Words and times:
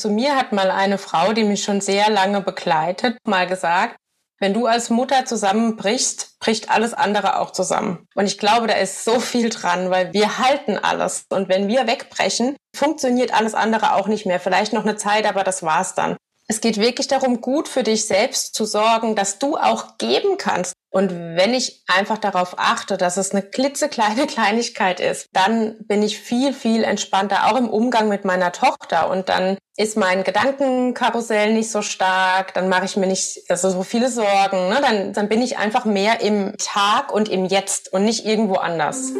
Zu 0.00 0.08
mir 0.08 0.34
hat 0.34 0.52
mal 0.52 0.70
eine 0.70 0.96
Frau, 0.96 1.34
die 1.34 1.44
mich 1.44 1.62
schon 1.62 1.82
sehr 1.82 2.08
lange 2.08 2.40
begleitet, 2.40 3.18
mal 3.26 3.46
gesagt, 3.46 3.96
wenn 4.38 4.54
du 4.54 4.64
als 4.64 4.88
Mutter 4.88 5.26
zusammenbrichst, 5.26 6.38
bricht 6.40 6.70
alles 6.70 6.94
andere 6.94 7.38
auch 7.38 7.50
zusammen. 7.50 8.08
Und 8.14 8.24
ich 8.24 8.38
glaube, 8.38 8.66
da 8.66 8.72
ist 8.76 9.04
so 9.04 9.20
viel 9.20 9.50
dran, 9.50 9.90
weil 9.90 10.14
wir 10.14 10.38
halten 10.38 10.78
alles. 10.78 11.26
Und 11.28 11.50
wenn 11.50 11.68
wir 11.68 11.86
wegbrechen, 11.86 12.56
funktioniert 12.74 13.34
alles 13.34 13.52
andere 13.52 13.94
auch 13.94 14.06
nicht 14.06 14.24
mehr. 14.24 14.40
Vielleicht 14.40 14.72
noch 14.72 14.84
eine 14.84 14.96
Zeit, 14.96 15.26
aber 15.26 15.44
das 15.44 15.62
war's 15.62 15.94
dann. 15.94 16.16
Es 16.48 16.62
geht 16.62 16.78
wirklich 16.78 17.06
darum, 17.06 17.42
gut 17.42 17.68
für 17.68 17.82
dich 17.82 18.06
selbst 18.06 18.54
zu 18.54 18.64
sorgen, 18.64 19.16
dass 19.16 19.38
du 19.38 19.58
auch 19.58 19.98
geben 19.98 20.38
kannst. 20.38 20.72
Und 20.90 21.12
wenn 21.36 21.54
ich 21.54 21.84
einfach 21.86 22.18
darauf 22.18 22.54
achte, 22.58 22.96
dass 22.96 23.16
es 23.16 23.30
eine 23.30 23.42
klitzekleine 23.42 24.26
Kleinigkeit 24.28 25.00
ist, 25.00 25.28
dann 25.32 25.76
bin 25.86 26.02
ich 26.02 26.18
viel, 26.18 26.52
viel 26.52 26.82
entspannter, 26.84 27.46
auch 27.46 27.56
im 27.56 27.68
Umgang 27.68 28.08
mit 28.08 28.24
meiner 28.24 28.52
Tochter. 28.52 29.08
Und 29.08 29.28
dann 29.28 29.56
ist 29.76 29.96
mein 29.96 30.24
Gedankenkarussell 30.24 31.54
nicht 31.54 31.70
so 31.70 31.80
stark, 31.80 32.52
dann 32.54 32.68
mache 32.68 32.84
ich 32.84 32.96
mir 32.96 33.06
nicht 33.06 33.42
also 33.48 33.70
so 33.70 33.82
viele 33.82 34.10
Sorgen. 34.10 34.68
Ne? 34.68 34.78
Dann, 34.82 35.12
dann 35.12 35.28
bin 35.28 35.40
ich 35.40 35.58
einfach 35.58 35.84
mehr 35.84 36.20
im 36.20 36.56
Tag 36.58 37.12
und 37.12 37.28
im 37.28 37.46
Jetzt 37.46 37.92
und 37.92 38.04
nicht 38.04 38.26
irgendwo 38.26 38.56
anders. 38.56 39.12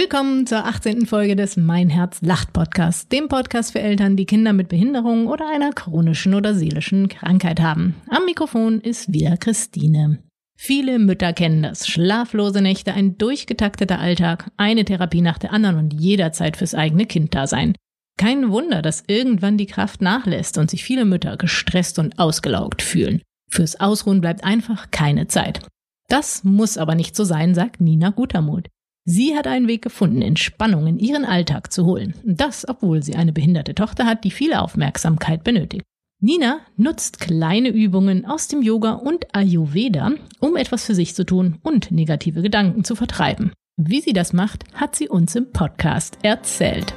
Willkommen 0.00 0.46
zur 0.46 0.64
18. 0.64 1.06
Folge 1.06 1.34
des 1.34 1.56
Mein 1.56 1.88
Herz 1.88 2.18
lacht 2.22 2.52
Podcast, 2.52 3.10
dem 3.10 3.26
Podcast 3.26 3.72
für 3.72 3.80
Eltern, 3.80 4.14
die 4.14 4.26
Kinder 4.26 4.52
mit 4.52 4.68
Behinderung 4.68 5.26
oder 5.26 5.50
einer 5.52 5.72
chronischen 5.72 6.34
oder 6.34 6.54
seelischen 6.54 7.08
Krankheit 7.08 7.58
haben. 7.58 7.96
Am 8.08 8.24
Mikrofon 8.24 8.80
ist 8.80 9.12
wieder 9.12 9.36
Christine. 9.36 10.22
Viele 10.56 11.00
Mütter 11.00 11.32
kennen 11.32 11.64
das. 11.64 11.88
Schlaflose 11.88 12.62
Nächte, 12.62 12.94
ein 12.94 13.18
durchgetakteter 13.18 13.98
Alltag, 13.98 14.52
eine 14.56 14.84
Therapie 14.84 15.20
nach 15.20 15.38
der 15.38 15.52
anderen 15.52 15.78
und 15.78 15.94
jederzeit 15.94 16.56
fürs 16.56 16.76
eigene 16.76 17.04
Kind 17.04 17.34
da 17.34 17.48
sein. 17.48 17.74
Kein 18.16 18.52
Wunder, 18.52 18.82
dass 18.82 19.02
irgendwann 19.08 19.58
die 19.58 19.66
Kraft 19.66 20.00
nachlässt 20.00 20.58
und 20.58 20.70
sich 20.70 20.84
viele 20.84 21.06
Mütter 21.06 21.36
gestresst 21.36 21.98
und 21.98 22.20
ausgelaugt 22.20 22.82
fühlen. 22.82 23.20
Fürs 23.50 23.80
Ausruhen 23.80 24.20
bleibt 24.20 24.44
einfach 24.44 24.92
keine 24.92 25.26
Zeit. 25.26 25.66
Das 26.08 26.44
muss 26.44 26.78
aber 26.78 26.94
nicht 26.94 27.16
so 27.16 27.24
sein, 27.24 27.52
sagt 27.56 27.80
Nina 27.80 28.10
Gutermut. 28.10 28.68
Sie 29.10 29.34
hat 29.34 29.46
einen 29.46 29.68
Weg 29.68 29.80
gefunden, 29.80 30.20
Entspannung 30.20 30.86
in 30.86 30.98
ihren 30.98 31.24
Alltag 31.24 31.72
zu 31.72 31.86
holen. 31.86 32.12
Das, 32.24 32.68
obwohl 32.68 33.02
sie 33.02 33.14
eine 33.14 33.32
behinderte 33.32 33.74
Tochter 33.74 34.04
hat, 34.04 34.22
die 34.22 34.30
viel 34.30 34.52
Aufmerksamkeit 34.52 35.44
benötigt. 35.44 35.82
Nina 36.20 36.60
nutzt 36.76 37.18
kleine 37.18 37.70
Übungen 37.70 38.26
aus 38.26 38.48
dem 38.48 38.60
Yoga 38.60 38.92
und 38.92 39.34
Ayurveda, 39.34 40.12
um 40.40 40.56
etwas 40.56 40.84
für 40.84 40.94
sich 40.94 41.14
zu 41.14 41.24
tun 41.24 41.56
und 41.62 41.90
negative 41.90 42.42
Gedanken 42.42 42.84
zu 42.84 42.94
vertreiben. 42.96 43.52
Wie 43.78 44.02
sie 44.02 44.12
das 44.12 44.34
macht, 44.34 44.64
hat 44.74 44.94
sie 44.94 45.08
uns 45.08 45.34
im 45.34 45.52
Podcast 45.52 46.18
erzählt. 46.20 46.92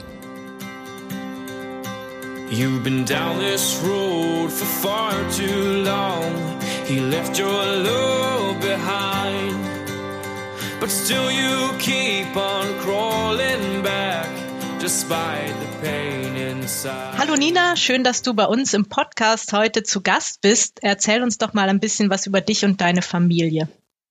You've 2.51 2.83
been 2.83 3.05
down 3.05 3.39
this 3.39 3.81
road 3.85 4.51
for 4.51 4.65
far 4.65 5.13
too 5.29 5.83
long. 5.85 6.59
He 6.85 6.99
left 6.99 7.39
your 7.39 7.47
love 7.47 8.59
behind 8.59 9.60
but 10.81 10.89
still 10.89 11.31
you 11.31 11.77
keep 11.77 12.35
on 12.35 12.67
crawling 12.79 13.83
back. 13.83 14.27
Hallo 17.19 17.35
Nina, 17.35 17.75
schön, 17.75 18.03
dass 18.03 18.23
du 18.23 18.33
bei 18.33 18.45
uns 18.45 18.73
im 18.73 18.89
Podcast 18.89 19.53
heute 19.53 19.83
zu 19.83 20.01
Gast 20.01 20.41
bist. 20.41 20.79
Erzähl 20.81 21.21
uns 21.21 21.37
doch 21.37 21.53
mal 21.53 21.69
ein 21.69 21.79
bisschen 21.79 22.09
was 22.09 22.25
über 22.25 22.41
dich 22.41 22.65
und 22.65 22.81
deine 22.81 23.03
Familie. 23.03 23.67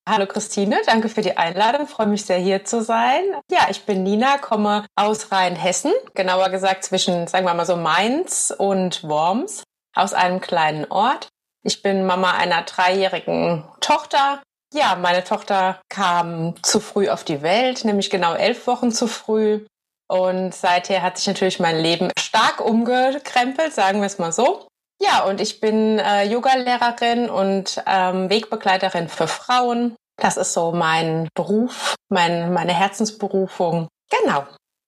Hallo 0.08 0.26
Christine, 0.26 0.80
danke 0.86 1.08
für 1.08 1.22
die 1.22 1.36
Einladung. 1.36 1.88
freue 1.88 2.06
mich 2.06 2.24
sehr 2.24 2.38
hier 2.38 2.64
zu 2.64 2.84
sein. 2.84 3.22
Ja, 3.50 3.66
ich 3.68 3.82
bin 3.82 4.04
Nina, 4.04 4.38
komme 4.38 4.86
aus 4.94 5.32
Rheinhessen, 5.32 5.92
genauer 6.14 6.50
gesagt 6.50 6.84
zwischen, 6.84 7.26
sagen 7.26 7.46
wir 7.46 7.54
mal 7.54 7.66
so 7.66 7.76
Mainz 7.76 8.54
und 8.56 9.03
Worms, 9.03 9.64
aus 9.97 10.12
einem 10.12 10.41
kleinen 10.41 10.84
Ort. 10.88 11.30
Ich 11.64 11.82
bin 11.82 12.06
Mama 12.06 12.30
einer 12.30 12.62
dreijährigen 12.62 13.64
Tochter, 13.80 14.41
ja, 14.72 14.97
meine 14.97 15.25
Tochter 15.25 15.81
kam 15.88 16.54
zu 16.62 16.81
früh 16.81 17.08
auf 17.08 17.25
die 17.25 17.42
Welt, 17.42 17.84
nämlich 17.84 18.10
genau 18.10 18.34
elf 18.34 18.66
Wochen 18.66 18.92
zu 18.92 19.06
früh. 19.06 19.64
Und 20.08 20.54
seither 20.54 21.03
hat 21.03 21.19
sich 21.19 21.26
natürlich 21.26 21.60
mein 21.60 21.78
Leben 21.78 22.10
stark 22.19 22.60
umgekrempelt, 22.60 23.72
sagen 23.72 24.00
wir 24.00 24.06
es 24.06 24.19
mal 24.19 24.32
so. 24.32 24.66
Ja, 25.00 25.25
und 25.25 25.41
ich 25.41 25.60
bin 25.60 25.98
äh, 25.98 26.25
Yogalehrerin 26.25 27.30
und 27.30 27.82
ähm, 27.86 28.28
Wegbegleiterin 28.28 29.09
für 29.09 29.28
Frauen. 29.28 29.94
Das 30.16 30.36
ist 30.36 30.53
so 30.53 30.72
mein 30.72 31.28
Beruf, 31.34 31.94
mein, 32.10 32.53
meine 32.53 32.75
Herzensberufung. 32.75 33.88
Genau. 34.10 34.47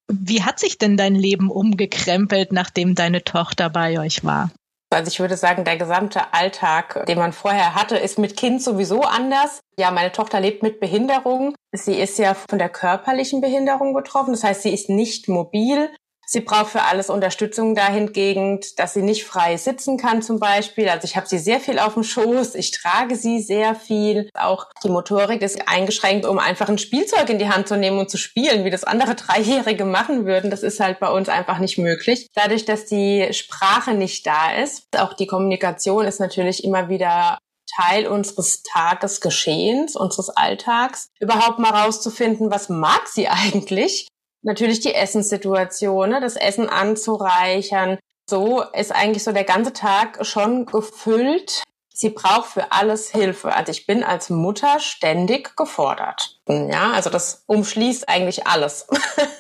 Wie 0.09 0.43
hat 0.43 0.59
sich 0.59 0.77
denn 0.77 0.97
dein 0.97 1.15
Leben 1.15 1.51
umgekrempelt, 1.51 2.53
nachdem 2.53 2.95
deine 2.95 3.25
Tochter 3.25 3.71
bei 3.71 3.99
euch 3.99 4.25
war? 4.25 4.51
Also 4.93 5.09
ich 5.09 5.21
würde 5.21 5.37
sagen, 5.37 5.65
der 5.65 5.77
gesamte 5.77 6.33
Alltag, 6.33 7.07
den 7.07 7.19
man 7.19 7.33
vorher 7.33 7.75
hatte, 7.75 7.97
ist 7.97 8.19
mit 8.19 8.37
Kind 8.37 8.63
sowieso 8.63 9.03
anders. 9.03 9.61
Ja, 9.79 9.91
meine 9.91 10.13
Tochter 10.13 10.41
lebt 10.41 10.63
mit 10.63 10.81
Behinderung. 10.81 11.55
Sie 11.73 11.95
ist 11.95 12.19
ja 12.19 12.35
von 12.35 12.59
der 12.59 12.69
körperlichen 12.69 13.41
Behinderung 13.41 13.95
betroffen. 13.95 14.33
Das 14.33 14.45
heißt, 14.45 14.63
sie 14.63 14.73
ist 14.75 14.91
nicht 14.91 15.29
mobil. 15.29 15.91
Sie 16.33 16.41
braucht 16.41 16.71
für 16.71 16.85
alles 16.85 17.11
Unterstützung 17.11 17.75
dahingegen, 17.75 18.59
dass 18.79 18.95
sie 18.95 19.03
nicht 19.03 19.27
frei 19.27 19.59
sitzen 19.59 19.99
kann 19.99 20.23
zum 20.23 20.41
Beispiel. 20.41 20.89
Also 20.89 21.05
ich 21.05 21.15
habe 21.15 21.27
sie 21.27 21.37
sehr 21.37 21.61
viel 21.61 21.79
auf 21.79 21.93
dem 21.93 22.05
Schoß, 22.05 22.55
ich 22.55 22.71
trage 22.71 23.17
sie 23.17 23.43
sehr 23.43 23.75
viel. 23.75 24.31
Auch 24.33 24.69
die 24.83 24.89
Motorik 24.89 25.43
ist 25.43 25.69
eingeschränkt, 25.69 26.25
um 26.25 26.39
einfach 26.39 26.71
ein 26.71 26.79
Spielzeug 26.79 27.29
in 27.29 27.39
die 27.39 27.51
Hand 27.51 27.69
zu 27.69 27.77
nehmen 27.77 27.99
und 27.99 28.09
zu 28.09 28.17
spielen, 28.17 28.65
wie 28.65 28.71
das 28.71 28.85
andere 28.85 29.15
Dreijährige 29.15 29.85
machen 29.85 30.25
würden. 30.25 30.51
Das 30.51 30.63
ist 30.63 30.81
halt 30.81 31.01
bei 31.01 31.11
uns 31.11 31.29
einfach 31.29 31.59
nicht 31.59 31.77
möglich. 31.77 32.29
Dadurch, 32.33 32.65
dass 32.65 32.87
die 32.87 33.29
Sprache 33.33 33.93
nicht 33.93 34.27
da 34.27 34.55
ist, 34.55 34.99
auch 34.99 35.13
die 35.13 35.27
Kommunikation 35.27 36.07
ist 36.07 36.19
natürlich 36.19 36.65
immer 36.65 36.89
wieder 36.89 37.37
Teil 37.77 38.07
unseres 38.07 38.63
Tagesgeschehens, 38.63 39.97
unseres 39.97 40.31
Alltags, 40.31 41.09
überhaupt 41.21 41.59
mal 41.59 41.71
rauszufinden, 41.71 42.51
was 42.51 42.71
mag 42.71 43.07
sie 43.07 43.29
eigentlich 43.29 44.09
natürlich 44.43 44.81
die 44.81 44.95
Essenssituation, 44.95 46.11
ne, 46.11 46.21
das 46.21 46.37
Essen 46.37 46.69
anzureichern. 46.69 47.99
So 48.29 48.63
ist 48.63 48.93
eigentlich 48.93 49.25
so 49.25 49.33
der 49.33 49.45
ganze 49.45 49.73
Tag 49.73 50.25
schon 50.25 50.67
gefüllt. 50.67 51.63
Sie 51.95 52.11
braucht 52.11 52.51
für 52.51 52.73
alles 52.73 53.11
Hilfe. 53.11 53.55
Also 53.55 53.71
ich 53.71 53.87
bin 53.87 54.03
als 54.03 54.31
Mutter 54.31 54.81
ständig 54.81 55.57
gefordert. 55.57 56.41
Ja, 56.49 56.93
also 56.93 57.11
das 57.11 57.45
umschließt 57.47 58.09
eigentlich 58.09 58.47
alles. 58.47 58.87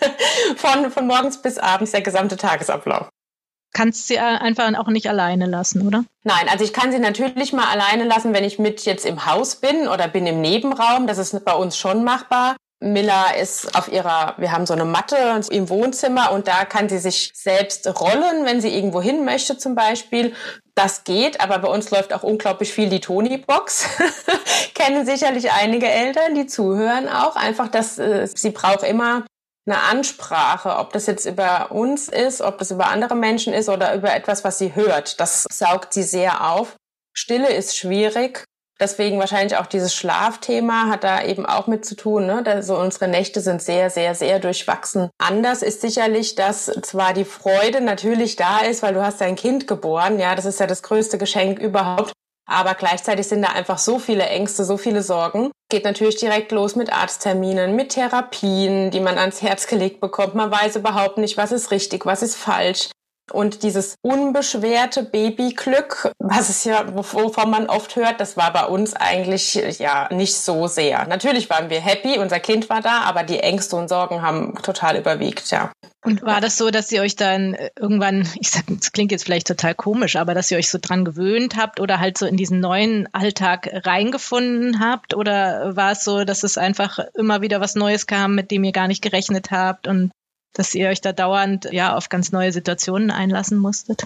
von, 0.56 0.90
von 0.90 1.06
morgens 1.06 1.40
bis 1.40 1.58
abends 1.58 1.92
der 1.92 2.02
gesamte 2.02 2.36
Tagesablauf 2.36 3.08
kannst 3.72 4.06
sie 4.06 4.18
einfach 4.18 4.72
auch 4.78 4.88
nicht 4.88 5.08
alleine 5.08 5.46
lassen, 5.46 5.86
oder? 5.86 6.04
Nein, 6.24 6.48
also 6.48 6.64
ich 6.64 6.72
kann 6.72 6.92
sie 6.92 6.98
natürlich 6.98 7.52
mal 7.52 7.66
alleine 7.70 8.04
lassen, 8.04 8.34
wenn 8.34 8.44
ich 8.44 8.58
mit 8.58 8.84
jetzt 8.84 9.06
im 9.06 9.26
Haus 9.26 9.56
bin 9.56 9.88
oder 9.88 10.08
bin 10.08 10.26
im 10.26 10.40
Nebenraum. 10.40 11.06
Das 11.06 11.18
ist 11.18 11.44
bei 11.44 11.54
uns 11.54 11.76
schon 11.76 12.04
machbar. 12.04 12.56
Milla 12.82 13.30
ist 13.30 13.76
auf 13.76 13.90
ihrer, 13.90 14.34
wir 14.38 14.50
haben 14.52 14.66
so 14.66 14.74
eine 14.74 14.84
Matte 14.84 15.16
im 15.50 15.68
Wohnzimmer 15.68 16.32
und 16.32 16.48
da 16.48 16.64
kann 16.64 16.88
sie 16.88 16.98
sich 16.98 17.30
selbst 17.34 17.86
rollen, 18.00 18.44
wenn 18.44 18.60
sie 18.60 18.74
irgendwo 18.74 19.00
hin 19.00 19.24
möchte 19.24 19.56
zum 19.56 19.74
Beispiel. 19.74 20.34
Das 20.74 21.04
geht, 21.04 21.40
aber 21.40 21.58
bei 21.58 21.68
uns 21.68 21.90
läuft 21.90 22.12
auch 22.12 22.22
unglaublich 22.22 22.72
viel 22.72 22.88
die 22.88 23.00
Tony-Box. 23.00 23.88
Kennen 24.74 25.06
sicherlich 25.06 25.52
einige 25.52 25.88
Eltern, 25.88 26.34
die 26.34 26.46
zuhören 26.46 27.08
auch. 27.08 27.36
Einfach, 27.36 27.68
dass 27.68 27.98
äh, 27.98 28.26
sie 28.26 28.50
braucht 28.50 28.82
immer 28.82 29.24
eine 29.66 29.78
Ansprache, 29.78 30.76
ob 30.78 30.92
das 30.92 31.06
jetzt 31.06 31.26
über 31.26 31.70
uns 31.70 32.08
ist, 32.08 32.40
ob 32.40 32.58
das 32.58 32.72
über 32.72 32.88
andere 32.88 33.14
Menschen 33.14 33.52
ist 33.52 33.68
oder 33.68 33.94
über 33.94 34.12
etwas, 34.12 34.44
was 34.44 34.58
sie 34.58 34.74
hört. 34.74 35.20
Das 35.20 35.44
saugt 35.50 35.92
sie 35.94 36.02
sehr 36.02 36.50
auf. 36.50 36.76
Stille 37.14 37.52
ist 37.52 37.76
schwierig. 37.76 38.44
Deswegen 38.80 39.18
wahrscheinlich 39.18 39.56
auch 39.58 39.66
dieses 39.66 39.94
Schlafthema 39.94 40.88
hat 40.88 41.04
da 41.04 41.22
eben 41.22 41.46
auch 41.46 41.66
mit 41.66 41.84
zu 41.84 41.94
tun. 41.94 42.26
Ne? 42.26 42.42
Also 42.44 42.76
unsere 42.76 43.06
Nächte 43.06 43.40
sind 43.40 43.62
sehr, 43.62 43.90
sehr, 43.90 44.14
sehr 44.14 44.40
durchwachsen. 44.40 45.10
Anders 45.18 45.62
ist 45.62 45.80
sicherlich, 45.80 46.34
dass 46.34 46.66
zwar 46.82 47.12
die 47.12 47.24
Freude 47.24 47.80
natürlich 47.80 48.36
da 48.36 48.60
ist, 48.60 48.82
weil 48.82 48.94
du 48.94 49.04
hast 49.04 49.20
dein 49.20 49.36
Kind 49.36 49.68
geboren. 49.68 50.18
Ja, 50.18 50.34
das 50.34 50.46
ist 50.46 50.58
ja 50.58 50.66
das 50.66 50.82
größte 50.82 51.18
Geschenk 51.18 51.58
überhaupt. 51.58 52.12
Aber 52.44 52.74
gleichzeitig 52.74 53.28
sind 53.28 53.42
da 53.42 53.50
einfach 53.50 53.78
so 53.78 53.98
viele 53.98 54.24
Ängste, 54.24 54.64
so 54.64 54.76
viele 54.76 55.02
Sorgen. 55.02 55.52
Geht 55.70 55.84
natürlich 55.84 56.16
direkt 56.16 56.50
los 56.50 56.74
mit 56.74 56.92
Arztterminen, 56.92 57.76
mit 57.76 57.90
Therapien, 57.90 58.90
die 58.90 59.00
man 59.00 59.16
ans 59.16 59.42
Herz 59.42 59.68
gelegt 59.68 60.00
bekommt. 60.00 60.34
Man 60.34 60.50
weiß 60.50 60.76
überhaupt 60.76 61.18
nicht, 61.18 61.36
was 61.36 61.52
ist 61.52 61.70
richtig, 61.70 62.04
was 62.04 62.22
ist 62.22 62.36
falsch. 62.36 62.90
Und 63.32 63.62
dieses 63.62 63.96
unbeschwerte 64.02 65.02
Babyglück, 65.02 66.12
was 66.18 66.48
es 66.48 66.64
ja, 66.64 66.84
wovon 66.94 67.50
man 67.50 67.68
oft 67.68 67.96
hört, 67.96 68.20
das 68.20 68.36
war 68.36 68.52
bei 68.52 68.66
uns 68.66 68.94
eigentlich 68.94 69.54
ja 69.78 70.08
nicht 70.12 70.36
so 70.36 70.66
sehr. 70.66 71.06
Natürlich 71.06 71.50
waren 71.50 71.70
wir 71.70 71.80
happy, 71.80 72.18
unser 72.18 72.40
Kind 72.40 72.68
war 72.68 72.80
da, 72.80 73.02
aber 73.02 73.22
die 73.22 73.40
Ängste 73.40 73.76
und 73.76 73.88
Sorgen 73.88 74.22
haben 74.22 74.54
total 74.62 74.96
überwiegt, 74.96 75.50
ja. 75.50 75.72
Und 76.04 76.22
war 76.22 76.40
das 76.40 76.58
so, 76.58 76.70
dass 76.70 76.90
ihr 76.90 77.00
euch 77.02 77.14
dann 77.14 77.56
irgendwann, 77.78 78.28
ich 78.40 78.50
sag, 78.50 78.64
das 78.68 78.92
klingt 78.92 79.12
jetzt 79.12 79.24
vielleicht 79.24 79.46
total 79.46 79.74
komisch, 79.74 80.16
aber 80.16 80.34
dass 80.34 80.50
ihr 80.50 80.58
euch 80.58 80.68
so 80.68 80.78
dran 80.80 81.04
gewöhnt 81.04 81.56
habt 81.56 81.80
oder 81.80 82.00
halt 82.00 82.18
so 82.18 82.26
in 82.26 82.36
diesen 82.36 82.60
neuen 82.60 83.08
Alltag 83.14 83.70
reingefunden 83.84 84.80
habt? 84.80 85.14
Oder 85.14 85.76
war 85.76 85.92
es 85.92 86.04
so, 86.04 86.24
dass 86.24 86.42
es 86.42 86.58
einfach 86.58 86.98
immer 87.14 87.40
wieder 87.40 87.60
was 87.60 87.76
Neues 87.76 88.06
kam, 88.06 88.34
mit 88.34 88.50
dem 88.50 88.64
ihr 88.64 88.72
gar 88.72 88.88
nicht 88.88 89.02
gerechnet 89.02 89.50
habt 89.50 89.86
und 89.86 90.10
dass 90.52 90.74
ihr 90.74 90.88
euch 90.88 91.00
da 91.00 91.12
dauernd 91.12 91.68
ja 91.72 91.96
auf 91.96 92.08
ganz 92.08 92.32
neue 92.32 92.52
Situationen 92.52 93.10
einlassen 93.10 93.58
musstet? 93.58 94.04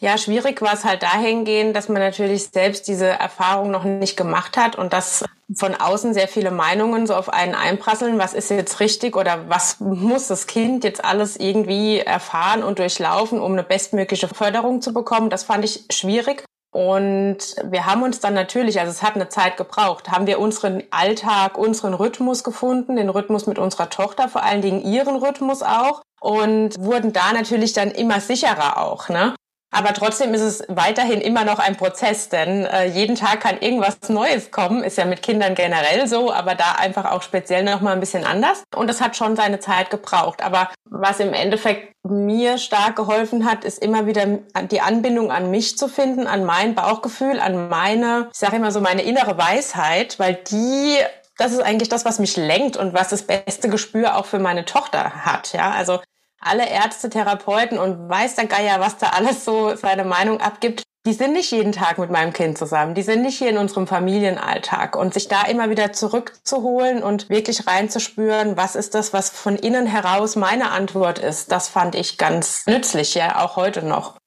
Ja, 0.00 0.16
schwierig 0.16 0.62
war 0.62 0.74
es 0.74 0.84
halt 0.84 1.02
dahingehend, 1.02 1.74
dass 1.74 1.88
man 1.88 2.00
natürlich 2.00 2.50
selbst 2.50 2.86
diese 2.86 3.06
Erfahrung 3.06 3.72
noch 3.72 3.82
nicht 3.82 4.16
gemacht 4.16 4.56
hat 4.56 4.76
und 4.76 4.92
dass 4.92 5.24
von 5.56 5.74
außen 5.74 6.14
sehr 6.14 6.28
viele 6.28 6.52
Meinungen 6.52 7.08
so 7.08 7.14
auf 7.14 7.28
einen 7.28 7.56
einprasseln, 7.56 8.16
was 8.18 8.32
ist 8.32 8.50
jetzt 8.50 8.78
richtig 8.78 9.16
oder 9.16 9.48
was 9.48 9.80
muss 9.80 10.28
das 10.28 10.46
Kind 10.46 10.84
jetzt 10.84 11.04
alles 11.04 11.36
irgendwie 11.36 11.98
erfahren 11.98 12.62
und 12.62 12.78
durchlaufen, 12.78 13.40
um 13.40 13.52
eine 13.52 13.64
bestmögliche 13.64 14.28
Förderung 14.28 14.82
zu 14.82 14.92
bekommen. 14.92 15.30
Das 15.30 15.42
fand 15.42 15.64
ich 15.64 15.84
schwierig. 15.90 16.44
Und 16.70 17.38
wir 17.64 17.86
haben 17.86 18.02
uns 18.02 18.20
dann 18.20 18.34
natürlich, 18.34 18.78
also 18.78 18.90
es 18.90 19.02
hat 19.02 19.14
eine 19.14 19.28
Zeit 19.28 19.56
gebraucht, 19.56 20.10
haben 20.10 20.26
wir 20.26 20.38
unseren 20.38 20.82
Alltag, 20.90 21.56
unseren 21.56 21.94
Rhythmus 21.94 22.44
gefunden, 22.44 22.96
den 22.96 23.08
Rhythmus 23.08 23.46
mit 23.46 23.58
unserer 23.58 23.88
Tochter, 23.88 24.28
vor 24.28 24.42
allen 24.42 24.60
Dingen 24.60 24.82
ihren 24.82 25.16
Rhythmus 25.16 25.62
auch 25.62 26.02
und 26.20 26.78
wurden 26.78 27.12
da 27.12 27.32
natürlich 27.32 27.72
dann 27.72 27.90
immer 27.90 28.20
sicherer 28.20 28.78
auch. 28.82 29.08
Ne? 29.08 29.34
Aber 29.70 29.92
trotzdem 29.92 30.32
ist 30.32 30.40
es 30.40 30.64
weiterhin 30.68 31.20
immer 31.20 31.44
noch 31.44 31.58
ein 31.58 31.76
Prozess, 31.76 32.30
denn 32.30 32.64
äh, 32.64 32.86
jeden 32.86 33.16
Tag 33.16 33.40
kann 33.40 33.58
irgendwas 33.60 34.08
Neues 34.08 34.50
kommen. 34.50 34.82
Ist 34.82 34.96
ja 34.96 35.04
mit 35.04 35.22
Kindern 35.22 35.54
generell 35.54 36.06
so, 36.06 36.32
aber 36.32 36.54
da 36.54 36.72
einfach 36.78 37.10
auch 37.10 37.22
speziell 37.22 37.64
noch 37.64 37.82
mal 37.82 37.92
ein 37.92 38.00
bisschen 38.00 38.24
anders. 38.24 38.64
Und 38.74 38.88
das 38.88 39.00
hat 39.00 39.16
schon 39.16 39.36
seine 39.36 39.60
Zeit 39.60 39.90
gebraucht. 39.90 40.42
Aber 40.42 40.70
was 40.84 41.20
im 41.20 41.34
Endeffekt 41.34 41.92
mir 42.02 42.56
stark 42.56 42.96
geholfen 42.96 43.44
hat, 43.44 43.64
ist 43.64 43.82
immer 43.82 44.06
wieder 44.06 44.38
die 44.70 44.80
Anbindung 44.80 45.30
an 45.30 45.50
mich 45.50 45.76
zu 45.76 45.88
finden, 45.88 46.26
an 46.26 46.44
mein 46.44 46.74
Bauchgefühl, 46.74 47.38
an 47.38 47.68
meine, 47.68 48.28
ich 48.32 48.38
sage 48.38 48.56
immer 48.56 48.70
so 48.70 48.80
meine 48.80 49.02
innere 49.02 49.36
Weisheit, 49.36 50.18
weil 50.18 50.34
die 50.50 50.96
das 51.38 51.52
ist 51.52 51.60
eigentlich 51.60 51.88
das, 51.88 52.04
was 52.04 52.18
mich 52.18 52.36
lenkt 52.36 52.76
und 52.76 52.94
was 52.94 53.10
das 53.10 53.22
beste 53.22 53.68
Gespür 53.68 54.16
auch 54.16 54.26
für 54.26 54.40
meine 54.40 54.64
Tochter 54.64 55.24
hat. 55.24 55.52
Ja, 55.52 55.70
also 55.70 56.00
alle 56.40 56.68
Ärzte, 56.68 57.10
Therapeuten 57.10 57.78
und 57.78 58.08
weiß 58.08 58.36
der 58.36 58.46
Geier, 58.46 58.80
was 58.80 58.98
da 58.98 59.08
alles 59.10 59.44
so 59.44 59.74
seine 59.76 60.04
Meinung 60.04 60.40
abgibt, 60.40 60.82
die 61.06 61.14
sind 61.14 61.32
nicht 61.32 61.50
jeden 61.52 61.72
Tag 61.72 61.98
mit 61.98 62.10
meinem 62.10 62.34
Kind 62.34 62.58
zusammen. 62.58 62.94
Die 62.94 63.02
sind 63.02 63.22
nicht 63.22 63.38
hier 63.38 63.48
in 63.48 63.56
unserem 63.56 63.86
Familienalltag. 63.86 64.94
Und 64.94 65.14
sich 65.14 65.26
da 65.26 65.42
immer 65.42 65.70
wieder 65.70 65.92
zurückzuholen 65.92 67.02
und 67.02 67.30
wirklich 67.30 67.66
reinzuspüren, 67.66 68.58
was 68.58 68.76
ist 68.76 68.94
das, 68.94 69.14
was 69.14 69.30
von 69.30 69.56
innen 69.56 69.86
heraus 69.86 70.36
meine 70.36 70.70
Antwort 70.70 71.18
ist, 71.18 71.50
das 71.50 71.68
fand 71.68 71.94
ich 71.94 72.18
ganz 72.18 72.66
nützlich, 72.66 73.14
ja, 73.14 73.42
auch 73.42 73.56
heute 73.56 73.82
noch. 73.82 74.18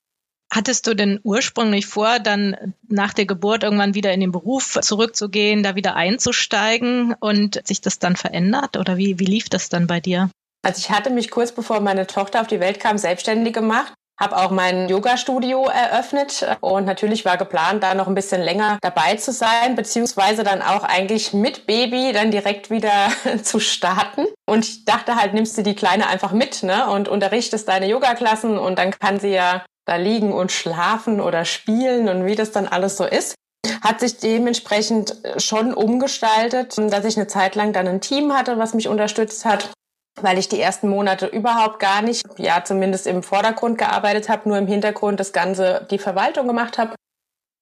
Hattest 0.51 0.87
du 0.87 0.95
denn 0.95 1.19
ursprünglich 1.23 1.85
vor, 1.85 2.19
dann 2.19 2.73
nach 2.87 3.13
der 3.13 3.25
Geburt 3.25 3.63
irgendwann 3.63 3.93
wieder 3.93 4.11
in 4.11 4.19
den 4.19 4.31
Beruf 4.31 4.79
zurückzugehen, 4.81 5.63
da 5.63 5.75
wieder 5.75 5.95
einzusteigen 5.95 7.15
und 7.19 7.65
sich 7.65 7.79
das 7.81 7.99
dann 7.99 8.15
verändert? 8.15 8.75
Oder 8.75 8.97
wie, 8.97 9.19
wie 9.19 9.25
lief 9.25 9.49
das 9.49 9.69
dann 9.69 9.87
bei 9.87 9.99
dir? 9.99 10.29
Also 10.63 10.79
ich 10.79 10.91
hatte 10.91 11.09
mich 11.09 11.31
kurz 11.31 11.51
bevor 11.51 11.79
meine 11.79 12.07
Tochter 12.07 12.41
auf 12.41 12.47
die 12.47 12.59
Welt 12.59 12.79
kam 12.79 12.97
selbstständig 12.97 13.53
gemacht 13.53 13.93
habe 14.21 14.37
auch 14.37 14.51
mein 14.51 14.87
Yoga-Studio 14.87 15.65
eröffnet 15.65 16.45
und 16.61 16.85
natürlich 16.85 17.25
war 17.25 17.37
geplant, 17.37 17.81
da 17.81 17.95
noch 17.95 18.07
ein 18.07 18.13
bisschen 18.13 18.39
länger 18.39 18.77
dabei 18.81 19.15
zu 19.15 19.31
sein, 19.31 19.75
beziehungsweise 19.75 20.43
dann 20.43 20.61
auch 20.61 20.83
eigentlich 20.83 21.33
mit 21.33 21.65
Baby 21.65 22.11
dann 22.13 22.29
direkt 22.29 22.69
wieder 22.69 23.09
zu 23.43 23.59
starten. 23.59 24.27
Und 24.47 24.65
ich 24.65 24.85
dachte 24.85 25.15
halt, 25.15 25.33
nimmst 25.33 25.57
du 25.57 25.63
die 25.63 25.75
Kleine 25.75 26.07
einfach 26.07 26.33
mit 26.33 26.61
ne? 26.61 26.87
und 26.87 27.09
unterrichtest 27.09 27.67
deine 27.67 27.87
Yoga-Klassen 27.87 28.59
und 28.59 28.77
dann 28.77 28.91
kann 28.91 29.19
sie 29.19 29.31
ja 29.31 29.65
da 29.85 29.95
liegen 29.95 30.31
und 30.31 30.51
schlafen 30.51 31.19
oder 31.19 31.43
spielen 31.43 32.07
und 32.07 32.25
wie 32.25 32.35
das 32.35 32.51
dann 32.51 32.67
alles 32.67 32.97
so 32.97 33.05
ist 33.05 33.35
hat 33.83 33.99
sich 33.99 34.17
dementsprechend 34.17 35.15
schon 35.37 35.73
umgestaltet, 35.73 36.75
dass 36.77 37.05
ich 37.05 37.17
eine 37.17 37.27
Zeit 37.27 37.55
lang 37.55 37.73
dann 37.73 37.87
ein 37.87 38.01
Team 38.01 38.33
hatte, 38.33 38.57
was 38.57 38.73
mich 38.73 38.87
unterstützt 38.87 39.45
hat 39.45 39.71
weil 40.19 40.37
ich 40.37 40.49
die 40.49 40.59
ersten 40.59 40.89
Monate 40.89 41.27
überhaupt 41.27 41.79
gar 41.79 42.01
nicht, 42.01 42.25
ja 42.37 42.63
zumindest 42.63 43.07
im 43.07 43.23
Vordergrund 43.23 43.77
gearbeitet 43.77 44.29
habe, 44.29 44.49
nur 44.49 44.57
im 44.57 44.67
Hintergrund 44.67 45.19
das 45.19 45.33
Ganze, 45.33 45.87
die 45.89 45.99
Verwaltung 45.99 46.47
gemacht 46.47 46.77
habe. 46.77 46.95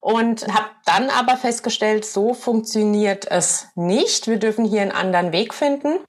Und 0.01 0.47
habe 0.47 0.69
dann 0.85 1.09
aber 1.09 1.35
festgestellt, 1.35 2.05
so 2.05 2.33
funktioniert 2.33 3.29
es 3.29 3.67
nicht. 3.75 4.27
Wir 4.27 4.39
dürfen 4.39 4.63
hier 4.63 4.81
einen 4.81 4.93
anderen 4.93 5.33
Weg 5.33 5.53
finden. 5.53 5.99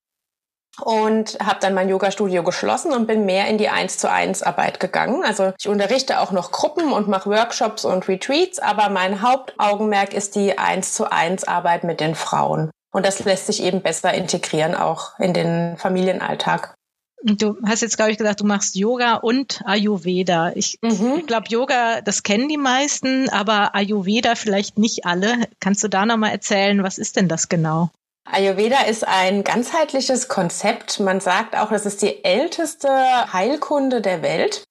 Und 0.82 1.38
habe 1.44 1.58
dann 1.60 1.74
mein 1.74 1.88
Yoga-Studio 1.88 2.42
geschlossen 2.42 2.92
und 2.92 3.06
bin 3.06 3.26
mehr 3.26 3.48
in 3.48 3.58
die 3.58 3.68
1 3.68 3.98
zu 3.98 4.10
1 4.10 4.42
Arbeit 4.42 4.80
gegangen. 4.80 5.24
Also 5.24 5.52
ich 5.58 5.68
unterrichte 5.68 6.20
auch 6.20 6.30
noch 6.30 6.52
Gruppen 6.52 6.92
und 6.92 7.08
mache 7.08 7.28
Workshops 7.28 7.84
und 7.84 8.08
Retreats, 8.08 8.60
aber 8.60 8.88
mein 8.88 9.20
Hauptaugenmerk 9.20 10.14
ist 10.14 10.36
die 10.36 10.56
1 10.56 10.94
zu 10.94 11.10
1 11.10 11.44
Arbeit 11.44 11.84
mit 11.84 12.00
den 12.00 12.14
Frauen. 12.14 12.70
Und 12.92 13.06
das 13.06 13.24
lässt 13.24 13.46
sich 13.46 13.62
eben 13.62 13.82
besser 13.82 14.12
integrieren 14.14 14.74
auch 14.74 15.18
in 15.18 15.32
den 15.32 15.76
Familienalltag. 15.76 16.74
Du 17.22 17.56
hast 17.66 17.82
jetzt, 17.82 17.96
glaube 17.96 18.12
ich, 18.12 18.18
gesagt, 18.18 18.40
du 18.40 18.46
machst 18.46 18.76
Yoga 18.76 19.16
und 19.16 19.62
Ayurveda. 19.66 20.52
Ich 20.54 20.78
mhm. 20.80 21.26
glaube, 21.26 21.48
Yoga, 21.48 22.00
das 22.00 22.22
kennen 22.22 22.48
die 22.48 22.56
meisten, 22.56 23.28
aber 23.28 23.74
Ayurveda 23.74 24.34
vielleicht 24.36 24.78
nicht 24.78 25.04
alle. 25.04 25.34
Kannst 25.60 25.84
du 25.84 25.88
da 25.88 26.06
nochmal 26.06 26.32
erzählen, 26.32 26.82
was 26.82 26.96
ist 26.96 27.16
denn 27.16 27.28
das 27.28 27.48
genau? 27.50 27.90
Ayurveda 28.24 28.82
ist 28.82 29.06
ein 29.06 29.44
ganzheitliches 29.44 30.28
Konzept. 30.28 31.00
Man 31.00 31.20
sagt 31.20 31.56
auch, 31.56 31.70
das 31.70 31.84
ist 31.84 32.00
die 32.00 32.24
älteste 32.24 32.88
Heilkunde 33.32 34.00
der 34.00 34.22
Welt 34.22 34.64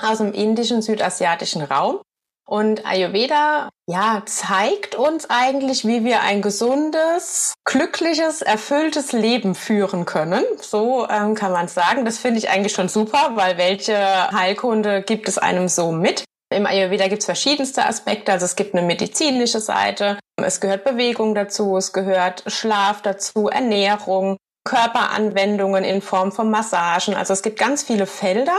aus 0.00 0.18
dem 0.18 0.32
indischen, 0.32 0.82
südasiatischen 0.82 1.62
Raum. 1.62 2.00
Und 2.48 2.86
Ayurveda, 2.86 3.70
ja, 3.88 4.22
zeigt 4.24 4.94
uns 4.94 5.28
eigentlich, 5.28 5.84
wie 5.84 6.04
wir 6.04 6.20
ein 6.22 6.42
gesundes, 6.42 7.54
glückliches, 7.64 8.40
erfülltes 8.40 9.12
Leben 9.12 9.56
führen 9.56 10.04
können. 10.04 10.44
So 10.60 11.08
ähm, 11.08 11.34
kann 11.34 11.50
man 11.50 11.66
sagen. 11.66 12.04
Das 12.04 12.18
finde 12.18 12.38
ich 12.38 12.48
eigentlich 12.48 12.72
schon 12.72 12.88
super, 12.88 13.32
weil 13.34 13.58
welche 13.58 14.30
Heilkunde 14.30 15.02
gibt 15.02 15.28
es 15.28 15.38
einem 15.38 15.68
so 15.68 15.90
mit? 15.90 16.24
Im 16.54 16.66
Ayurveda 16.66 17.08
gibt 17.08 17.22
es 17.22 17.26
verschiedenste 17.26 17.84
Aspekte. 17.84 18.30
Also 18.30 18.44
es 18.44 18.54
gibt 18.54 18.74
eine 18.74 18.86
medizinische 18.86 19.58
Seite, 19.58 20.16
es 20.40 20.60
gehört 20.60 20.84
Bewegung 20.84 21.34
dazu, 21.34 21.76
es 21.76 21.92
gehört 21.92 22.44
Schlaf 22.46 23.02
dazu, 23.02 23.48
Ernährung, 23.48 24.36
Körperanwendungen 24.64 25.82
in 25.82 26.00
Form 26.00 26.30
von 26.30 26.50
Massagen. 26.50 27.14
Also 27.14 27.32
es 27.32 27.42
gibt 27.42 27.58
ganz 27.58 27.82
viele 27.82 28.06
Felder. 28.06 28.56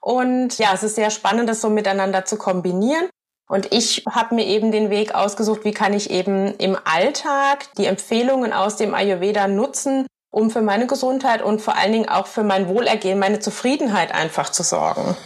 Und 0.00 0.58
ja, 0.58 0.68
es 0.72 0.84
ist 0.84 0.94
sehr 0.94 1.10
spannend, 1.10 1.48
das 1.48 1.60
so 1.60 1.68
miteinander 1.68 2.24
zu 2.24 2.36
kombinieren. 2.38 3.08
Und 3.48 3.72
ich 3.72 4.04
habe 4.10 4.34
mir 4.34 4.44
eben 4.44 4.72
den 4.72 4.90
Weg 4.90 5.14
ausgesucht, 5.14 5.64
wie 5.64 5.72
kann 5.72 5.92
ich 5.92 6.10
eben 6.10 6.54
im 6.56 6.76
Alltag 6.84 7.72
die 7.78 7.86
Empfehlungen 7.86 8.52
aus 8.52 8.76
dem 8.76 8.92
Ayurveda 8.92 9.46
nutzen, 9.46 10.06
um 10.30 10.50
für 10.50 10.62
meine 10.62 10.86
Gesundheit 10.86 11.42
und 11.42 11.60
vor 11.60 11.76
allen 11.76 11.92
Dingen 11.92 12.08
auch 12.08 12.26
für 12.26 12.42
mein 12.42 12.68
Wohlergehen, 12.68 13.18
meine 13.18 13.38
Zufriedenheit 13.38 14.12
einfach 14.12 14.50
zu 14.50 14.62
sorgen. 14.62 15.16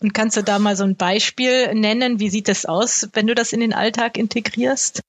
Und 0.00 0.14
kannst 0.14 0.36
du 0.36 0.42
da 0.42 0.58
mal 0.58 0.76
so 0.76 0.84
ein 0.84 0.96
Beispiel 0.96 1.74
nennen? 1.74 2.20
Wie 2.20 2.30
sieht 2.30 2.48
das 2.48 2.66
aus, 2.66 3.08
wenn 3.14 3.26
du 3.26 3.34
das 3.34 3.52
in 3.52 3.60
den 3.60 3.72
Alltag 3.72 4.16
integrierst? 4.16 5.00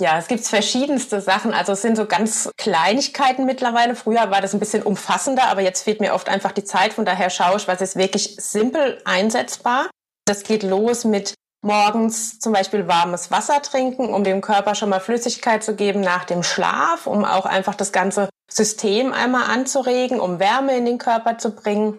Ja, 0.00 0.18
es 0.18 0.26
gibt 0.26 0.44
verschiedenste 0.44 1.20
Sachen. 1.20 1.52
Also 1.52 1.72
es 1.72 1.82
sind 1.82 1.96
so 1.96 2.06
ganz 2.06 2.50
Kleinigkeiten 2.56 3.44
mittlerweile. 3.44 3.94
Früher 3.94 4.30
war 4.30 4.40
das 4.40 4.54
ein 4.54 4.58
bisschen 4.58 4.82
umfassender, 4.82 5.44
aber 5.44 5.60
jetzt 5.60 5.82
fehlt 5.82 6.00
mir 6.00 6.14
oft 6.14 6.28
einfach 6.28 6.52
die 6.52 6.64
Zeit. 6.64 6.94
Von 6.94 7.04
daher 7.04 7.30
schaue 7.30 7.58
ich, 7.58 7.68
was 7.68 7.80
ist 7.80 7.96
wirklich 7.96 8.36
simpel 8.38 9.00
einsetzbar. 9.04 9.90
Das 10.24 10.42
geht 10.42 10.62
los 10.62 11.04
mit 11.04 11.34
morgens 11.64 12.38
zum 12.38 12.52
Beispiel 12.52 12.86
warmes 12.86 13.30
Wasser 13.30 13.60
trinken, 13.62 14.12
um 14.12 14.22
dem 14.22 14.40
Körper 14.40 14.74
schon 14.74 14.90
mal 14.90 15.00
Flüssigkeit 15.00 15.64
zu 15.64 15.74
geben 15.74 16.00
nach 16.00 16.24
dem 16.24 16.42
Schlaf, 16.42 17.06
um 17.06 17.24
auch 17.24 17.46
einfach 17.46 17.74
das 17.74 17.90
ganze 17.90 18.28
System 18.50 19.12
einmal 19.12 19.50
anzuregen, 19.50 20.20
um 20.20 20.38
Wärme 20.38 20.76
in 20.76 20.84
den 20.84 20.98
Körper 20.98 21.38
zu 21.38 21.50
bringen. 21.50 21.98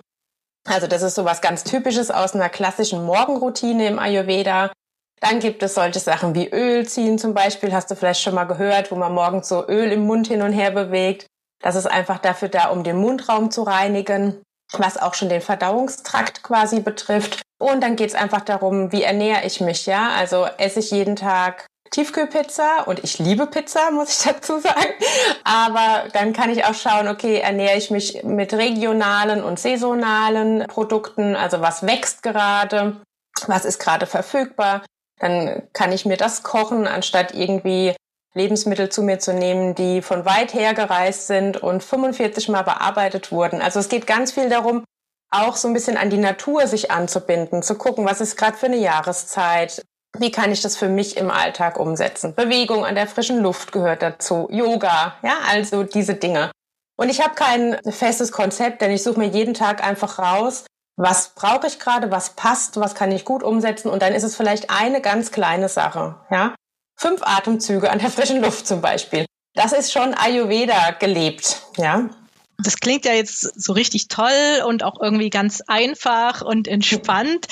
Also 0.67 0.87
das 0.87 1.01
ist 1.01 1.15
so 1.15 1.25
was 1.25 1.41
ganz 1.41 1.63
Typisches 1.63 2.11
aus 2.11 2.33
einer 2.33 2.49
klassischen 2.49 3.05
Morgenroutine 3.05 3.87
im 3.87 3.99
Ayurveda. 3.99 4.71
Dann 5.21 5.39
gibt 5.39 5.63
es 5.63 5.75
solche 5.75 5.99
Sachen 5.99 6.35
wie 6.35 6.49
Öl 6.49 6.87
ziehen 6.87 7.17
zum 7.17 7.33
Beispiel, 7.33 7.73
hast 7.73 7.89
du 7.89 7.95
vielleicht 7.95 8.21
schon 8.21 8.35
mal 8.35 8.45
gehört, 8.45 8.91
wo 8.91 8.95
man 8.95 9.13
morgens 9.13 9.47
so 9.47 9.67
Öl 9.67 9.91
im 9.91 10.05
Mund 10.05 10.27
hin 10.27 10.41
und 10.41 10.53
her 10.53 10.71
bewegt. 10.71 11.27
Das 11.61 11.75
ist 11.75 11.87
einfach 11.87 12.19
dafür 12.19 12.49
da, 12.49 12.69
um 12.69 12.83
den 12.83 12.97
Mundraum 12.97 13.49
zu 13.49 13.63
reinigen, 13.63 14.41
was 14.73 14.97
auch 14.97 15.13
schon 15.13 15.29
den 15.29 15.41
Verdauungstrakt 15.41 16.43
quasi 16.43 16.79
betrifft. 16.79 17.41
Und 17.57 17.81
dann 17.81 17.95
geht 17.95 18.09
es 18.09 18.15
einfach 18.15 18.41
darum, 18.41 18.91
wie 18.91 19.03
ernähre 19.03 19.45
ich 19.45 19.61
mich, 19.61 19.85
ja? 19.85 20.09
Also 20.17 20.45
esse 20.57 20.79
ich 20.79 20.91
jeden 20.91 21.15
Tag 21.15 21.65
Tiefkühlpizza 21.91 22.81
und 22.85 23.03
ich 23.03 23.19
liebe 23.19 23.47
Pizza, 23.47 23.91
muss 23.91 24.19
ich 24.19 24.33
dazu 24.33 24.59
sagen. 24.59 24.93
Aber 25.43 26.09
dann 26.13 26.33
kann 26.33 26.49
ich 26.49 26.65
auch 26.65 26.73
schauen, 26.73 27.07
okay, 27.07 27.39
ernähre 27.39 27.77
ich 27.77 27.91
mich 27.91 28.23
mit 28.23 28.53
regionalen 28.53 29.43
und 29.43 29.59
saisonalen 29.59 30.65
Produkten, 30.67 31.35
also 31.35 31.61
was 31.61 31.85
wächst 31.85 32.23
gerade, 32.23 33.01
was 33.47 33.65
ist 33.65 33.79
gerade 33.79 34.07
verfügbar. 34.07 34.83
Dann 35.19 35.63
kann 35.71 35.93
ich 35.93 36.05
mir 36.05 36.17
das 36.17 36.43
kochen, 36.43 36.87
anstatt 36.87 37.33
irgendwie 37.33 37.95
Lebensmittel 38.35 38.89
zu 38.89 39.01
mir 39.01 39.19
zu 39.19 39.33
nehmen, 39.33 39.75
die 39.75 40.01
von 40.01 40.25
weit 40.25 40.53
her 40.53 40.73
gereist 40.73 41.27
sind 41.27 41.57
und 41.57 41.83
45 41.83 42.49
Mal 42.49 42.63
bearbeitet 42.63 43.31
wurden. 43.31 43.61
Also 43.61 43.79
es 43.79 43.89
geht 43.89 44.05
ganz 44.05 44.33
viel 44.33 44.49
darum, 44.49 44.83
auch 45.31 45.55
so 45.55 45.67
ein 45.67 45.73
bisschen 45.73 45.97
an 45.97 46.09
die 46.09 46.17
Natur 46.17 46.67
sich 46.67 46.91
anzubinden, 46.91 47.63
zu 47.63 47.75
gucken, 47.75 48.05
was 48.05 48.21
ist 48.21 48.37
gerade 48.37 48.57
für 48.57 48.67
eine 48.67 48.77
Jahreszeit, 48.77 49.81
wie 50.17 50.31
kann 50.31 50.51
ich 50.51 50.61
das 50.61 50.77
für 50.77 50.87
mich 50.87 51.17
im 51.17 51.31
Alltag 51.31 51.79
umsetzen? 51.79 52.35
Bewegung 52.35 52.85
an 52.85 52.95
der 52.95 53.07
frischen 53.07 53.41
Luft 53.41 53.71
gehört 53.71 54.01
dazu, 54.01 54.47
Yoga, 54.51 55.15
ja, 55.23 55.37
also 55.49 55.83
diese 55.83 56.15
Dinge. 56.15 56.51
Und 56.97 57.09
ich 57.09 57.21
habe 57.21 57.35
kein 57.35 57.77
festes 57.89 58.31
Konzept, 58.31 58.81
denn 58.81 58.91
ich 58.91 59.03
suche 59.03 59.19
mir 59.19 59.27
jeden 59.27 59.53
Tag 59.53 59.85
einfach 59.85 60.19
raus, 60.19 60.65
was 60.97 61.29
brauche 61.35 61.67
ich 61.67 61.79
gerade, 61.79 62.11
was 62.11 62.31
passt, 62.31 62.79
was 62.79 62.95
kann 62.95 63.11
ich 63.11 63.25
gut 63.25 63.43
umsetzen 63.43 63.89
und 63.89 64.01
dann 64.01 64.13
ist 64.13 64.23
es 64.23 64.35
vielleicht 64.35 64.69
eine 64.69 65.01
ganz 65.01 65.31
kleine 65.31 65.67
Sache, 65.67 66.15
ja. 66.29 66.55
Fünf 66.95 67.21
Atemzüge 67.23 67.89
an 67.91 67.99
der 67.99 68.09
frischen 68.09 68.41
Luft 68.41 68.67
zum 68.67 68.81
Beispiel. 68.81 69.25
Das 69.53 69.71
ist 69.71 69.91
schon 69.91 70.13
Ayurveda 70.13 70.91
gelebt, 70.91 71.61
ja. 71.77 72.09
Das 72.57 72.77
klingt 72.77 73.03
ja 73.05 73.13
jetzt 73.13 73.41
so 73.61 73.73
richtig 73.73 74.07
toll 74.07 74.63
und 74.65 74.83
auch 74.83 75.01
irgendwie 75.01 75.29
ganz 75.29 75.61
einfach 75.67 76.41
und 76.41 76.67
entspannt. 76.67 77.47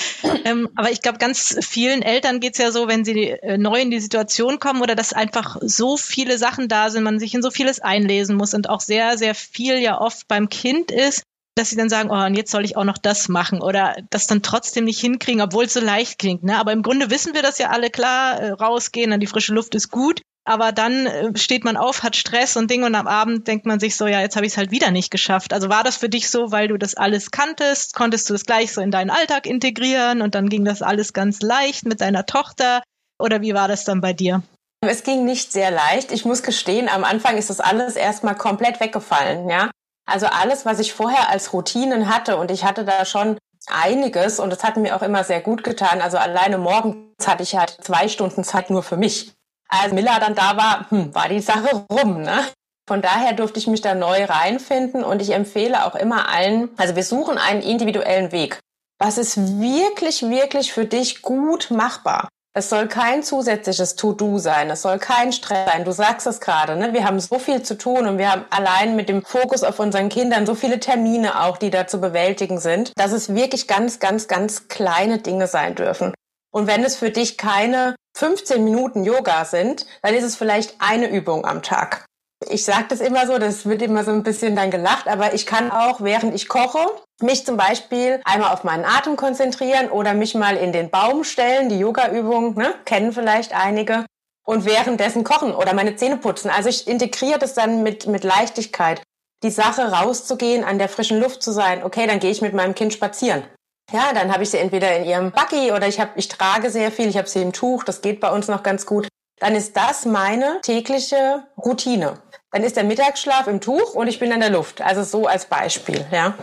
Ähm, 0.46 0.70
aber 0.76 0.92
ich 0.92 1.02
glaube, 1.02 1.20
ganz 1.20 1.58
vielen 1.62 2.02
Eltern 2.02 2.40
geht's 2.40 2.58
ja 2.58 2.72
so, 2.72 2.88
wenn 2.88 3.06
sie 3.06 3.30
äh, 3.30 3.58
neu 3.58 3.82
in 3.82 3.92
die 3.92 4.00
Situation 4.00 4.60
kommen 4.60 4.82
oder 4.82 4.96
dass 4.96 5.14
einfach 5.14 5.58
so 5.62 5.96
viele 5.96 6.38
Sachen 6.38 6.68
da 6.68 6.90
sind, 6.90 7.04
man 7.04 7.20
sich 7.20 7.34
in 7.34 7.42
so 7.42 7.52
vieles 7.52 7.80
einlesen 7.80 8.36
muss 8.36 8.54
und 8.54 8.70
auch 8.70 8.82
sehr, 8.82 9.18
sehr 9.18 9.36
viel 9.36 9.78
ja 9.78 10.00
oft 10.00 10.28
beim 10.28 10.50
Kind 10.50 10.92
ist, 10.92 11.24
dass 11.56 11.70
sie 11.70 11.76
dann 11.76 11.90
sagen, 11.90 12.10
oh, 12.10 12.26
und 12.26 12.36
jetzt 12.36 12.52
soll 12.52 12.66
ich 12.66 12.78
auch 12.78 12.84
noch 12.84 12.98
das 12.98 13.30
machen 13.30 13.62
oder 13.62 13.96
das 14.10 14.28
dann 14.28 14.42
trotzdem 14.42 14.86
nicht 14.86 15.00
hinkriegen, 15.00 15.42
obwohl 15.42 15.66
es 15.66 15.74
so 15.74 15.80
leicht 15.80 16.18
klingt. 16.20 16.44
Ne? 16.44 16.58
Aber 16.58 16.72
im 16.72 16.82
Grunde 16.82 17.12
wissen 17.12 17.34
wir 17.34 17.44
das 17.44 17.60
ja 17.60 17.70
alle 17.70 17.90
klar, 17.90 18.40
äh, 18.40 18.52
rausgehen 18.52 19.14
an 19.14 19.20
die 19.20 19.28
frische 19.28 19.54
Luft 19.54 19.76
ist 19.76 19.92
gut. 19.92 20.22
Aber 20.46 20.72
dann 20.72 21.06
äh, 21.06 21.38
steht 21.38 21.64
man 21.64 21.78
auf, 21.78 22.04
hat 22.04 22.16
Stress 22.16 22.58
und 22.58 22.70
Ding 22.70 22.84
und 22.84 22.96
am 22.96 23.08
Abend 23.08 23.48
denkt 23.48 23.66
man 23.66 23.80
sich 23.80 23.96
so, 23.96 24.08
ja, 24.08 24.20
jetzt 24.20 24.36
habe 24.36 24.46
ich 24.46 24.54
es 24.54 24.58
halt 24.58 24.72
wieder 24.72 24.92
nicht 24.92 25.12
geschafft. 25.12 25.54
Also 25.54 25.70
war 25.70 25.84
das 25.84 25.96
für 25.96 26.10
dich 26.10 26.30
so, 26.30 26.52
weil 26.52 26.68
du 26.68 26.78
das 26.78 26.96
alles 26.96 27.32
kanntest? 27.32 27.94
Konntest 27.94 28.30
du 28.30 28.34
das 28.34 28.46
gleich 28.46 28.74
so 28.74 28.82
in 28.82 28.92
deinen 28.92 29.10
Alltag 29.10 29.46
integrieren 29.46 30.22
und 30.22 30.36
dann 30.36 30.50
ging 30.50 30.66
das 30.66 30.82
alles 30.82 31.14
ganz 31.14 31.42
leicht 31.42 31.86
mit 31.86 32.02
deiner 32.02 32.26
Tochter? 32.26 32.82
Oder 33.20 33.42
wie 33.42 33.54
war 33.54 33.68
das 33.68 33.86
dann 33.86 34.02
bei 34.02 34.12
dir? 34.12 34.44
Es 34.82 35.04
ging 35.04 35.24
nicht 35.24 35.54
sehr 35.54 35.72
leicht. 35.72 36.12
Ich 36.12 36.26
muss 36.26 36.44
gestehen, 36.44 36.90
am 36.90 37.06
Anfang 37.06 37.38
ist 37.38 37.50
das 37.50 37.62
alles 37.62 37.96
erstmal 37.96 38.36
komplett 38.36 38.82
weggefallen, 38.82 39.50
ja. 39.50 39.70
Also 40.06 40.28
alles, 40.28 40.66
was 40.66 40.80
ich 40.80 40.94
vorher 40.94 41.30
als 41.30 41.54
Routinen 41.54 42.14
hatte 42.14 42.38
und 42.38 42.52
ich 42.52 42.64
hatte 42.64 42.84
da 42.84 43.06
schon 43.06 43.38
einiges 43.68 44.40
und 44.40 44.52
es 44.52 44.64
hat 44.64 44.78
mir 44.78 44.96
auch 44.96 45.02
immer 45.02 45.24
sehr 45.24 45.42
gut 45.42 45.64
getan. 45.64 46.02
Also 46.02 46.18
alleine 46.18 46.58
morgens 46.58 47.26
hatte 47.26 47.44
ich 47.44 47.56
halt 47.56 47.78
zwei 47.82 48.08
Stunden 48.08 48.44
Zeit 48.44 48.70
nur 48.70 48.84
für 48.84 48.98
mich. 48.98 49.34
Als 49.70 49.94
Miller 49.94 50.20
dann 50.20 50.36
da 50.36 50.58
war, 50.58 50.90
hm, 50.90 51.16
war 51.16 51.30
die 51.30 51.40
Sache 51.40 51.86
rum, 51.92 52.22
ne? 52.22 52.46
Von 52.86 53.02
daher 53.02 53.32
durfte 53.32 53.60
ich 53.60 53.68
mich 53.68 53.80
da 53.80 53.96
neu 53.96 54.26
reinfinden 54.26 55.06
und 55.06 55.22
ich 55.22 55.32
empfehle 55.32 55.86
auch 55.86 55.96
immer 55.96 56.28
allen, 56.28 56.70
also 56.78 56.98
wir 56.98 57.04
suchen 57.04 57.38
einen 57.38 57.62
individuellen 57.62 58.34
Weg. 58.34 58.60
Was 59.00 59.18
ist 59.18 59.38
wirklich, 59.60 60.22
wirklich 60.24 60.74
für 60.74 60.86
dich 60.86 61.22
gut 61.22 61.72
machbar? 61.72 62.28
Es 62.56 62.70
soll 62.70 62.88
kein 62.88 63.24
zusätzliches 63.24 63.96
To-Do 63.96 64.38
sein. 64.38 64.70
Es 64.70 64.84
soll 64.84 65.00
kein 65.00 65.34
Stress 65.34 65.72
sein. 65.72 65.86
Du 65.86 65.92
sagst 65.92 66.28
es 66.28 66.40
gerade, 66.40 66.76
ne? 66.76 66.94
Wir 66.94 67.04
haben 67.04 67.20
so 67.20 67.40
viel 67.40 67.64
zu 67.64 67.76
tun 67.80 68.06
und 68.06 68.20
wir 68.20 68.32
haben 68.32 68.46
allein 68.52 68.96
mit 68.96 69.10
dem 69.10 69.26
Fokus 69.26 69.64
auf 69.64 69.80
unseren 69.80 70.10
Kindern 70.10 70.46
so 70.46 70.54
viele 70.54 70.80
Termine 70.80 71.42
auch, 71.42 71.58
die 71.58 71.72
da 71.72 71.88
zu 71.88 72.00
bewältigen 72.00 72.60
sind, 72.60 72.92
dass 72.96 73.12
es 73.12 73.34
wirklich 73.34 73.68
ganz, 73.68 74.00
ganz, 74.00 74.28
ganz 74.28 74.68
kleine 74.68 75.18
Dinge 75.18 75.48
sein 75.48 75.74
dürfen. 75.74 76.14
Und 76.52 76.68
wenn 76.68 76.84
es 76.84 76.96
für 76.96 77.10
dich 77.10 77.40
keine 77.40 77.96
15 78.16 78.64
Minuten 78.64 79.04
Yoga 79.04 79.46
sind, 79.46 79.88
dann 80.04 80.14
ist 80.14 80.24
es 80.24 80.36
vielleicht 80.36 80.76
eine 80.78 81.10
Übung 81.10 81.46
am 81.46 81.64
Tag. 81.64 82.06
Ich 82.50 82.66
sage 82.66 82.86
das 82.90 83.00
immer 83.00 83.28
so, 83.28 83.38
das 83.38 83.66
wird 83.66 83.82
immer 83.82 84.04
so 84.04 84.12
ein 84.12 84.24
bisschen 84.24 84.56
dann 84.56 84.72
gelacht, 84.72 85.08
aber 85.08 85.34
ich 85.34 85.46
kann 85.46 85.72
auch, 85.72 86.02
während 86.02 86.34
ich 86.34 86.48
koche, 86.48 86.80
mich 87.22 87.46
zum 87.46 87.58
Beispiel 87.58 88.22
einmal 88.26 88.54
auf 88.54 88.64
meinen 88.64 88.86
Atem 88.86 89.16
konzentrieren 89.16 89.90
oder 89.90 90.14
mich 90.14 90.36
mal 90.36 90.58
in 90.58 90.72
den 90.72 90.90
Baum 90.90 91.24
stellen, 91.24 91.70
die 91.70 91.80
Yoga-Übung, 91.80 92.56
ne, 92.56 92.74
kennen 92.86 93.14
vielleicht 93.14 93.54
einige, 93.54 94.06
und 94.46 94.66
währenddessen 94.66 95.24
kochen 95.24 95.54
oder 95.54 95.74
meine 95.74 95.96
Zähne 95.96 96.18
putzen. 96.18 96.50
Also 96.50 96.70
ich 96.70 96.88
integriere 96.88 97.40
das 97.40 97.54
dann 97.54 97.84
mit, 97.84 98.08
mit 98.08 98.24
Leichtigkeit. 98.24 99.02
Die 99.44 99.50
Sache 99.50 99.92
rauszugehen, 99.92 100.64
an 100.64 100.78
der 100.78 100.90
frischen 100.90 101.20
Luft 101.20 101.44
zu 101.44 101.52
sein, 101.52 101.84
okay, 101.84 102.08
dann 102.08 102.20
gehe 102.20 102.32
ich 102.32 102.42
mit 102.42 102.54
meinem 102.54 102.76
Kind 102.76 102.94
spazieren. 102.94 103.44
Ja, 103.92 104.14
dann 104.14 104.32
habe 104.32 104.44
ich 104.44 104.50
sie 104.50 104.58
entweder 104.58 104.96
in 104.96 105.04
ihrem 105.04 105.32
Buggy 105.32 105.72
oder 105.72 105.88
ich, 105.88 106.00
hab, 106.00 106.18
ich 106.18 106.30
trage 106.30 106.70
sehr 106.70 106.92
viel, 106.92 107.08
ich 107.08 107.18
habe 107.18 107.28
sie 107.28 107.42
im 107.42 107.52
Tuch, 107.52 107.84
das 107.84 108.02
geht 108.02 108.22
bei 108.22 108.32
uns 108.32 108.48
noch 108.48 108.64
ganz 108.64 108.86
gut. 108.86 109.08
Dann 109.40 109.56
ist 109.56 109.76
das 109.76 110.06
meine 110.06 110.62
tägliche 110.62 111.46
Routine. 111.58 112.23
Dann 112.54 112.64
ist 112.64 112.78
der 112.78 112.84
Mittagsschlaf 112.84 113.48
im 113.48 113.62
Tuch 113.62 113.96
und 113.96 114.08
ich 114.08 114.20
bin 114.20 114.32
in 114.32 114.40
der 114.40 114.52
Luft. 114.52 114.80
Also 114.80 115.02
so 115.04 115.26
als 115.26 115.46
Beispiel, 115.46 116.06
ja. 116.12 116.38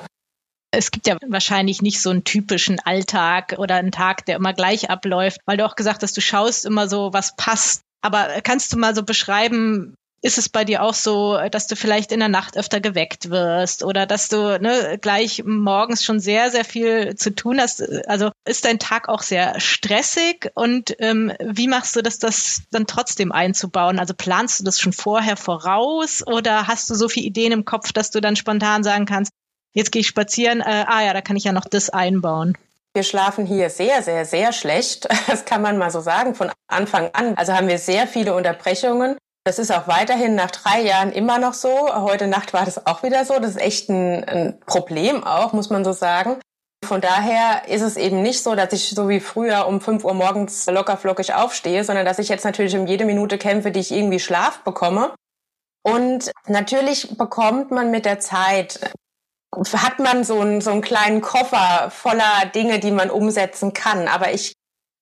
Es 0.73 0.91
gibt 0.91 1.07
ja 1.07 1.17
wahrscheinlich 1.29 1.83
nicht 1.83 2.03
so 2.03 2.11
einen 2.11 2.25
typischen 2.25 2.81
Alltag 2.81 3.55
oder 3.59 3.77
einen 3.77 3.93
Tag, 3.93 4.27
der 4.27 4.37
immer 4.37 4.53
gleich 4.53 4.91
abläuft, 4.91 5.39
weil 5.47 5.57
du 5.57 5.65
auch 5.65 5.77
gesagt 5.77 6.03
hast, 6.03 6.17
du 6.17 6.21
schaust 6.21 6.67
immer 6.67 6.89
so, 6.89 7.13
was 7.13 7.37
passt. 7.37 7.83
Aber 8.03 8.41
kannst 8.43 8.73
du 8.73 8.79
mal 8.79 8.95
so 8.95 9.05
beschreiben, 9.05 9.95
ist 10.23 10.39
es 10.39 10.49
bei 10.49 10.65
dir 10.65 10.83
auch 10.83 10.95
so, 10.95 11.39
dass 11.51 11.67
du 11.67 11.77
vielleicht 11.77 12.13
in 12.13 12.21
der 12.21 12.29
Nacht 12.29 12.57
öfter 12.57 12.81
geweckt 12.81 13.31
wirst 13.31 13.83
oder 13.83 14.07
dass 14.07 14.29
du 14.29 14.59
ne, 14.61 14.99
gleich 15.01 15.43
morgens 15.45 16.05
schon 16.05 16.21
sehr, 16.21 16.51
sehr 16.51 16.65
viel 16.65 17.15
zu 17.17 17.35
tun 17.35 17.61
hast? 17.61 17.83
Also 18.07 18.31
ist 18.45 18.65
dein 18.65 18.79
Tag 18.79 19.09
auch 19.09 19.23
sehr 19.23 19.59
stressig 19.61 20.51
und 20.55 20.95
ähm, 20.99 21.33
wie 21.43 21.69
machst 21.69 21.97
du 21.97 22.03
das, 22.03 22.19
das 22.19 22.63
dann 22.71 22.87
trotzdem 22.87 23.33
einzubauen? 23.33 23.99
Also 23.99 24.13
planst 24.15 24.61
du 24.61 24.65
das 24.65 24.79
schon 24.79 24.93
vorher 24.93 25.37
voraus 25.37 26.23
oder 26.27 26.67
hast 26.67 26.91
du 26.91 26.95
so 26.95 27.09
viele 27.09 27.27
Ideen 27.27 27.53
im 27.53 27.65
Kopf, 27.65 27.93
dass 27.93 28.11
du 28.11 28.21
dann 28.21 28.37
spontan 28.37 28.83
sagen 28.83 29.07
kannst, 29.07 29.33
jetzt 29.73 29.91
gehe 29.91 30.01
ich 30.01 30.09
spazieren, 30.09 30.61
äh, 30.61 30.85
ah 30.87 31.03
ja, 31.03 31.15
da 31.15 31.23
kann 31.23 31.37
ich 31.37 31.45
ja 31.45 31.53
noch 31.53 31.65
das 31.65 31.89
einbauen? 31.89 32.59
Wir 32.93 33.05
schlafen 33.05 33.47
hier 33.47 33.71
sehr, 33.71 34.03
sehr, 34.03 34.25
sehr 34.27 34.53
schlecht. 34.53 35.09
Das 35.29 35.45
kann 35.45 35.63
man 35.63 35.79
mal 35.79 35.91
so 35.91 36.01
sagen 36.01 36.35
von 36.35 36.51
Anfang 36.67 37.11
an. 37.13 37.37
Also 37.37 37.53
haben 37.53 37.69
wir 37.69 37.79
sehr 37.79 38.09
viele 38.09 38.35
Unterbrechungen. 38.35 39.17
Das 39.45 39.59
ist 39.59 39.73
auch 39.73 39.89
weiterhin 39.89 40.35
nach 40.35 40.51
drei 40.51 40.83
Jahren 40.83 41.13
immer 41.13 41.39
noch 41.39 41.55
so. 41.55 41.95
Heute 41.95 42.27
Nacht 42.27 42.53
war 42.53 42.65
das 42.65 42.87
auch 42.87 43.03
wieder 43.03 43.25
so. 43.25 43.39
Das 43.39 43.53
ist 43.53 43.61
echt 43.61 43.89
ein, 43.89 44.25
ein 44.25 44.61
Problem 44.67 45.25
auch, 45.25 45.53
muss 45.53 45.71
man 45.71 45.85
so 45.85 45.93
sagen. 45.93 46.37
Von 46.85 47.01
daher 47.01 47.69
ist 47.69 47.83
es 47.83 47.97
eben 47.97 48.23
nicht 48.23 48.43
so, 48.43 48.55
dass 48.55 48.73
ich 48.73 48.91
so 48.91 49.09
wie 49.09 49.21
früher 49.21 49.67
um 49.67 49.81
5 49.81 50.05
Uhr 50.05 50.15
morgens 50.15 50.67
lockerflockig 50.67 51.35
aufstehe, 51.35 51.85
sondern 51.85 52.05
dass 52.05 52.19
ich 52.19 52.29
jetzt 52.29 52.45
natürlich 52.45 52.77
um 52.77 52.87
jede 52.87 53.05
Minute 53.05 53.39
kämpfe, 53.39 53.71
die 53.71 53.81
ich 53.81 53.93
irgendwie 53.93 54.21
Schlaf 54.21 54.61
bekomme. 54.61 55.15
Und 55.83 56.31
natürlich 56.47 57.17
bekommt 57.17 57.71
man 57.71 57.91
mit 57.91 58.05
der 58.05 58.21
Zeit, 58.21 58.93
hat 59.55 59.99
man 59.99 60.25
so 60.25 60.41
einen, 60.41 60.61
so 60.61 60.71
einen 60.71 60.83
kleinen 60.83 61.23
Koffer 61.23 61.91
voller 61.91 62.47
Dinge, 62.55 62.79
die 62.79 62.91
man 62.91 63.11
umsetzen 63.11 63.73
kann. 63.73 64.09
Aber 64.09 64.33
ich 64.33 64.53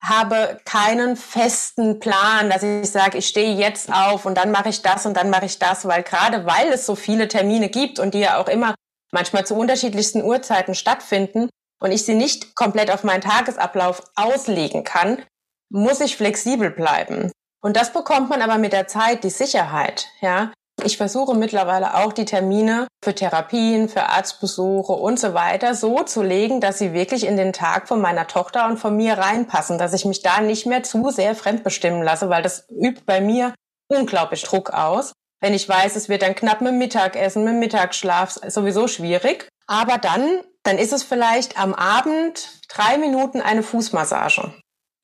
habe 0.02 0.61
keinen 0.64 1.17
festen 1.17 1.99
Plan, 1.99 2.50
dass 2.50 2.62
ich 2.62 2.90
sage, 2.90 3.19
ich 3.19 3.26
stehe 3.26 3.55
jetzt 3.55 3.93
auf 3.93 4.26
und 4.26 4.37
dann 4.37 4.50
mache 4.50 4.69
ich 4.69 4.83
das 4.83 5.07
und 5.07 5.17
dann 5.17 5.31
mache 5.31 5.47
ich 5.47 5.59
das, 5.59 5.87
weil 5.87 6.02
gerade 6.02 6.47
weil 6.47 6.69
es 6.73 6.87
so 6.87 6.95
viele 6.95 7.28
Termine 7.28 7.69
gibt 7.69 7.99
und 7.99 8.14
die 8.14 8.21
ja 8.21 8.38
auch 8.38 8.49
immer 8.49 8.75
manchmal 9.12 9.47
zu 9.47 9.55
unterschiedlichsten 9.55 10.23
Uhrzeiten 10.23 10.75
stattfinden 10.75 11.49
und 11.81 11.93
ich 11.93 12.05
sie 12.05 12.14
nicht 12.14 12.55
komplett 12.55 12.90
auf 12.90 13.05
meinen 13.05 13.23
Tagesablauf 13.23 14.02
auslegen 14.14 14.85
kann, 14.85 15.23
muss 15.71 16.00
ich 16.00 16.17
flexibel 16.17 16.71
bleiben. 16.71 17.33
Und 17.61 17.76
das 17.76 17.93
bekommt 17.93 18.31
man 18.31 18.43
aber 18.43 18.59
mit 18.59 18.73
der 18.73 18.87
Zeit, 18.87 19.25
die 19.25 19.31
Sicherheit, 19.31 20.07
ja. 20.21 20.52
Ich 20.85 20.97
versuche 20.97 21.35
mittlerweile 21.35 21.97
auch 21.97 22.12
die 22.12 22.25
Termine 22.25 22.87
für 23.04 23.14
Therapien, 23.14 23.88
für 23.88 24.04
Arztbesuche 24.04 24.92
und 24.92 25.18
so 25.18 25.35
weiter 25.35 25.75
so 25.75 26.02
zu 26.04 26.23
legen, 26.23 26.61
dass 26.61 26.78
sie 26.78 26.92
wirklich 26.92 27.26
in 27.26 27.37
den 27.37 27.52
Tag 27.52 27.88
von 27.88 28.00
meiner 28.00 28.26
Tochter 28.26 28.66
und 28.66 28.78
von 28.78 28.97
mir 28.97 29.18
reinpassen, 29.18 29.78
dass 29.78 29.92
ich 29.92 30.04
mich 30.04 30.23
da 30.23 30.40
nicht 30.40 30.66
mehr 30.66 30.85
zu 30.85 31.11
sehr 31.11 31.35
fremdbestimmen 31.35 32.02
lasse, 32.02 32.30
weil 32.30 32.42
das 32.42 32.68
übt 32.70 33.02
bei 33.06 33.20
mir 33.20 33.54
unglaublich 33.88 34.42
Druck 34.44 34.70
aus. 34.70 35.12
Wenn 35.40 35.54
ich 35.54 35.68
weiß, 35.68 35.97
es 35.97 36.08
wird 36.08 36.23
dann 36.23 36.35
knapp 36.35 36.61
mit 36.61 36.75
Mittagessen, 36.75 37.44
mit 37.44 37.54
Mittagsschlaf 37.54 38.38
sowieso 38.49 38.88
schwierig. 38.88 39.49
Aber 39.66 39.99
dann, 39.99 40.40
dann 40.62 40.78
ist 40.78 40.92
es 40.92 41.02
vielleicht 41.02 41.58
am 41.58 41.75
Abend 41.75 42.61
drei 42.68 42.99
Minuten 42.99 43.40
eine 43.40 43.62
Fußmassage. 43.62 44.52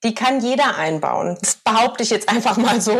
Die 0.03 0.13
kann 0.13 0.39
jeder 0.39 0.77
einbauen. 0.77 1.37
Das 1.41 1.55
behaupte 1.55 2.03
ich 2.03 2.09
jetzt 2.09 2.29
einfach 2.29 2.57
mal 2.57 2.81
so. 2.81 2.99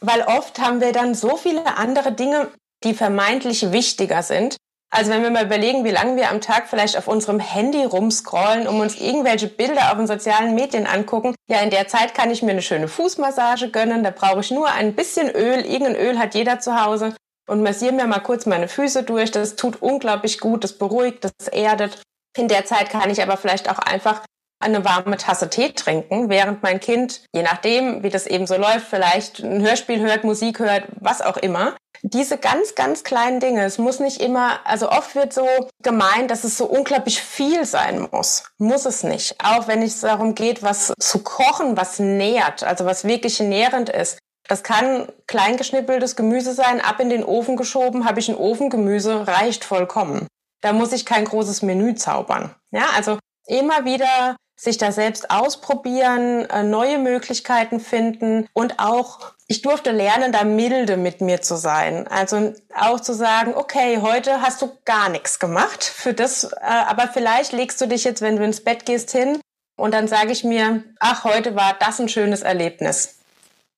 Weil 0.00 0.22
oft 0.22 0.58
haben 0.58 0.80
wir 0.80 0.92
dann 0.92 1.14
so 1.14 1.36
viele 1.36 1.76
andere 1.76 2.12
Dinge, 2.12 2.48
die 2.84 2.94
vermeintlich 2.94 3.72
wichtiger 3.72 4.22
sind. 4.22 4.56
Also 4.92 5.12
wenn 5.12 5.22
wir 5.22 5.30
mal 5.30 5.44
überlegen, 5.44 5.84
wie 5.84 5.90
lange 5.90 6.16
wir 6.16 6.30
am 6.30 6.40
Tag 6.40 6.66
vielleicht 6.68 6.96
auf 6.96 7.06
unserem 7.06 7.38
Handy 7.38 7.84
rumscrollen, 7.84 8.66
um 8.66 8.80
uns 8.80 9.00
irgendwelche 9.00 9.46
Bilder 9.46 9.92
auf 9.92 9.98
den 9.98 10.08
sozialen 10.08 10.56
Medien 10.56 10.86
angucken, 10.86 11.36
ja, 11.48 11.60
in 11.60 11.70
der 11.70 11.86
Zeit 11.86 12.12
kann 12.12 12.30
ich 12.32 12.42
mir 12.42 12.50
eine 12.50 12.62
schöne 12.62 12.88
Fußmassage 12.88 13.70
gönnen, 13.70 14.02
da 14.02 14.10
brauche 14.10 14.40
ich 14.40 14.50
nur 14.50 14.68
ein 14.68 14.96
bisschen 14.96 15.30
Öl, 15.30 15.64
irgendein 15.64 15.94
Öl 15.94 16.18
hat 16.18 16.34
jeder 16.34 16.58
zu 16.58 16.84
Hause 16.84 17.14
und 17.48 17.62
massiere 17.62 17.92
mir 17.92 18.06
mal 18.08 18.18
kurz 18.18 18.46
meine 18.46 18.66
Füße 18.66 19.04
durch, 19.04 19.30
das 19.30 19.54
tut 19.54 19.80
unglaublich 19.80 20.40
gut, 20.40 20.64
das 20.64 20.72
beruhigt, 20.72 21.22
das 21.22 21.46
erdet. 21.46 22.02
In 22.36 22.48
der 22.48 22.64
Zeit 22.64 22.90
kann 22.90 23.10
ich 23.10 23.22
aber 23.22 23.36
vielleicht 23.36 23.70
auch 23.70 23.78
einfach 23.78 24.22
eine 24.60 24.84
warme 24.84 25.16
Tasse 25.16 25.48
Tee 25.50 25.72
trinken, 25.72 26.28
während 26.28 26.62
mein 26.62 26.80
Kind, 26.80 27.22
je 27.32 27.42
nachdem, 27.42 28.02
wie 28.02 28.10
das 28.10 28.26
eben 28.26 28.46
so 28.46 28.56
läuft, 28.56 28.86
vielleicht 28.88 29.40
ein 29.40 29.62
Hörspiel 29.62 30.00
hört, 30.00 30.22
Musik 30.24 30.58
hört, 30.58 30.84
was 31.00 31.22
auch 31.22 31.38
immer. 31.38 31.74
Diese 32.02 32.38
ganz, 32.38 32.74
ganz 32.74 33.04
kleinen 33.04 33.40
Dinge. 33.40 33.64
Es 33.64 33.78
muss 33.78 34.00
nicht 34.00 34.22
immer, 34.22 34.60
also 34.64 34.90
oft 34.90 35.14
wird 35.14 35.32
so 35.32 35.46
gemeint, 35.82 36.30
dass 36.30 36.44
es 36.44 36.56
so 36.56 36.64
unglaublich 36.66 37.20
viel 37.20 37.64
sein 37.64 38.08
muss. 38.10 38.44
Muss 38.58 38.86
es 38.86 39.02
nicht. 39.02 39.36
Auch 39.42 39.66
wenn 39.66 39.82
es 39.82 40.00
darum 40.00 40.34
geht, 40.34 40.62
was 40.62 40.92
zu 40.98 41.22
kochen, 41.22 41.76
was 41.76 41.98
nährt, 41.98 42.64
also 42.64 42.86
was 42.86 43.04
wirklich 43.04 43.40
nährend 43.40 43.90
ist. 43.90 44.18
Das 44.48 44.62
kann 44.62 45.08
kleingeschnippeltes 45.26 46.16
Gemüse 46.16 46.54
sein, 46.54 46.80
ab 46.80 47.00
in 47.00 47.10
den 47.10 47.22
Ofen 47.22 47.56
geschoben, 47.56 48.06
habe 48.06 48.20
ich 48.20 48.28
ein 48.28 48.36
Ofengemüse, 48.36 49.26
reicht 49.26 49.64
vollkommen. 49.64 50.26
Da 50.62 50.72
muss 50.72 50.92
ich 50.92 51.06
kein 51.06 51.24
großes 51.24 51.62
Menü 51.62 51.94
zaubern. 51.94 52.54
Ja, 52.70 52.86
also 52.96 53.18
immer 53.46 53.84
wieder 53.84 54.36
sich 54.60 54.76
da 54.76 54.92
selbst 54.92 55.30
ausprobieren, 55.30 56.44
äh, 56.50 56.62
neue 56.62 56.98
Möglichkeiten 56.98 57.80
finden 57.80 58.46
und 58.52 58.78
auch 58.78 59.32
ich 59.46 59.62
durfte 59.62 59.90
lernen, 59.90 60.32
da 60.32 60.44
milde 60.44 60.98
mit 60.98 61.22
mir 61.22 61.40
zu 61.40 61.56
sein. 61.56 62.06
Also 62.06 62.52
auch 62.78 63.00
zu 63.00 63.14
sagen, 63.14 63.54
okay, 63.54 63.98
heute 64.02 64.42
hast 64.42 64.60
du 64.60 64.70
gar 64.84 65.08
nichts 65.08 65.38
gemacht 65.38 65.82
für 65.82 66.12
das, 66.12 66.44
äh, 66.44 66.58
aber 66.62 67.08
vielleicht 67.08 67.52
legst 67.52 67.80
du 67.80 67.86
dich 67.86 68.04
jetzt, 68.04 68.20
wenn 68.20 68.36
du 68.36 68.44
ins 68.44 68.62
Bett 68.62 68.84
gehst, 68.84 69.12
hin 69.12 69.40
und 69.78 69.94
dann 69.94 70.08
sage 70.08 70.30
ich 70.30 70.44
mir, 70.44 70.84
ach, 70.98 71.24
heute 71.24 71.56
war 71.56 71.74
das 71.80 71.98
ein 71.98 72.10
schönes 72.10 72.42
Erlebnis. 72.42 73.16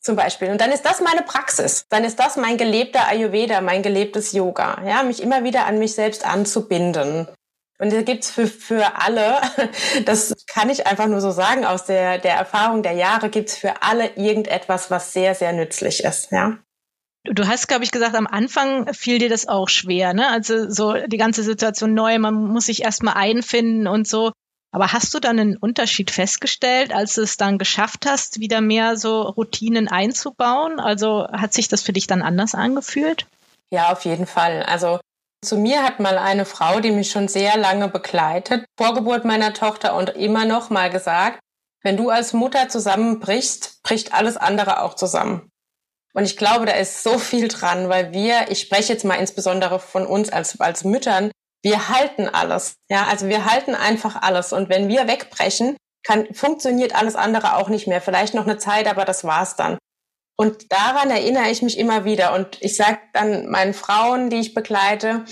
Zum 0.01 0.17
Beispiel. 0.17 0.51
Und 0.51 0.61
dann 0.61 0.73
ist 0.73 0.85
das 0.85 1.01
meine 1.01 1.23
Praxis. 1.23 1.87
Dann 1.89 2.03
ist 2.03 2.19
das 2.19 2.37
mein 2.37 2.57
gelebter 2.57 3.07
Ayurveda, 3.07 3.61
mein 3.61 3.85
gelebtes 3.85 4.33
Yoga. 4.33 4.83
Ja, 4.85 5.05
mich 5.05 5.23
immer 5.23 5.45
wieder 5.45 5.67
an 5.67 5.79
mich 5.79 5.95
selbst 5.95 6.27
anzubinden. 6.27 7.29
Und 7.79 7.93
da 7.93 8.03
gibt's 8.03 8.31
für, 8.31 8.47
für 8.47 9.01
alle, 9.01 9.41
das 10.05 10.35
kann 10.47 10.71
ich 10.71 10.87
einfach 10.87 11.07
nur 11.07 11.21
so 11.21 11.31
sagen, 11.31 11.65
aus 11.65 11.85
der, 11.85 12.19
der 12.19 12.35
Erfahrung 12.35 12.83
der 12.83 12.93
Jahre, 12.93 13.29
gibt's 13.29 13.57
für 13.57 13.83
alle 13.83 14.11
irgendetwas, 14.17 14.91
was 14.91 15.13
sehr, 15.13 15.35
sehr 15.35 15.53
nützlich 15.53 16.05
ist. 16.05 16.31
Ja. 16.31 16.59
Du 17.25 17.47
hast, 17.47 17.69
glaube 17.69 17.85
ich, 17.85 17.93
gesagt, 17.93 18.17
am 18.17 18.27
Anfang 18.27 18.93
fiel 18.95 19.19
dir 19.19 19.29
das 19.29 19.47
auch 19.47 19.69
schwer, 19.69 20.13
ne? 20.13 20.29
Also 20.29 20.69
so 20.69 20.95
die 21.07 21.19
ganze 21.19 21.45
Situation 21.45 21.95
neu, 21.95 22.19
man 22.19 22.35
muss 22.35 22.67
sich 22.67 22.83
erstmal 22.83 23.15
einfinden 23.15 23.87
und 23.87 24.09
so. 24.09 24.33
Aber 24.73 24.93
hast 24.93 25.13
du 25.15 25.21
dann 25.21 25.39
einen 25.39 25.57
Unterschied 25.57 26.11
festgestellt, 26.11 26.93
als 26.95 27.15
du 27.15 27.23
es 27.23 27.37
dann 27.37 27.59
geschafft 27.59 28.07
hast, 28.07 28.41
wieder 28.41 28.61
mehr 28.61 28.97
so 28.97 29.23
Routinen 29.23 29.87
einzubauen? 29.87 30.81
Also 30.81 31.29
hat 31.31 31.53
sich 31.53 31.69
das 31.69 31.83
für 31.83 31.93
dich 31.93 32.07
dann 32.07 32.23
anders 32.23 32.55
angefühlt? 32.55 33.27
Ja, 33.71 33.93
auf 33.93 34.05
jeden 34.05 34.27
Fall. 34.27 34.63
Also 34.63 34.99
zu 35.45 35.57
mir 35.57 35.83
hat 35.83 36.01
mal 36.01 36.19
eine 36.19 36.45
Frau, 36.45 36.81
die 36.81 36.93
mich 36.93 37.11
schon 37.11 37.29
sehr 37.29 37.57
lange 37.57 37.89
begleitet, 37.89 38.65
vor 38.79 38.95
Geburt 38.95 39.25
meiner 39.25 39.53
Tochter 39.53 39.97
und 39.97 40.11
immer 40.11 40.45
noch 40.45 40.71
mal 40.71 40.91
gesagt, 40.91 41.41
wenn 41.83 41.97
du 41.97 42.11
als 42.11 42.33
Mutter 42.33 42.69
zusammenbrichst, 42.69 43.83
bricht 43.83 44.15
alles 44.15 44.37
andere 44.37 44.83
auch 44.83 44.95
zusammen. 44.95 45.51
Und 46.15 46.25
ich 46.25 46.37
glaube, 46.37 46.67
da 46.67 46.73
ist 46.73 47.03
so 47.03 47.19
viel 47.19 47.49
dran, 47.49 47.89
weil 47.89 48.13
wir, 48.13 48.51
ich 48.51 48.61
spreche 48.61 48.93
jetzt 48.93 49.05
mal 49.05 49.17
insbesondere 49.17 49.81
von 49.81 50.07
uns 50.07 50.31
als, 50.31 50.61
als 50.61 50.85
Müttern, 50.85 51.33
wir 51.63 51.89
halten 51.89 52.29
alles. 52.29 52.75
Ja, 52.91 53.07
also 53.09 53.29
wir 53.29 53.47
halten 53.47 53.75
einfach 53.75 54.21
alles. 54.21 54.53
Und 54.53 54.69
wenn 54.69 54.89
wir 54.89 55.09
wegbrechen, 55.09 55.77
kann, 56.05 56.33
funktioniert 56.35 56.95
alles 56.95 57.15
andere 57.15 57.57
auch 57.57 57.69
nicht 57.69 57.87
mehr. 57.87 58.01
Vielleicht 58.01 58.35
noch 58.35 58.45
eine 58.45 58.59
Zeit, 58.59 58.89
aber 58.89 59.05
das 59.05 59.25
war's 59.25 59.57
dann. 59.57 59.79
Und 60.43 60.73
daran 60.73 61.09
erinnere 61.09 61.51
ich 61.51 61.63
mich 61.63 61.79
immer 61.79 62.05
wieder. 62.05 62.35
Und 62.35 62.59
ich 62.61 62.75
sage 62.75 62.99
dann 63.13 63.49
meinen 63.49 63.75
Frauen, 63.75 64.29
die 64.29 64.41
ich 64.41 64.55
begleite, 64.55 65.25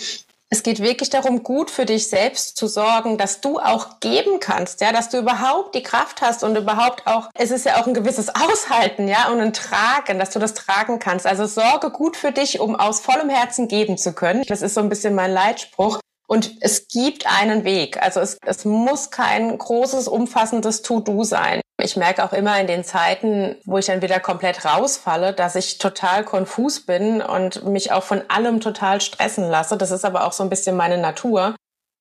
es 0.50 0.62
geht 0.62 0.81
wirklich 0.81 1.11
darum, 1.11 1.43
gut 1.43 1.69
für 1.69 1.85
dich 1.85 2.07
selbst 2.07 2.57
zu 2.57 2.69
sorgen, 2.69 3.19
dass 3.19 3.40
du 3.40 3.59
auch 3.59 3.99
geben 3.99 4.38
kannst, 4.38 4.81
ja, 4.81 4.93
dass 4.93 5.09
du 5.09 5.19
überhaupt 5.19 5.75
die 5.75 5.83
Kraft 5.83 6.23
hast 6.23 6.45
und 6.45 6.55
überhaupt 6.55 7.09
auch, 7.09 7.29
es 7.35 7.50
ist 7.50 7.67
ja 7.67 7.81
auch 7.81 7.88
ein 7.88 7.95
gewisses 7.95 8.29
Aushalten, 8.29 9.09
ja, 9.09 9.29
und 9.33 9.40
ein 9.40 9.52
Tragen, 9.52 10.21
dass 10.21 10.31
du 10.31 10.38
das 10.38 10.55
tragen 10.55 11.00
kannst. 11.00 11.26
Also 11.26 11.47
sorge 11.47 11.90
gut 11.90 12.17
für 12.17 12.31
dich, 12.31 12.61
um 12.61 12.76
aus 12.76 13.00
vollem 13.00 13.31
Herzen 13.31 13.67
geben 13.67 13.99
zu 13.99 14.12
können. 14.12 14.45
Das 14.47 14.62
ist 14.62 14.75
so 14.75 14.81
ein 14.81 14.88
bisschen 14.88 15.17
mein 15.17 15.33
Leitspruch. 15.33 15.99
Und 16.30 16.58
es 16.60 16.87
gibt 16.87 17.26
einen 17.26 17.64
Weg. 17.64 18.00
Also 18.00 18.20
es, 18.20 18.38
es 18.46 18.64
muss 18.64 19.10
kein 19.10 19.58
großes, 19.58 20.06
umfassendes 20.06 20.82
To-Do 20.82 21.25
sein. 21.25 21.60
Ich 21.82 21.96
merke 21.96 22.25
auch 22.25 22.32
immer 22.32 22.60
in 22.60 22.68
den 22.68 22.84
Zeiten, 22.84 23.56
wo 23.64 23.78
ich 23.78 23.87
dann 23.87 24.00
wieder 24.00 24.20
komplett 24.20 24.64
rausfalle, 24.64 25.32
dass 25.32 25.56
ich 25.56 25.78
total 25.78 26.22
konfus 26.25 26.87
bin 26.87 27.20
und 27.20 27.64
mich 27.64 27.90
auch 27.90 28.04
von 28.04 28.22
allem 28.28 28.60
total 28.60 29.00
stressen 29.00 29.50
lasse. 29.50 29.76
Das 29.76 29.90
ist 29.90 30.04
aber 30.04 30.25
auch 30.25 30.32
so 30.32 30.44
ein 30.44 30.50
bisschen 30.50 30.76
meine 30.76 30.99
Natur. 30.99 31.56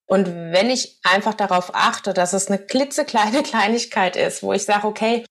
Und 0.07 0.27
wenn 0.27 0.69
ich 0.69 0.99
einfach 1.01 1.33
darauf 1.33 1.71
achte, 1.73 2.13
dass 2.13 2.33
es 2.33 2.49
eine 2.49 2.59
klitzekleine 2.59 3.41
Kleinigkeit 3.43 4.15
ist, 4.15 4.43
wo 4.43 4.53
ich 4.53 4.63
sage, 4.63 4.85
okay, 4.85 5.25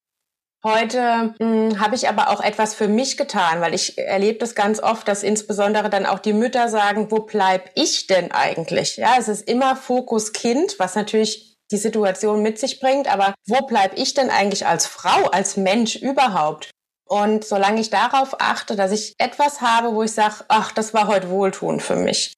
Heute 0.64 1.34
hm, 1.38 1.78
habe 1.78 1.94
ich 1.94 2.08
aber 2.08 2.30
auch 2.30 2.40
etwas 2.40 2.74
für 2.74 2.88
mich 2.88 3.16
getan, 3.16 3.60
weil 3.60 3.74
ich 3.74 3.96
erlebe 3.96 4.38
das 4.38 4.56
ganz 4.56 4.80
oft, 4.80 5.06
dass 5.06 5.22
insbesondere 5.22 5.88
dann 5.88 6.04
auch 6.04 6.18
die 6.18 6.32
Mütter 6.32 6.68
sagen, 6.68 7.10
wo 7.10 7.20
bleib 7.20 7.70
ich 7.76 8.08
denn 8.08 8.32
eigentlich? 8.32 8.96
Ja, 8.96 9.14
es 9.18 9.28
ist 9.28 9.48
immer 9.48 9.76
Fokus 9.76 10.32
Kind, 10.32 10.80
was 10.80 10.96
natürlich 10.96 11.56
die 11.70 11.76
Situation 11.76 12.42
mit 12.42 12.58
sich 12.58 12.80
bringt, 12.80 13.12
aber 13.12 13.34
wo 13.46 13.66
bleib 13.66 13.96
ich 13.96 14.14
denn 14.14 14.30
eigentlich 14.30 14.66
als 14.66 14.86
Frau, 14.86 15.28
als 15.30 15.56
Mensch 15.56 15.94
überhaupt? 15.96 16.70
Und 17.08 17.44
solange 17.44 17.80
ich 17.80 17.90
darauf 17.90 18.40
achte, 18.40 18.74
dass 18.74 18.90
ich 18.90 19.14
etwas 19.18 19.60
habe, 19.60 19.94
wo 19.94 20.02
ich 20.02 20.12
sage, 20.12 20.44
ach, 20.48 20.72
das 20.72 20.92
war 20.92 21.06
heute 21.06 21.30
wohltuend 21.30 21.82
für 21.82 21.96
mich, 21.96 22.34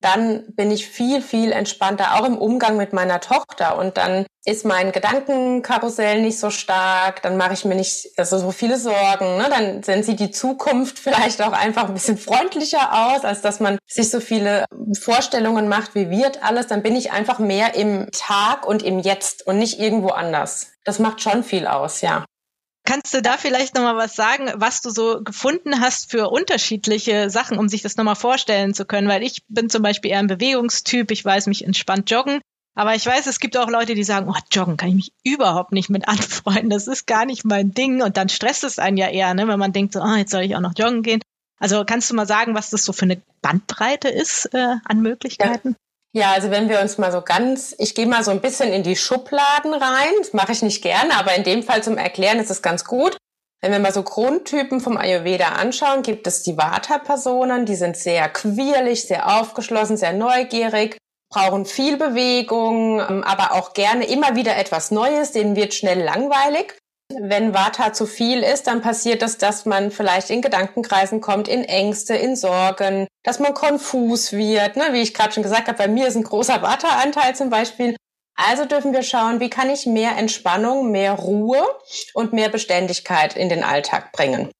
dann 0.00 0.44
bin 0.54 0.70
ich 0.70 0.88
viel, 0.88 1.20
viel 1.20 1.52
entspannter, 1.52 2.14
auch 2.14 2.24
im 2.24 2.38
Umgang 2.38 2.76
mit 2.76 2.92
meiner 2.92 3.20
Tochter. 3.20 3.78
Und 3.78 3.96
dann 3.96 4.26
ist 4.44 4.64
mein 4.64 4.92
Gedankenkarussell 4.92 6.22
nicht 6.22 6.38
so 6.38 6.50
stark, 6.50 7.20
dann 7.22 7.36
mache 7.36 7.52
ich 7.52 7.64
mir 7.66 7.74
nicht 7.74 8.08
also 8.16 8.38
so 8.38 8.50
viele 8.50 8.78
Sorgen. 8.78 9.36
Ne? 9.36 9.46
Dann, 9.50 9.82
dann 9.82 10.02
sieht 10.02 10.20
die 10.20 10.30
Zukunft 10.30 10.98
vielleicht 10.98 11.42
auch 11.42 11.52
einfach 11.52 11.88
ein 11.88 11.94
bisschen 11.94 12.16
freundlicher 12.16 13.14
aus, 13.14 13.24
als 13.24 13.42
dass 13.42 13.60
man 13.60 13.78
sich 13.86 14.10
so 14.10 14.20
viele 14.20 14.64
Vorstellungen 14.98 15.68
macht, 15.68 15.94
wie 15.94 16.10
wird 16.10 16.42
alles. 16.42 16.68
Dann 16.68 16.82
bin 16.82 16.96
ich 16.96 17.12
einfach 17.12 17.38
mehr 17.38 17.74
im 17.74 18.08
Tag 18.12 18.66
und 18.66 18.82
im 18.82 18.98
Jetzt 18.98 19.46
und 19.46 19.58
nicht 19.58 19.78
irgendwo 19.78 20.08
anders. 20.08 20.68
Das 20.84 20.98
macht 20.98 21.20
schon 21.20 21.44
viel 21.44 21.66
aus, 21.66 22.00
ja. 22.00 22.24
Kannst 22.90 23.14
du 23.14 23.22
da 23.22 23.36
vielleicht 23.36 23.76
nochmal 23.76 23.96
was 23.96 24.16
sagen, 24.16 24.50
was 24.56 24.82
du 24.82 24.90
so 24.90 25.22
gefunden 25.22 25.80
hast 25.80 26.10
für 26.10 26.28
unterschiedliche 26.28 27.30
Sachen, 27.30 27.56
um 27.56 27.68
sich 27.68 27.82
das 27.82 27.96
nochmal 27.96 28.16
vorstellen 28.16 28.74
zu 28.74 28.84
können? 28.84 29.06
Weil 29.06 29.22
ich 29.22 29.44
bin 29.46 29.70
zum 29.70 29.82
Beispiel 29.82 30.10
eher 30.10 30.18
ein 30.18 30.26
Bewegungstyp, 30.26 31.12
ich 31.12 31.24
weiß 31.24 31.46
mich 31.46 31.64
entspannt 31.64 32.10
joggen. 32.10 32.40
Aber 32.74 32.96
ich 32.96 33.06
weiß, 33.06 33.28
es 33.28 33.38
gibt 33.38 33.56
auch 33.56 33.70
Leute, 33.70 33.94
die 33.94 34.02
sagen, 34.02 34.28
oh, 34.28 34.40
joggen 34.50 34.76
kann 34.76 34.88
ich 34.88 34.94
mich 34.96 35.12
überhaupt 35.22 35.70
nicht 35.70 35.88
mit 35.88 36.08
anfreunden. 36.08 36.68
Das 36.68 36.88
ist 36.88 37.06
gar 37.06 37.26
nicht 37.26 37.44
mein 37.44 37.70
Ding. 37.70 38.02
Und 38.02 38.16
dann 38.16 38.28
stresst 38.28 38.64
es 38.64 38.80
einen 38.80 38.96
ja 38.96 39.08
eher, 39.08 39.34
ne, 39.34 39.46
wenn 39.46 39.60
man 39.60 39.72
denkt, 39.72 39.92
so, 39.92 40.00
ah, 40.00 40.16
jetzt 40.16 40.32
soll 40.32 40.42
ich 40.42 40.56
auch 40.56 40.60
noch 40.60 40.74
joggen 40.76 41.04
gehen. 41.04 41.20
Also 41.60 41.84
kannst 41.84 42.10
du 42.10 42.16
mal 42.16 42.26
sagen, 42.26 42.56
was 42.56 42.70
das 42.70 42.84
so 42.84 42.92
für 42.92 43.04
eine 43.04 43.22
Bandbreite 43.40 44.08
ist 44.08 44.52
äh, 44.52 44.74
an 44.84 45.00
Möglichkeiten? 45.00 45.68
Ja, 45.68 45.89
also 46.30 46.50
wenn 46.50 46.68
wir 46.68 46.80
uns 46.80 46.98
mal 46.98 47.12
so 47.12 47.20
ganz, 47.20 47.74
ich 47.78 47.94
gehe 47.94 48.06
mal 48.06 48.24
so 48.24 48.32
ein 48.32 48.40
bisschen 48.40 48.72
in 48.72 48.82
die 48.82 48.96
Schubladen 48.96 49.72
rein, 49.72 50.12
das 50.18 50.32
mache 50.32 50.52
ich 50.52 50.62
nicht 50.62 50.82
gerne, 50.82 51.14
aber 51.14 51.34
in 51.34 51.44
dem 51.44 51.62
Fall 51.62 51.82
zum 51.82 51.96
Erklären 51.98 52.40
ist 52.40 52.50
es 52.50 52.62
ganz 52.62 52.84
gut. 52.84 53.16
Wenn 53.62 53.72
wir 53.72 53.78
mal 53.78 53.92
so 53.92 54.02
Grundtypen 54.02 54.80
vom 54.80 54.96
Ayurveda 54.96 55.50
anschauen, 55.50 56.02
gibt 56.02 56.26
es 56.26 56.42
die 56.42 56.56
Vata-Personen, 56.56 57.66
die 57.66 57.76
sind 57.76 57.96
sehr 57.96 58.28
quirlig, 58.30 59.06
sehr 59.06 59.38
aufgeschlossen, 59.38 59.98
sehr 59.98 60.14
neugierig, 60.14 60.96
brauchen 61.30 61.66
viel 61.66 61.96
Bewegung, 61.96 63.00
ähm, 63.00 63.22
aber 63.22 63.52
auch 63.52 63.74
gerne 63.74 64.06
immer 64.06 64.34
wieder 64.34 64.56
etwas 64.56 64.90
Neues, 64.90 65.32
denen 65.32 65.56
wird 65.56 65.74
schnell 65.74 66.02
langweilig. 66.02 66.76
Wenn 67.18 67.54
Vata 67.54 67.92
zu 67.92 68.06
viel 68.06 68.42
ist, 68.42 68.66
dann 68.66 68.82
passiert 68.82 69.22
das, 69.22 69.36
dass 69.36 69.66
man 69.66 69.90
vielleicht 69.90 70.30
in 70.30 70.42
Gedankenkreisen 70.42 71.20
kommt, 71.20 71.48
in 71.48 71.64
Ängste, 71.64 72.14
in 72.14 72.36
Sorgen, 72.36 73.08
dass 73.24 73.38
man 73.38 73.54
konfus 73.54 74.32
wird. 74.32 74.76
Ne? 74.76 74.92
Wie 74.92 75.02
ich 75.02 75.14
gerade 75.14 75.32
schon 75.32 75.42
gesagt 75.42 75.68
habe, 75.68 75.78
bei 75.78 75.88
mir 75.88 76.06
ist 76.06 76.16
ein 76.16 76.22
großer 76.22 76.62
Vata-Anteil 76.62 77.34
zum 77.34 77.50
Beispiel. 77.50 77.96
Also 78.36 78.64
dürfen 78.64 78.92
wir 78.92 79.02
schauen, 79.02 79.40
wie 79.40 79.50
kann 79.50 79.70
ich 79.70 79.86
mehr 79.86 80.16
Entspannung, 80.16 80.90
mehr 80.90 81.12
Ruhe 81.12 81.62
und 82.14 82.32
mehr 82.32 82.48
Beständigkeit 82.48 83.36
in 83.36 83.48
den 83.48 83.64
Alltag 83.64 84.12
bringen. 84.12 84.50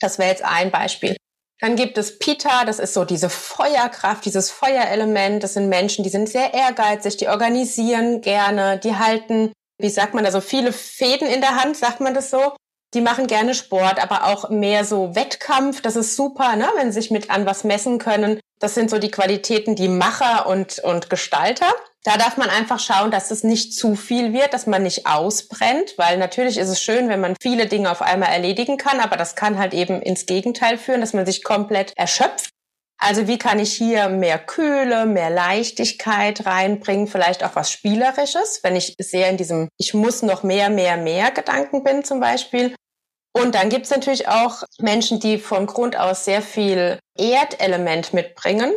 Das 0.00 0.18
wäre 0.18 0.30
jetzt 0.30 0.44
ein 0.44 0.70
Beispiel. 0.70 1.16
Dann 1.60 1.76
gibt 1.76 1.96
es 1.96 2.18
Pita, 2.18 2.64
das 2.64 2.80
ist 2.80 2.92
so 2.92 3.04
diese 3.04 3.30
Feuerkraft, 3.30 4.24
dieses 4.24 4.50
Feuerelement. 4.50 5.44
Das 5.44 5.54
sind 5.54 5.68
Menschen, 5.68 6.02
die 6.02 6.10
sind 6.10 6.28
sehr 6.28 6.52
ehrgeizig, 6.52 7.16
die 7.18 7.28
organisieren 7.28 8.20
gerne, 8.20 8.78
die 8.78 8.96
halten 8.96 9.52
wie 9.82 9.90
sagt 9.90 10.14
man, 10.14 10.24
also 10.24 10.40
viele 10.40 10.72
Fäden 10.72 11.28
in 11.28 11.40
der 11.40 11.56
Hand, 11.56 11.76
sagt 11.76 12.00
man 12.00 12.14
das 12.14 12.30
so. 12.30 12.54
Die 12.94 13.00
machen 13.00 13.26
gerne 13.26 13.54
Sport, 13.54 14.02
aber 14.02 14.26
auch 14.26 14.50
mehr 14.50 14.84
so 14.84 15.14
Wettkampf. 15.14 15.80
Das 15.80 15.96
ist 15.96 16.14
super, 16.14 16.56
ne? 16.56 16.68
wenn 16.76 16.92
sie 16.92 17.00
sich 17.00 17.10
mit 17.10 17.30
an 17.30 17.46
was 17.46 17.64
messen 17.64 17.98
können. 17.98 18.38
Das 18.60 18.74
sind 18.74 18.90
so 18.90 18.98
die 18.98 19.10
Qualitäten, 19.10 19.74
die 19.76 19.88
Macher 19.88 20.46
und, 20.46 20.78
und 20.78 21.08
Gestalter. 21.08 21.66
Da 22.04 22.16
darf 22.16 22.36
man 22.36 22.50
einfach 22.50 22.80
schauen, 22.80 23.10
dass 23.10 23.30
es 23.30 23.44
nicht 23.44 23.74
zu 23.74 23.94
viel 23.94 24.32
wird, 24.32 24.52
dass 24.52 24.66
man 24.66 24.82
nicht 24.82 25.06
ausbrennt, 25.06 25.94
weil 25.96 26.18
natürlich 26.18 26.58
ist 26.58 26.68
es 26.68 26.82
schön, 26.82 27.08
wenn 27.08 27.20
man 27.20 27.36
viele 27.40 27.66
Dinge 27.66 27.90
auf 27.90 28.02
einmal 28.02 28.30
erledigen 28.30 28.76
kann, 28.76 29.00
aber 29.00 29.16
das 29.16 29.36
kann 29.36 29.58
halt 29.58 29.72
eben 29.72 30.02
ins 30.02 30.26
Gegenteil 30.26 30.78
führen, 30.78 31.00
dass 31.00 31.12
man 31.12 31.26
sich 31.26 31.44
komplett 31.44 31.92
erschöpft. 31.96 32.51
Also 33.04 33.26
wie 33.26 33.36
kann 33.36 33.58
ich 33.58 33.72
hier 33.72 34.08
mehr 34.08 34.38
Kühle, 34.38 35.06
mehr 35.06 35.28
Leichtigkeit 35.28 36.46
reinbringen, 36.46 37.08
vielleicht 37.08 37.42
auch 37.42 37.56
was 37.56 37.72
Spielerisches, 37.72 38.60
wenn 38.62 38.76
ich 38.76 38.94
sehr 38.96 39.28
in 39.28 39.36
diesem 39.36 39.68
Ich 39.76 39.92
muss 39.92 40.22
noch 40.22 40.44
mehr, 40.44 40.70
mehr, 40.70 40.96
mehr 40.96 41.32
Gedanken 41.32 41.82
bin 41.82 42.04
zum 42.04 42.20
Beispiel. 42.20 42.76
Und 43.36 43.56
dann 43.56 43.70
gibt's 43.70 43.90
natürlich 43.90 44.28
auch 44.28 44.62
Menschen, 44.78 45.18
die 45.18 45.38
von 45.38 45.66
Grund 45.66 45.98
aus 45.98 46.24
sehr 46.24 46.42
viel 46.42 47.00
Erdelement 47.18 48.14
mitbringen. 48.14 48.72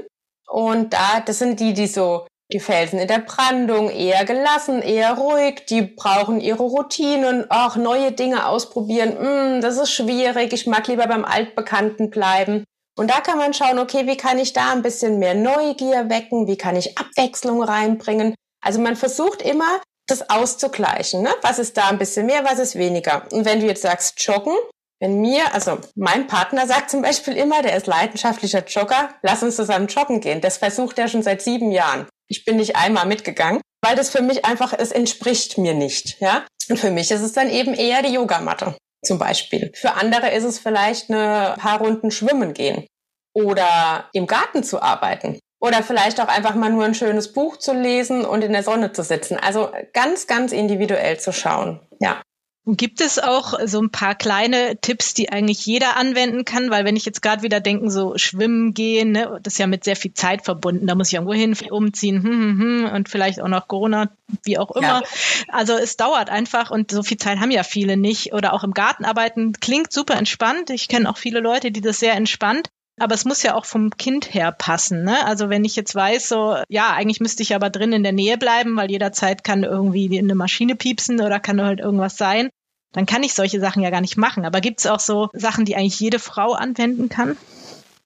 Und 0.47 0.93
da, 0.93 1.19
das 1.23 1.37
sind 1.37 1.59
die, 1.59 1.75
die 1.75 1.87
so 1.87 2.25
die 2.51 2.59
Felsen 2.59 2.97
in 2.97 3.07
der 3.07 3.19
Brandung, 3.19 3.91
eher 3.91 4.25
gelassen, 4.25 4.81
eher 4.81 5.13
ruhig, 5.13 5.65
die 5.67 5.83
brauchen 5.83 6.41
ihre 6.41 6.63
Routinen, 6.63 7.49
auch 7.51 7.75
neue 7.75 8.11
Dinge 8.11 8.47
ausprobieren, 8.47 9.57
mm, 9.57 9.61
das 9.61 9.77
ist 9.77 9.91
schwierig, 9.91 10.53
ich 10.53 10.67
mag 10.67 10.87
lieber 10.87 11.07
beim 11.07 11.25
Altbekannten 11.25 12.09
bleiben. 12.09 12.63
Und 12.97 13.09
da 13.11 13.19
kann 13.19 13.37
man 13.37 13.53
schauen, 13.53 13.79
okay, 13.79 14.07
wie 14.07 14.17
kann 14.17 14.39
ich 14.39 14.53
da 14.53 14.71
ein 14.71 14.81
bisschen 14.81 15.19
mehr 15.19 15.33
Neugier 15.33 16.09
wecken, 16.09 16.47
wie 16.47 16.57
kann 16.57 16.75
ich 16.75 16.97
Abwechslung 16.97 17.61
reinbringen. 17.61 18.35
Also 18.61 18.79
man 18.79 18.95
versucht 18.95 19.41
immer, 19.41 19.81
das 20.07 20.29
auszugleichen. 20.29 21.21
Ne? 21.21 21.33
Was 21.41 21.59
ist 21.59 21.77
da 21.77 21.89
ein 21.89 21.97
bisschen 21.97 22.25
mehr, 22.25 22.45
was 22.45 22.59
ist 22.59 22.75
weniger? 22.75 23.25
Und 23.31 23.45
wenn 23.45 23.59
du 23.59 23.65
jetzt 23.65 23.81
sagst, 23.81 24.21
joggen, 24.25 24.53
wenn 24.99 25.19
mir, 25.19 25.53
also 25.53 25.79
mein 25.95 26.27
Partner 26.27 26.67
sagt 26.67 26.89
zum 26.89 27.01
Beispiel 27.01 27.35
immer, 27.35 27.61
der 27.61 27.75
ist 27.75 27.87
leidenschaftlicher 27.87 28.63
Jogger, 28.65 29.09
lass 29.23 29.43
uns 29.43 29.55
zusammen 29.55 29.87
joggen 29.87 30.21
gehen. 30.21 30.41
Das 30.41 30.57
versucht 30.57 30.97
er 30.99 31.07
schon 31.07 31.23
seit 31.23 31.41
sieben 31.41 31.71
Jahren. 31.71 32.07
Ich 32.27 32.45
bin 32.45 32.57
nicht 32.57 32.75
einmal 32.75 33.05
mitgegangen, 33.05 33.61
weil 33.83 33.95
das 33.95 34.09
für 34.09 34.21
mich 34.21 34.45
einfach, 34.45 34.73
es 34.77 34.91
entspricht 34.91 35.57
mir 35.57 35.73
nicht. 35.73 36.19
Ja? 36.21 36.45
Und 36.69 36.79
für 36.79 36.91
mich 36.91 37.11
ist 37.11 37.21
es 37.21 37.33
dann 37.33 37.49
eben 37.49 37.73
eher 37.73 38.01
die 38.03 38.13
Yogamatte 38.13 38.75
zum 39.05 39.19
Beispiel. 39.19 39.71
Für 39.73 39.93
andere 39.93 40.31
ist 40.31 40.43
es 40.43 40.59
vielleicht 40.59 41.09
eine 41.09 41.55
paar 41.57 41.79
Runden 41.79 42.11
schwimmen 42.11 42.53
gehen 42.53 42.85
oder 43.33 44.09
im 44.13 44.27
Garten 44.27 44.63
zu 44.63 44.81
arbeiten 44.81 45.39
oder 45.59 45.83
vielleicht 45.83 46.21
auch 46.21 46.27
einfach 46.27 46.55
mal 46.55 46.69
nur 46.69 46.85
ein 46.85 46.93
schönes 46.93 47.33
Buch 47.33 47.57
zu 47.57 47.73
lesen 47.73 48.25
und 48.25 48.43
in 48.43 48.53
der 48.53 48.63
Sonne 48.63 48.91
zu 48.91 49.03
sitzen. 49.03 49.37
Also 49.37 49.71
ganz, 49.93 50.27
ganz 50.27 50.51
individuell 50.51 51.19
zu 51.19 51.31
schauen. 51.31 51.79
Ja. 51.99 52.21
Gibt 52.67 52.99
es 52.99 53.19
auch 53.19 53.53
so 53.65 53.79
ein 53.79 53.91
paar 53.91 54.15
kleine 54.15 54.77
Tipps, 54.81 55.13
die 55.13 55.31
eigentlich 55.31 55.65
jeder 55.67 55.97
anwenden 55.97 56.45
kann? 56.45 56.71
Weil 56.71 56.83
wenn 56.83 56.95
ich 56.95 57.05
jetzt 57.05 57.21
gerade 57.21 57.43
wieder 57.43 57.59
denke, 57.59 57.91
so 57.91 58.17
schwimmen 58.17 58.73
gehen, 58.73 59.11
ne, 59.11 59.39
das 59.43 59.53
ist 59.53 59.59
ja 59.59 59.67
mit 59.67 59.83
sehr 59.83 59.95
viel 59.95 60.13
Zeit 60.13 60.43
verbunden. 60.43 60.87
Da 60.87 60.95
muss 60.95 61.09
ich 61.09 61.13
irgendwo 61.13 61.33
hin, 61.33 61.55
umziehen 61.69 62.23
hm, 62.23 62.31
hm, 62.31 62.59
hm, 62.59 62.93
und 62.93 63.09
vielleicht 63.09 63.39
auch 63.39 63.47
noch 63.47 63.67
Corona, 63.67 64.09
wie 64.43 64.57
auch 64.57 64.71
immer. 64.71 65.01
Ja. 65.01 65.03
Also 65.49 65.73
es 65.73 65.95
dauert 65.95 66.31
einfach 66.31 66.71
und 66.71 66.89
so 66.89 67.03
viel 67.03 67.17
Zeit 67.17 67.39
haben 67.39 67.51
ja 67.51 67.61
viele 67.61 67.97
nicht. 67.97 68.33
Oder 68.33 68.53
auch 68.53 68.63
im 68.63 68.73
Garten 68.73 69.05
arbeiten 69.05 69.53
klingt 69.53 69.93
super 69.93 70.15
entspannt. 70.15 70.71
Ich 70.71 70.87
kenne 70.87 71.07
auch 71.07 71.17
viele 71.17 71.41
Leute, 71.41 71.71
die 71.71 71.81
das 71.81 71.99
sehr 71.99 72.15
entspannt. 72.15 72.69
Aber 72.97 73.13
es 73.13 73.25
muss 73.25 73.43
ja 73.43 73.55
auch 73.55 73.65
vom 73.65 73.89
Kind 73.91 74.33
her 74.33 74.51
passen. 74.51 75.03
Ne? 75.03 75.25
Also 75.25 75.49
wenn 75.49 75.65
ich 75.65 75.75
jetzt 75.75 75.93
weiß, 75.93 76.29
so, 76.29 76.57
ja, 76.69 76.93
eigentlich 76.93 77.19
müsste 77.19 77.43
ich 77.43 77.53
aber 77.53 77.69
drin 77.69 77.91
in 77.91 78.03
der 78.03 78.13
Nähe 78.13 78.37
bleiben, 78.37 78.77
weil 78.77 78.89
jederzeit 78.89 79.43
kann 79.43 79.63
irgendwie 79.63 80.17
eine 80.17 80.35
Maschine 80.35 80.75
piepsen 80.75 81.19
oder 81.19 81.39
kann 81.39 81.61
halt 81.61 81.79
irgendwas 81.79 82.17
sein, 82.17 82.49
dann 82.93 83.05
kann 83.05 83.23
ich 83.23 83.33
solche 83.33 83.59
Sachen 83.59 83.83
ja 83.83 83.89
gar 83.89 83.99
nicht 83.99 84.15
machen. 84.15 84.45
Aber 84.45 84.61
gibt 84.61 84.79
es 84.79 84.87
auch 84.87 85.01
so 85.01 85.29
Sachen, 85.33 85.65
die 85.65 85.75
eigentlich 85.75 85.99
jede 85.99 86.19
Frau 86.19 86.53
anwenden 86.53 87.09
kann? 87.09 87.37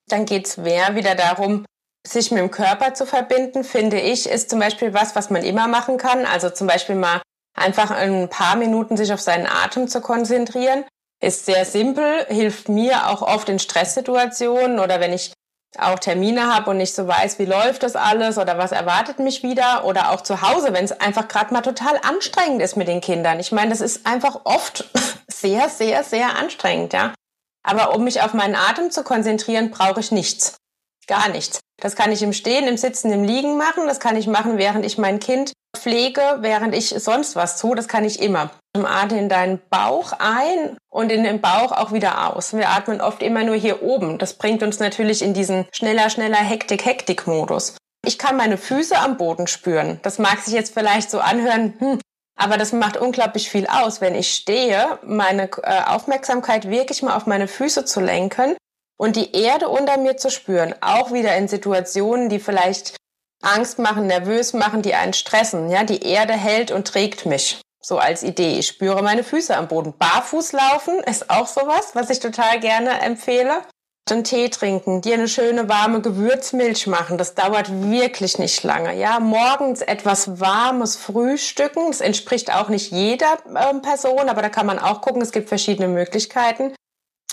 Dann 0.07 0.25
geht 0.25 0.47
es 0.47 0.57
mehr 0.57 0.95
wieder 0.95 1.13
darum, 1.13 1.65
sich 2.07 2.31
mit 2.31 2.41
dem 2.41 2.49
Körper 2.49 2.95
zu 2.95 3.05
verbinden, 3.05 3.63
finde 3.63 3.99
ich, 3.99 4.27
ist 4.27 4.49
zum 4.49 4.59
Beispiel 4.59 4.93
was, 4.93 5.15
was 5.15 5.29
man 5.29 5.43
immer 5.43 5.67
machen 5.67 5.97
kann. 5.97 6.25
Also 6.25 6.49
zum 6.49 6.65
Beispiel 6.65 6.95
mal 6.95 7.21
einfach 7.55 7.91
ein 7.91 8.29
paar 8.29 8.55
Minuten 8.55 8.97
sich 8.97 9.13
auf 9.13 9.21
seinen 9.21 9.45
Atem 9.45 9.87
zu 9.87 10.01
konzentrieren. 10.01 10.85
Ist 11.21 11.45
sehr 11.45 11.65
simpel, 11.65 12.25
hilft 12.27 12.69
mir 12.69 13.07
auch 13.07 13.21
oft 13.21 13.49
in 13.49 13.59
Stresssituationen 13.59 14.79
oder 14.79 14.99
wenn 14.99 15.11
ich 15.11 15.33
auch 15.77 15.99
Termine 15.99 16.53
habe 16.53 16.71
und 16.71 16.77
nicht 16.77 16.95
so 16.95 17.07
weiß, 17.07 17.37
wie 17.37 17.45
läuft 17.45 17.83
das 17.83 17.95
alles 17.95 18.37
oder 18.37 18.57
was 18.57 18.71
erwartet 18.71 19.19
mich 19.19 19.43
wieder 19.43 19.85
oder 19.85 20.11
auch 20.11 20.21
zu 20.21 20.41
Hause, 20.41 20.73
wenn 20.73 20.85
es 20.85 20.99
einfach 20.99 21.27
gerade 21.27 21.53
mal 21.53 21.61
total 21.61 21.99
anstrengend 22.01 22.61
ist 22.61 22.75
mit 22.75 22.87
den 22.87 23.01
Kindern. 23.01 23.39
Ich 23.39 23.51
meine, 23.51 23.69
das 23.69 23.81
ist 23.81 24.05
einfach 24.07 24.41
oft 24.45 24.89
sehr, 25.27 25.69
sehr, 25.69 26.03
sehr 26.03 26.37
anstrengend, 26.37 26.93
ja. 26.93 27.13
Aber 27.63 27.93
um 27.93 28.03
mich 28.03 28.21
auf 28.21 28.33
meinen 28.33 28.55
Atem 28.55 28.89
zu 28.89 29.03
konzentrieren, 29.03 29.69
brauche 29.69 29.99
ich 29.99 30.11
nichts. 30.11 30.57
Gar 31.07 31.29
nichts. 31.29 31.59
Das 31.81 31.95
kann 31.95 32.11
ich 32.11 32.23
im 32.23 32.33
Stehen, 32.33 32.67
im 32.67 32.77
Sitzen, 32.77 33.11
im 33.11 33.23
Liegen 33.23 33.57
machen. 33.57 33.87
Das 33.87 33.99
kann 33.99 34.15
ich 34.15 34.27
machen, 34.27 34.57
während 34.57 34.85
ich 34.85 34.97
mein 34.97 35.19
Kind 35.19 35.53
pflege, 35.75 36.37
während 36.39 36.73
ich 36.73 36.89
sonst 36.89 37.35
was 37.35 37.59
tue. 37.59 37.75
Das 37.75 37.87
kann 37.87 38.05
ich 38.05 38.21
immer. 38.21 38.49
Atme 38.85 39.19
in 39.19 39.29
deinen 39.29 39.59
Bauch 39.69 40.13
ein 40.19 40.77
und 40.89 41.11
in 41.11 41.23
den 41.23 41.41
Bauch 41.41 41.71
auch 41.71 41.91
wieder 41.91 42.33
aus. 42.33 42.53
Wir 42.53 42.69
atmen 42.69 43.01
oft 43.01 43.21
immer 43.21 43.43
nur 43.43 43.55
hier 43.55 43.83
oben. 43.83 44.17
Das 44.17 44.33
bringt 44.33 44.63
uns 44.63 44.79
natürlich 44.79 45.21
in 45.21 45.33
diesen 45.33 45.65
schneller, 45.71 46.09
schneller 46.09 46.37
Hektik-Hektik-Modus. 46.37 47.77
Ich 48.05 48.17
kann 48.17 48.37
meine 48.37 48.57
Füße 48.57 48.97
am 48.97 49.17
Boden 49.17 49.47
spüren. 49.47 49.99
Das 50.03 50.19
mag 50.19 50.39
sich 50.39 50.53
jetzt 50.53 50.73
vielleicht 50.73 51.11
so 51.11 51.19
anhören, 51.19 51.73
hm, 51.79 51.99
aber 52.39 52.57
das 52.57 52.71
macht 52.71 52.95
unglaublich 52.95 53.49
viel 53.49 53.67
aus, 53.67 53.99
wenn 53.99 54.15
ich 54.15 54.33
stehe, 54.33 54.99
meine 55.03 55.49
äh, 55.63 55.81
Aufmerksamkeit 55.87 56.69
wirklich 56.69 57.03
mal 57.03 57.15
auf 57.15 57.25
meine 57.25 57.49
Füße 57.49 57.83
zu 57.83 57.99
lenken 57.99 58.55
und 58.97 59.17
die 59.17 59.33
Erde 59.33 59.67
unter 59.67 59.97
mir 59.97 60.15
zu 60.15 60.31
spüren. 60.31 60.73
Auch 60.79 61.11
wieder 61.11 61.35
in 61.35 61.49
Situationen, 61.49 62.29
die 62.29 62.39
vielleicht 62.39 62.95
Angst 63.41 63.79
machen, 63.79 64.07
nervös 64.07 64.53
machen, 64.53 64.81
die 64.81 64.95
einen 64.95 65.13
stressen. 65.13 65.69
Ja, 65.69 65.83
die 65.83 66.03
Erde 66.03 66.33
hält 66.33 66.71
und 66.71 66.87
trägt 66.87 67.25
mich. 67.25 67.61
So 67.81 67.97
als 67.97 68.23
Idee. 68.23 68.59
Ich 68.59 68.67
spüre 68.67 69.01
meine 69.01 69.23
Füße 69.23 69.55
am 69.55 69.67
Boden. 69.67 69.93
Barfuß 69.97 70.51
laufen 70.51 70.99
ist 70.99 71.29
auch 71.29 71.47
sowas, 71.47 71.91
was 71.93 72.09
ich 72.09 72.19
total 72.19 72.59
gerne 72.59 73.01
empfehle. 73.01 73.61
Einen 74.11 74.23
Tee 74.23 74.49
trinken, 74.49 75.01
dir 75.01 75.13
eine 75.13 75.27
schöne 75.27 75.69
warme 75.69 76.01
Gewürzmilch 76.01 76.87
machen. 76.87 77.19
Das 77.19 77.35
dauert 77.35 77.69
wirklich 77.71 78.39
nicht 78.39 78.63
lange. 78.63 78.95
Ja, 78.95 79.19
morgens 79.19 79.81
etwas 79.81 80.39
warmes 80.39 80.95
Frühstücken. 80.95 81.87
Das 81.87 82.01
entspricht 82.01 82.51
auch 82.51 82.69
nicht 82.69 82.91
jeder 82.91 83.37
äh, 83.53 83.73
Person, 83.75 84.27
aber 84.27 84.41
da 84.41 84.49
kann 84.49 84.65
man 84.65 84.79
auch 84.79 85.01
gucken. 85.01 85.21
Es 85.21 85.31
gibt 85.31 85.47
verschiedene 85.47 85.87
Möglichkeiten. 85.87 86.73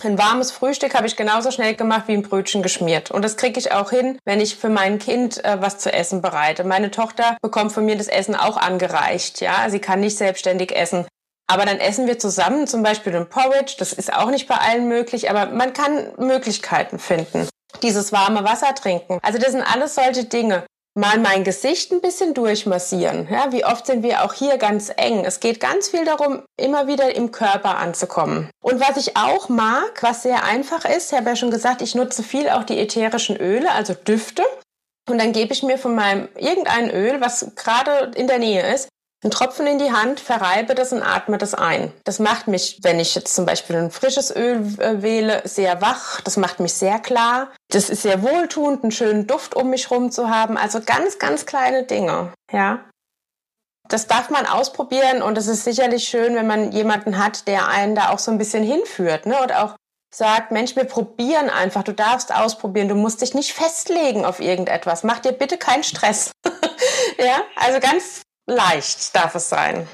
Ein 0.07 0.19
warmes 0.19 0.53
Frühstück 0.53 0.95
habe 0.95 1.09
ich 1.09 1.17
genauso 1.17 1.51
schnell 1.51 1.75
gemacht 1.75 2.05
wie 2.07 2.13
ein 2.13 2.23
Brötchen 2.23 2.63
geschmiert. 2.63 3.11
Und 3.11 3.25
das 3.25 3.37
kriege 3.37 3.59
ich 3.59 3.73
auch 3.73 3.91
hin, 3.91 4.21
wenn 4.25 4.41
ich 4.41 4.55
für 4.55 4.69
mein 4.69 5.01
Kind 5.01 5.45
äh, 5.45 5.61
was 5.61 5.79
zu 5.79 5.93
essen 5.93 6.23
bereite. 6.23 6.63
Meine 6.63 6.93
Tochter 6.93 7.37
bekommt 7.43 7.73
von 7.73 7.85
mir 7.85 7.97
das 7.97 8.07
Essen 8.07 8.37
auch 8.37 8.57
angereicht. 8.57 9.41
Ja, 9.41 9.69
sie 9.69 9.81
kann 9.81 9.99
nicht 9.99 10.17
selbstständig 10.17 10.77
essen. 10.77 11.09
Aber 11.49 11.65
dann 11.65 11.79
essen 11.79 12.07
wir 12.07 12.21
zusammen 12.21 12.69
zum 12.69 12.85
Beispiel 12.85 13.17
ein 13.17 13.29
Porridge. 13.29 13.75
Das 13.81 13.93
ist 13.93 14.15
auch 14.15 14.31
nicht 14.31 14.47
bei 14.47 14.55
allen 14.55 14.87
möglich, 14.87 15.29
aber 15.29 15.47
man 15.47 15.73
kann 15.73 16.13
Möglichkeiten 16.19 17.01
finden. 17.01 17.49
Dieses 17.83 18.13
warme 18.13 18.45
Wasser 18.45 18.77
trinken. 18.77 19.19
Also 19.23 19.41
das 19.41 19.51
sind 19.51 19.63
alles 19.63 19.97
solche 19.97 20.23
Dinge 20.23 20.63
mal 20.97 21.19
mein 21.19 21.45
Gesicht 21.45 21.93
ein 21.93 22.01
bisschen 22.01 22.33
durchmassieren. 22.33 23.29
Ja, 23.31 23.53
wie 23.53 23.65
oft 23.65 23.87
sind 23.87 24.03
wir 24.03 24.25
auch 24.25 24.33
hier 24.33 24.57
ganz 24.57 24.91
eng? 24.97 25.25
Es 25.25 25.41
geht 25.41 25.61
ganz 25.61 25.89
viel 25.89 26.05
darum, 26.05 26.43
immer 26.57 26.87
wieder 26.87 27.15
im 27.15 27.31
Körper 27.31 27.77
anzukommen. 27.77 28.51
Und 28.63 28.81
was 28.81 28.97
ich 28.97 29.17
auch 29.17 29.49
mag, 29.49 30.03
was 30.03 30.23
sehr 30.23 30.45
einfach 30.45 30.85
ist, 30.85 31.13
ich 31.13 31.19
habe 31.19 31.29
ja 31.29 31.37
schon 31.37 31.51
gesagt, 31.51 31.83
ich 31.83 31.95
nutze 31.95 32.23
viel 32.23 32.49
auch 32.49 32.65
die 32.65 32.79
ätherischen 32.79 33.37
Öle, 33.37 33.71
also 33.73 33.93
Düfte. 33.93 34.43
Und 35.09 35.19
dann 35.19 35.33
gebe 35.33 35.53
ich 35.53 35.63
mir 35.63 35.79
von 35.79 35.95
meinem 35.95 36.29
irgendein 36.37 36.91
Öl, 36.91 37.21
was 37.21 37.55
gerade 37.55 38.11
in 38.17 38.27
der 38.27 38.39
Nähe 38.39 38.75
ist, 38.75 38.89
einen 39.27 39.33
Tropfen 39.33 39.67
in 39.67 39.81
die 39.81 39.91
Hand, 39.91 40.21
verreibe 40.21 40.77
das 40.77 40.93
und 40.93 41.03
atme 41.03 41.37
das 41.37 41.53
ein. 41.53 41.93
Das 42.05 42.21
macht 42.21 42.47
mich, 42.47 42.79
wenn 42.83 43.01
ich 43.01 43.17
jetzt 43.17 43.35
zum 43.35 43.45
Beispiel 43.45 43.75
ein 43.75 43.91
frisches 43.91 44.35
Öl 44.35 44.59
äh, 44.79 45.03
wähle, 45.03 45.43
sehr 45.45 45.83
wach. 45.83 46.21
Das 46.21 46.37
macht 46.37 46.61
mich 46.61 46.75
sehr 46.75 47.01
klar. 47.01 47.49
Das 47.71 47.91
ist 47.91 48.03
sehr 48.03 48.23
wohltuend, 48.23 48.85
einen 48.85 48.93
schönen 48.93 49.27
Duft 49.27 49.57
um 49.57 49.71
mich 49.71 49.91
rum 49.91 50.13
zu 50.13 50.31
haben. 50.31 50.57
Also 50.57 50.81
ganz, 50.81 51.19
ganz 51.19 51.45
kleine 51.45 51.83
Dinge, 51.83 52.33
ja. 52.53 52.85
Das 53.89 54.07
darf 54.07 54.31
man 54.31 54.47
ausprobieren 54.47 55.23
und 55.23 55.37
es 55.37 55.49
ist 55.49 55.65
sicherlich 55.65 56.05
schön, 56.07 56.37
wenn 56.37 56.47
man 56.47 56.71
jemanden 56.71 57.19
hat, 57.19 57.49
der 57.49 57.67
einen 57.67 57.97
da 57.97 58.11
auch 58.11 58.21
so 58.21 58.31
ein 58.31 58.39
bisschen 58.39 58.63
hinführt, 58.63 59.27
ne? 59.27 59.41
Und 59.43 59.53
auch 59.53 59.75
sagt, 60.15 60.53
Mensch, 60.53 60.77
wir 60.77 60.85
probieren 60.85 61.51
einfach, 61.51 61.83
du 61.83 61.93
darfst 61.93 62.33
ausprobieren, 62.33 62.89
du 62.89 62.95
musst 62.95 63.23
dich 63.23 63.35
nicht 63.35 63.53
festlegen 63.53 64.25
auf 64.25 64.41
irgendetwas. 64.41 65.03
Mach 65.03 65.19
dir 65.19 65.33
bitte 65.33 65.59
keinen 65.59 65.83
Stress. 65.83 66.31
ja, 67.19 67.43
also 67.57 67.81
ganz 67.81 68.23
leicht 68.47 69.15
darf 69.15 69.35
es 69.35 69.49
sein. 69.49 69.87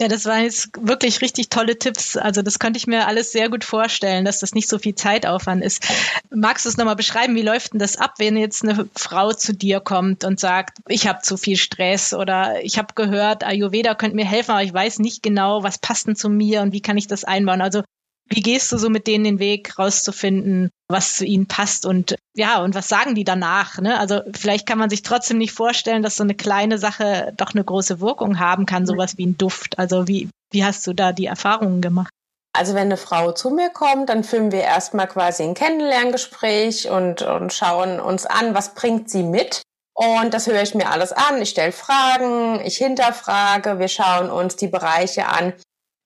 Ja, 0.00 0.08
das 0.08 0.24
waren 0.24 0.42
jetzt 0.42 0.70
wirklich 0.80 1.20
richtig 1.20 1.50
tolle 1.50 1.78
Tipps. 1.78 2.16
Also 2.16 2.42
das 2.42 2.58
könnte 2.58 2.78
ich 2.78 2.88
mir 2.88 3.06
alles 3.06 3.30
sehr 3.30 3.48
gut 3.48 3.62
vorstellen, 3.62 4.24
dass 4.24 4.40
das 4.40 4.52
nicht 4.52 4.68
so 4.68 4.80
viel 4.80 4.96
Zeitaufwand 4.96 5.62
ist. 5.62 5.86
Magst 6.34 6.64
du 6.64 6.68
es 6.68 6.76
nochmal 6.76 6.96
beschreiben? 6.96 7.36
Wie 7.36 7.42
läuft 7.42 7.72
denn 7.72 7.78
das 7.78 7.96
ab, 7.96 8.14
wenn 8.18 8.36
jetzt 8.36 8.64
eine 8.64 8.88
Frau 8.96 9.32
zu 9.32 9.54
dir 9.54 9.78
kommt 9.78 10.24
und 10.24 10.40
sagt, 10.40 10.78
ich 10.88 11.06
habe 11.06 11.22
zu 11.22 11.36
viel 11.36 11.56
Stress 11.56 12.12
oder 12.12 12.64
ich 12.64 12.76
habe 12.76 12.94
gehört, 12.96 13.44
Ayurveda 13.44 13.94
könnte 13.94 14.16
mir 14.16 14.24
helfen, 14.24 14.50
aber 14.50 14.64
ich 14.64 14.74
weiß 14.74 14.98
nicht 14.98 15.22
genau, 15.22 15.62
was 15.62 15.78
passt 15.78 16.08
denn 16.08 16.16
zu 16.16 16.28
mir 16.28 16.62
und 16.62 16.72
wie 16.72 16.82
kann 16.82 16.98
ich 16.98 17.06
das 17.06 17.22
einbauen? 17.22 17.60
Also 17.60 17.84
wie 18.28 18.40
gehst 18.40 18.72
du 18.72 18.78
so 18.78 18.88
mit 18.88 19.06
denen 19.06 19.24
den 19.24 19.38
Weg 19.38 19.78
rauszufinden, 19.78 20.70
was 20.88 21.16
zu 21.16 21.24
ihnen 21.24 21.46
passt 21.46 21.86
und 21.86 22.16
ja, 22.34 22.62
und 22.62 22.74
was 22.74 22.88
sagen 22.88 23.14
die 23.14 23.24
danach? 23.24 23.78
Ne? 23.78 23.98
Also 23.98 24.22
vielleicht 24.34 24.66
kann 24.66 24.78
man 24.78 24.90
sich 24.90 25.02
trotzdem 25.02 25.38
nicht 25.38 25.52
vorstellen, 25.52 26.02
dass 26.02 26.16
so 26.16 26.24
eine 26.24 26.34
kleine 26.34 26.78
Sache 26.78 27.32
doch 27.36 27.54
eine 27.54 27.64
große 27.64 28.00
Wirkung 28.00 28.38
haben 28.38 28.66
kann, 28.66 28.86
sowas 28.86 29.18
wie 29.18 29.26
ein 29.26 29.36
Duft. 29.36 29.78
Also 29.78 30.08
wie, 30.08 30.28
wie 30.50 30.64
hast 30.64 30.86
du 30.86 30.94
da 30.94 31.12
die 31.12 31.26
Erfahrungen 31.26 31.80
gemacht? 31.80 32.10
Also 32.56 32.74
wenn 32.74 32.86
eine 32.86 32.96
Frau 32.96 33.32
zu 33.32 33.50
mir 33.50 33.70
kommt, 33.70 34.08
dann 34.08 34.24
führen 34.24 34.52
wir 34.52 34.62
erstmal 34.62 35.08
quasi 35.08 35.42
ein 35.42 35.54
Kennenlerngespräch 35.54 36.88
und, 36.88 37.22
und 37.22 37.52
schauen 37.52 38.00
uns 38.00 38.26
an, 38.26 38.54
was 38.54 38.74
bringt 38.74 39.10
sie 39.10 39.24
mit. 39.24 39.62
Und 39.92 40.34
das 40.34 40.46
höre 40.46 40.62
ich 40.62 40.74
mir 40.74 40.90
alles 40.90 41.12
an. 41.12 41.40
Ich 41.42 41.50
stelle 41.50 41.72
Fragen, 41.72 42.60
ich 42.64 42.76
hinterfrage, 42.76 43.78
wir 43.78 43.88
schauen 43.88 44.30
uns 44.30 44.56
die 44.56 44.68
Bereiche 44.68 45.26
an, 45.26 45.52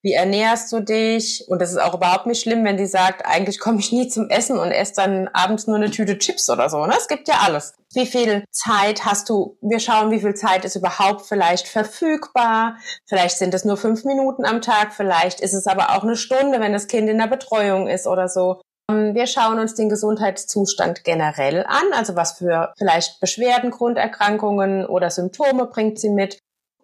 wie 0.03 0.13
ernährst 0.13 0.73
du 0.73 0.81
dich? 0.81 1.45
Und 1.49 1.61
das 1.61 1.71
ist 1.71 1.79
auch 1.79 1.95
überhaupt 1.95 2.27
nicht 2.27 2.43
schlimm, 2.43 2.65
wenn 2.65 2.77
die 2.77 2.87
sagt, 2.87 3.27
eigentlich 3.27 3.59
komme 3.59 3.81
ich 3.81 3.93
nie 3.93 4.09
zum 4.09 4.31
Essen 4.31 4.59
und 4.59 4.71
esse 4.71 4.95
dann 4.97 5.29
abends 5.29 5.67
nur 5.67 5.77
eine 5.77 5.91
Tüte 5.91 6.19
Chips 6.19 6.49
oder 6.49 6.69
so. 6.71 6.87
Ne? 6.87 6.95
Es 6.97 7.09
gibt 7.09 7.29
ja 7.29 7.41
alles. 7.45 7.75
Wie 7.95 8.07
viel 8.07 8.45
Zeit 8.51 9.05
hast 9.05 9.29
du? 9.29 9.59
Wir 9.61 9.81
schauen, 9.81 10.11
wie 10.11 10.21
viel 10.21 10.35
Zeit 10.35 10.65
ist 10.65 10.77
überhaupt 10.77 11.27
vielleicht 11.27 11.67
verfügbar. 11.67 12.77
Vielleicht 13.07 13.39
sind 13.39 13.55
es 13.55 13.65
nur 13.65 13.77
fünf 13.77 14.05
Minuten 14.05 14.45
am 14.45 14.61
Tag, 14.61 14.93
vielleicht 14.93 15.41
ist 15.41 15.55
es 15.55 15.67
aber 15.67 15.97
auch 15.97 16.03
eine 16.03 16.17
Stunde, 16.17 16.61
wenn 16.61 16.73
das 16.73 16.87
Kind 16.87 17.09
in 17.09 17.19
der 17.19 17.27
Betreuung 17.27 17.89
ist 17.89 18.07
oder 18.07 18.29
so. 18.29 18.61
Ähm, 18.91 19.15
wir 19.15 19.27
schauen 19.27 19.59
uns 19.59 19.75
den 19.75 19.89
Gesundheitszustand 19.89 21.05
generell 21.05 21.65
an, 21.67 21.93
also 21.93 22.15
was 22.15 22.39
für 22.39 22.73
vielleicht 22.79 23.21
Beschwerden, 23.21 23.71
Grunderkrankungen 23.71 24.87
oder 24.87 25.11
Symptome 25.11 25.67
bringt 25.67 25.99
sie 25.99 26.11
mit 26.11 26.39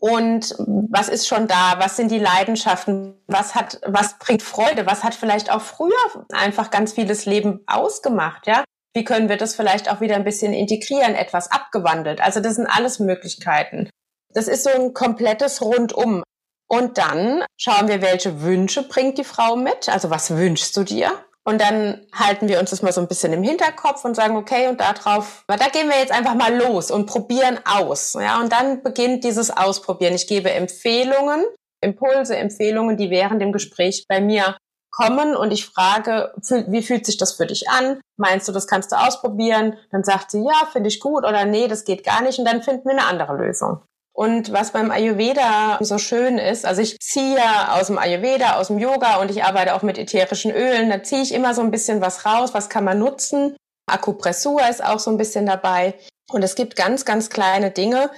und 0.07 0.55
was 0.59 1.09
ist 1.09 1.27
schon 1.27 1.49
da? 1.49 1.77
Was 1.79 1.97
sind 1.97 2.11
die 2.11 2.19
Leidenschaften? 2.19 3.15
Was 3.27 3.55
hat, 3.55 3.81
was 3.87 4.19
bringt 4.19 4.43
Freude? 4.43 4.85
Was 4.85 5.03
hat 5.03 5.15
vielleicht 5.15 5.51
auch 5.51 5.63
früher 5.63 6.27
einfach 6.31 6.71
ganz 6.71 6.93
vieles 6.93 7.25
Leben 7.25 7.61
ausgemacht? 7.67 8.47
Ja, 8.47 8.65
wie 8.95 9.05
können 9.05 9.31
wir 9.31 9.39
das 9.39 9.57
vielleicht 9.57 9.91
auch 9.91 10.03
wieder 10.03 10.17
ein 10.17 10.25
bisschen 10.25 10.53
integrieren, 10.53 11.15
etwas 11.15 11.51
abgewandelt? 11.51 12.21
Also 12.21 12.41
das 12.41 12.57
sind 12.57 12.67
alles 12.67 12.99
Möglichkeiten. 12.99 13.89
Das 14.35 14.47
ist 14.47 14.65
so 14.65 14.71
ein 14.75 14.93
komplettes 14.93 15.63
Rundum. 15.63 16.23
Und 16.69 16.99
dann 16.99 17.43
schauen 17.57 17.89
wir, 17.89 18.03
welche 18.03 18.43
Wünsche 18.43 18.83
bringt 18.83 19.17
die 19.17 19.25
Frau 19.25 19.57
mit? 19.57 19.89
Also 19.89 20.11
was 20.11 20.37
wünschst 20.37 20.77
du 20.77 20.83
dir? 20.85 21.13
Und 21.47 21.61
dann 21.61 22.07
halten 22.13 22.49
wir 22.49 22.59
uns 22.59 22.71
das 22.71 22.81
mal 22.81 22.93
so 22.93 23.03
ein 23.03 23.09
bisschen 23.09 23.33
im 23.35 23.43
Hinterkopf 23.43 24.05
und 24.05 24.17
sagen, 24.17 24.37
okay, 24.37 24.69
und 24.69 24.81
darauf, 24.81 25.45
da 25.47 25.57
gehen 25.69 25.89
wir 25.89 25.99
jetzt 25.99 26.13
einfach 26.13 26.35
mal 26.35 26.57
los 26.57 26.91
und 26.91 27.07
probieren 27.07 27.61
aus. 27.65 28.15
Ja, 28.15 28.41
und 28.41 28.51
dann 28.51 28.83
beginnt 28.83 29.25
dieses 29.25 29.51
Ausprobieren. 29.51 30.15
Ich 30.15 30.27
gebe 30.27 30.51
Empfehlungen, 30.51 31.45
Impulse, 31.83 32.37
Empfehlungen, 32.37 32.97
die 32.97 33.11
während 33.11 33.43
dem 33.43 33.53
Gespräch 33.53 34.07
bei 34.09 34.23
mir 34.23 34.57
kommen 34.91 35.37
und 35.37 35.51
ich 35.51 35.67
frage, 35.67 36.33
wie 36.69 36.83
fühlt 36.83 37.05
sich 37.05 37.17
das 37.17 37.33
für 37.33 37.47
dich 37.47 37.69
an? 37.69 38.01
Meinst 38.17 38.47
du, 38.49 38.53
das 38.53 38.67
kannst 38.67 38.93
du 38.93 38.97
ausprobieren? 38.97 39.77
Dann 39.91 40.05
sagt 40.05 40.31
sie, 40.31 40.45
ja, 40.45 40.67
finde 40.73 40.89
ich 40.89 41.01
gut 41.01 41.25
oder 41.25 41.45
nee, 41.45 41.67
das 41.67 41.85
geht 41.85 42.05
gar 42.05 42.23
nicht 42.23 42.39
und 42.39 42.45
dann 42.45 42.63
finden 42.63 42.85
wir 42.85 42.93
eine 42.93 43.07
andere 43.07 43.37
Lösung. 43.37 43.83
Und 44.17 44.53
was 44.53 44.71
beim 44.71 44.93
Ayurveda 44.93 45.79
so 45.81 45.99
schön 45.99 46.39
ist, 46.39 46.65
also 46.65 46.81
ich 46.81 47.01
ziehe 47.01 47.73
aus 47.73 47.89
dem 47.89 47.99
Ayurveda, 47.99 48.57
aus 48.57 48.69
dem 48.69 48.79
Yoga 48.79 49.17
und 49.17 49.29
ich 49.29 49.43
arbeite 49.43 49.75
auch 49.75 49.83
mit 49.83 49.99
ätherischen 49.99 50.53
Ölen, 50.53 50.89
da 50.89 51.03
ziehe 51.03 51.23
ich 51.23 51.35
immer 51.35 51.53
so 51.53 51.63
ein 51.63 51.73
bisschen 51.73 52.01
was 52.01 52.25
raus, 52.25 52.55
was 52.55 52.69
kann 52.69 52.85
man 52.85 53.01
nutzen. 53.01 53.57
Akupressur 53.91 54.67
ist 54.69 54.85
auch 54.85 55.01
so 55.01 55.11
ein 55.11 55.19
bisschen 55.19 55.47
dabei. 55.47 55.95
Und 56.31 56.43
es 56.43 56.55
gibt 56.55 56.77
ganz, 56.77 57.05
ganz 57.05 57.29
kleine 57.29 57.73
Dinge 57.73 58.09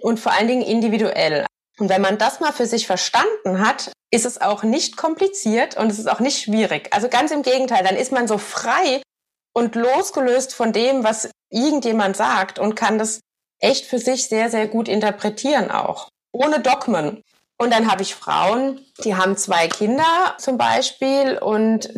und 0.00 0.18
vor 0.18 0.32
allen 0.32 0.48
Dingen 0.48 0.62
individuell. 0.62 1.44
Und 1.78 1.90
wenn 1.90 2.00
man 2.00 2.16
das 2.16 2.40
mal 2.40 2.52
für 2.52 2.66
sich 2.66 2.86
verstanden 2.86 3.66
hat, 3.66 3.92
ist 4.10 4.24
es 4.24 4.40
auch 4.40 4.62
nicht 4.62 4.96
kompliziert 4.96 5.76
und 5.76 5.90
es 5.90 5.98
ist 5.98 6.08
auch 6.08 6.20
nicht 6.20 6.42
schwierig. 6.42 6.88
Also 6.92 7.08
ganz 7.08 7.32
im 7.32 7.42
Gegenteil, 7.42 7.84
dann 7.84 7.96
ist 7.96 8.12
man 8.12 8.28
so 8.28 8.38
frei 8.38 9.02
und 9.52 9.74
losgelöst 9.74 10.54
von 10.54 10.72
dem, 10.72 11.04
was 11.04 11.28
irgendjemand 11.50 12.16
sagt 12.16 12.58
und 12.58 12.76
kann 12.76 12.98
das 12.98 13.20
echt 13.60 13.86
für 13.86 13.98
sich 13.98 14.28
sehr, 14.28 14.50
sehr 14.50 14.66
gut 14.66 14.88
interpretieren 14.88 15.70
auch. 15.70 16.08
Ohne 16.32 16.60
Dogmen. 16.60 17.22
Und 17.56 17.72
dann 17.72 17.90
habe 17.90 18.02
ich 18.02 18.14
Frauen, 18.14 18.80
die 19.04 19.14
haben 19.14 19.36
zwei 19.36 19.68
Kinder 19.68 20.34
zum 20.38 20.58
Beispiel 20.58 21.38
und 21.38 21.88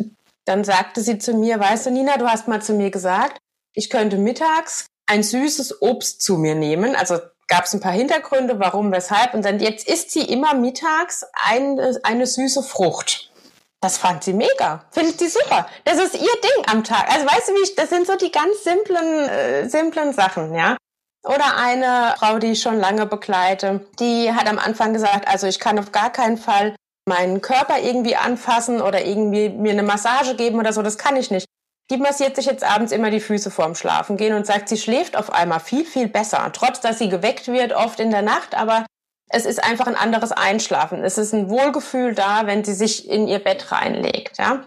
dann 0.45 0.63
sagte 0.63 1.01
sie 1.01 1.17
zu 1.17 1.33
mir, 1.33 1.59
weißt 1.59 1.87
du, 1.87 1.91
Nina, 1.91 2.17
du 2.17 2.27
hast 2.27 2.47
mal 2.47 2.61
zu 2.61 2.73
mir 2.73 2.91
gesagt, 2.91 3.37
ich 3.73 3.89
könnte 3.89 4.17
mittags 4.17 4.85
ein 5.07 5.23
süßes 5.23 5.81
Obst 5.81 6.21
zu 6.21 6.37
mir 6.37 6.55
nehmen. 6.55 6.95
Also 6.95 7.19
gab 7.47 7.65
es 7.65 7.73
ein 7.73 7.79
paar 7.79 7.91
Hintergründe, 7.91 8.59
warum, 8.59 8.91
weshalb. 8.91 9.33
Und 9.33 9.43
dann 9.43 9.59
jetzt 9.59 9.87
isst 9.87 10.11
sie 10.11 10.21
immer 10.21 10.53
mittags 10.53 11.25
eine, 11.47 11.99
eine 12.03 12.27
süße 12.27 12.63
Frucht. 12.63 13.31
Das 13.81 13.97
fand 13.97 14.23
sie 14.23 14.33
mega. 14.33 14.85
Findet 14.91 15.19
sie 15.19 15.27
super. 15.27 15.67
Das 15.85 15.97
ist 15.97 16.15
ihr 16.15 16.19
Ding 16.21 16.65
am 16.67 16.83
Tag. 16.83 17.11
Also 17.11 17.25
weißt 17.25 17.49
du, 17.49 17.53
wie 17.53 17.63
ich, 17.63 17.75
das 17.75 17.89
sind 17.89 18.07
so 18.07 18.15
die 18.15 18.31
ganz 18.31 18.63
simplen, 18.63 19.29
äh, 19.29 19.69
simplen 19.69 20.13
Sachen, 20.13 20.53
ja. 20.55 20.77
Oder 21.23 21.57
eine 21.57 22.15
Frau, 22.17 22.39
die 22.39 22.51
ich 22.51 22.61
schon 22.61 22.79
lange 22.79 23.05
begleite, 23.05 23.85
die 23.99 24.31
hat 24.31 24.47
am 24.47 24.59
Anfang 24.59 24.93
gesagt, 24.93 25.27
also 25.27 25.47
ich 25.47 25.59
kann 25.59 25.79
auf 25.79 25.91
gar 25.91 26.11
keinen 26.11 26.37
Fall 26.37 26.75
meinen 27.07 27.41
Körper 27.41 27.79
irgendwie 27.79 28.15
anfassen 28.15 28.81
oder 28.81 29.05
irgendwie 29.05 29.49
mir 29.49 29.71
eine 29.71 29.83
Massage 29.83 30.35
geben 30.35 30.59
oder 30.59 30.73
so, 30.73 30.81
das 30.81 30.97
kann 30.97 31.15
ich 31.15 31.31
nicht. 31.31 31.47
Die 31.89 31.97
massiert 31.97 32.35
sich 32.35 32.45
jetzt 32.45 32.65
abends 32.65 32.91
immer 32.91 33.09
die 33.09 33.21
Füße 33.21 33.49
vorm 33.49 33.73
Schlafen 33.73 34.17
gehen 34.17 34.35
und 34.35 34.45
sagt, 34.45 34.67
sie 34.67 34.77
schläft 34.77 35.15
auf 35.15 35.31
einmal 35.31 35.61
viel, 35.61 35.85
viel 35.85 36.09
besser. 36.09 36.49
Trotz, 36.51 36.81
dass 36.81 36.99
sie 36.99 37.07
geweckt 37.07 37.47
wird, 37.47 37.71
oft 37.71 38.01
in 38.01 38.11
der 38.11 38.21
Nacht, 38.23 38.55
aber 38.55 38.85
es 39.29 39.45
ist 39.45 39.63
einfach 39.63 39.87
ein 39.87 39.95
anderes 39.95 40.33
Einschlafen. 40.33 41.03
Es 41.03 41.17
ist 41.17 41.33
ein 41.33 41.49
Wohlgefühl 41.49 42.13
da, 42.13 42.45
wenn 42.45 42.65
sie 42.65 42.73
sich 42.73 43.09
in 43.09 43.27
ihr 43.27 43.39
Bett 43.39 43.71
reinlegt, 43.71 44.37
ja. 44.37 44.63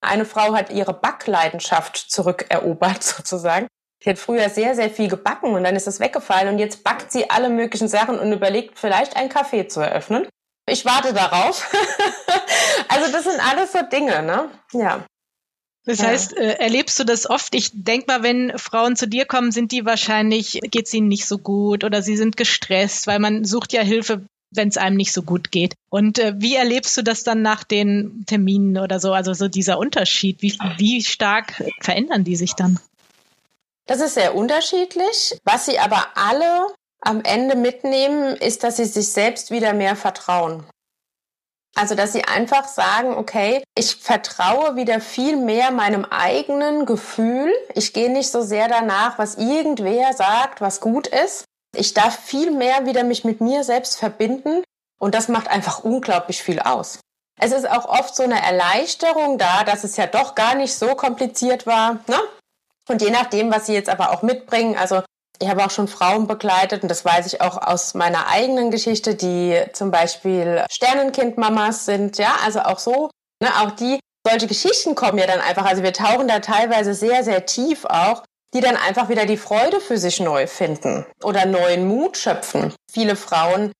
Eine 0.00 0.24
Frau 0.24 0.54
hat 0.54 0.70
ihre 0.70 0.92
Backleidenschaft 0.92 1.96
zurückerobert, 1.96 3.02
sozusagen. 3.02 3.68
Sie 4.02 4.10
hat 4.10 4.18
früher 4.18 4.50
sehr, 4.50 4.74
sehr 4.74 4.90
viel 4.90 5.08
gebacken 5.08 5.54
und 5.54 5.64
dann 5.64 5.76
ist 5.76 5.86
es 5.86 6.00
weggefallen 6.00 6.48
und 6.48 6.58
jetzt 6.58 6.84
backt 6.84 7.10
sie 7.10 7.30
alle 7.30 7.48
möglichen 7.48 7.88
Sachen 7.88 8.18
und 8.18 8.32
überlegt, 8.32 8.78
vielleicht 8.78 9.16
ein 9.16 9.30
Café 9.30 9.68
zu 9.68 9.80
eröffnen. 9.80 10.26
Ich 10.68 10.84
warte 10.84 11.12
darauf. 11.12 11.70
also 12.88 13.12
das 13.12 13.24
sind 13.24 13.40
alles 13.40 13.72
so 13.72 13.80
Dinge, 13.82 14.22
ne? 14.22 14.50
Ja. 14.72 15.04
Das 15.86 15.98
ja. 15.98 16.06
heißt, 16.06 16.36
äh, 16.36 16.54
erlebst 16.54 16.98
du 16.98 17.04
das 17.04 17.28
oft? 17.28 17.54
Ich 17.54 17.70
denk 17.72 18.08
mal, 18.08 18.22
wenn 18.22 18.58
Frauen 18.58 18.96
zu 18.96 19.06
dir 19.06 19.26
kommen, 19.26 19.52
sind 19.52 19.72
die 19.72 19.84
wahrscheinlich, 19.84 20.60
geht 20.70 20.86
es 20.86 20.94
ihnen 20.94 21.08
nicht 21.08 21.26
so 21.26 21.38
gut 21.38 21.84
oder 21.84 22.02
sie 22.02 22.16
sind 22.16 22.36
gestresst, 22.36 23.06
weil 23.06 23.18
man 23.18 23.44
sucht 23.44 23.74
ja 23.74 23.82
Hilfe, 23.82 24.24
wenn 24.50 24.68
es 24.68 24.78
einem 24.78 24.96
nicht 24.96 25.12
so 25.12 25.22
gut 25.22 25.50
geht. 25.50 25.74
Und 25.90 26.18
äh, 26.18 26.34
wie 26.38 26.54
erlebst 26.54 26.96
du 26.96 27.02
das 27.02 27.24
dann 27.24 27.42
nach 27.42 27.64
den 27.64 28.24
Terminen 28.26 28.78
oder 28.78 28.98
so? 28.98 29.12
Also 29.12 29.34
so 29.34 29.48
dieser 29.48 29.78
Unterschied, 29.78 30.40
wie, 30.40 30.56
wie 30.78 31.02
stark 31.02 31.62
verändern 31.80 32.24
die 32.24 32.36
sich 32.36 32.54
dann? 32.54 32.78
Das 33.86 34.00
ist 34.00 34.14
sehr 34.14 34.34
unterschiedlich. 34.34 35.38
Was 35.44 35.66
sie 35.66 35.78
aber 35.78 36.06
alle 36.14 36.66
am 37.00 37.22
Ende 37.22 37.54
mitnehmen, 37.54 38.36
ist, 38.36 38.64
dass 38.64 38.76
sie 38.76 38.86
sich 38.86 39.08
selbst 39.12 39.50
wieder 39.50 39.74
mehr 39.74 39.94
vertrauen. 39.96 40.64
Also, 41.76 41.94
dass 41.96 42.12
sie 42.12 42.24
einfach 42.24 42.68
sagen, 42.68 43.16
okay, 43.16 43.62
ich 43.76 43.96
vertraue 43.96 44.76
wieder 44.76 45.00
viel 45.00 45.36
mehr 45.36 45.72
meinem 45.72 46.04
eigenen 46.04 46.86
Gefühl. 46.86 47.52
Ich 47.74 47.92
gehe 47.92 48.10
nicht 48.10 48.30
so 48.30 48.42
sehr 48.42 48.68
danach, 48.68 49.18
was 49.18 49.34
irgendwer 49.34 50.12
sagt, 50.12 50.60
was 50.60 50.80
gut 50.80 51.08
ist. 51.08 51.44
Ich 51.76 51.92
darf 51.92 52.16
viel 52.20 52.52
mehr 52.52 52.86
wieder 52.86 53.02
mich 53.02 53.24
mit 53.24 53.40
mir 53.40 53.64
selbst 53.64 53.98
verbinden. 53.98 54.62
Und 55.00 55.16
das 55.16 55.28
macht 55.28 55.48
einfach 55.48 55.82
unglaublich 55.82 56.42
viel 56.42 56.60
aus. 56.60 57.00
Es 57.40 57.50
ist 57.50 57.68
auch 57.68 57.86
oft 57.86 58.14
so 58.14 58.22
eine 58.22 58.40
Erleichterung 58.40 59.38
da, 59.38 59.64
dass 59.64 59.82
es 59.82 59.96
ja 59.96 60.06
doch 60.06 60.36
gar 60.36 60.54
nicht 60.54 60.74
so 60.74 60.94
kompliziert 60.94 61.66
war. 61.66 61.98
Ne? 62.06 62.20
Und 62.88 63.02
je 63.02 63.10
nachdem, 63.10 63.50
was 63.50 63.66
sie 63.66 63.74
jetzt 63.74 63.88
aber 63.88 64.10
auch 64.10 64.22
mitbringen, 64.22 64.76
also 64.76 65.02
ich 65.40 65.48
habe 65.48 65.64
auch 65.64 65.70
schon 65.70 65.88
Frauen 65.88 66.26
begleitet 66.26 66.82
und 66.82 66.88
das 66.88 67.04
weiß 67.04 67.26
ich 67.26 67.40
auch 67.40 67.60
aus 67.60 67.94
meiner 67.94 68.28
eigenen 68.28 68.70
Geschichte, 68.70 69.14
die 69.14 69.60
zum 69.72 69.90
Beispiel 69.90 70.64
Sternenkindmamas 70.70 71.86
sind, 71.86 72.18
ja, 72.18 72.36
also 72.44 72.60
auch 72.60 72.78
so, 72.78 73.10
ne, 73.42 73.48
auch 73.60 73.72
die, 73.72 73.98
solche 74.26 74.46
Geschichten 74.46 74.94
kommen 74.94 75.18
ja 75.18 75.26
dann 75.26 75.40
einfach, 75.40 75.66
also 75.66 75.82
wir 75.82 75.92
tauchen 75.92 76.28
da 76.28 76.38
teilweise 76.40 76.94
sehr, 76.94 77.24
sehr 77.24 77.46
tief 77.46 77.84
auch, 77.84 78.22
die 78.54 78.60
dann 78.60 78.76
einfach 78.76 79.08
wieder 79.08 79.26
die 79.26 79.36
Freude 79.36 79.80
für 79.80 79.98
sich 79.98 80.20
neu 80.20 80.46
finden 80.46 81.04
oder 81.22 81.44
neuen 81.44 81.88
Mut 81.88 82.16
schöpfen. 82.16 82.72
Viele 82.90 83.16
Frauen 83.16 83.72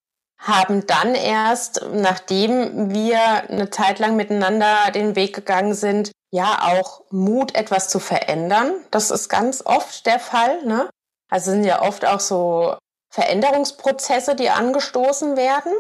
haben 0.45 0.87
dann 0.87 1.15
erst, 1.15 1.81
nachdem 1.93 2.93
wir 2.93 3.19
eine 3.49 3.71
Zeit 3.71 3.99
lang 3.99 4.15
miteinander 4.15 4.91
den 4.95 5.17
Weg 5.17 5.35
gegangen 5.35 5.75
sind, 5.75 6.13
ja 6.31 6.61
auch 6.63 7.03
Mut, 7.11 7.55
etwas 7.55 7.89
zu 7.89 7.99
verändern. 7.99 8.75
Das 8.91 9.11
ist 9.11 9.29
ganz 9.29 9.63
oft 9.65 10.05
der 10.05 10.21
Fall. 10.21 10.65
Ne? 10.65 10.91
Also 11.31 11.51
sind 11.51 11.65
ja 11.65 11.81
oft 11.81 12.05
auch 12.05 12.21
so 12.21 12.77
Veränderungsprozesse, 13.11 14.35
die 14.35 14.51
angestoßen 14.51 15.37
werden. 15.37 15.73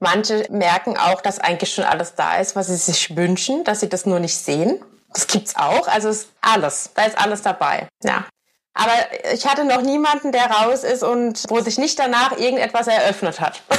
Manche 0.00 0.46
merken 0.50 0.96
auch, 0.96 1.20
dass 1.20 1.38
eigentlich 1.38 1.72
schon 1.72 1.84
alles 1.84 2.16
da 2.16 2.38
ist, 2.38 2.56
was 2.56 2.66
sie 2.66 2.76
sich 2.76 3.16
wünschen, 3.16 3.62
dass 3.62 3.80
sie 3.80 3.88
das 3.88 4.04
nur 4.04 4.18
nicht 4.18 4.36
sehen. 4.36 4.84
Das 5.12 5.28
gibt's 5.28 5.54
auch. 5.54 5.86
Also 5.86 6.08
ist 6.08 6.30
alles. 6.40 6.90
Da 6.94 7.04
ist 7.04 7.18
alles 7.18 7.42
dabei. 7.42 7.86
Ja. 8.02 8.24
Aber 8.74 8.92
ich 9.32 9.46
hatte 9.46 9.64
noch 9.64 9.82
niemanden, 9.82 10.32
der 10.32 10.50
raus 10.50 10.82
ist 10.82 11.02
und 11.02 11.44
wo 11.48 11.60
sich 11.60 11.78
nicht 11.78 11.98
danach 11.98 12.38
irgendetwas 12.38 12.86
eröffnet 12.86 13.40
hat. 13.40 13.62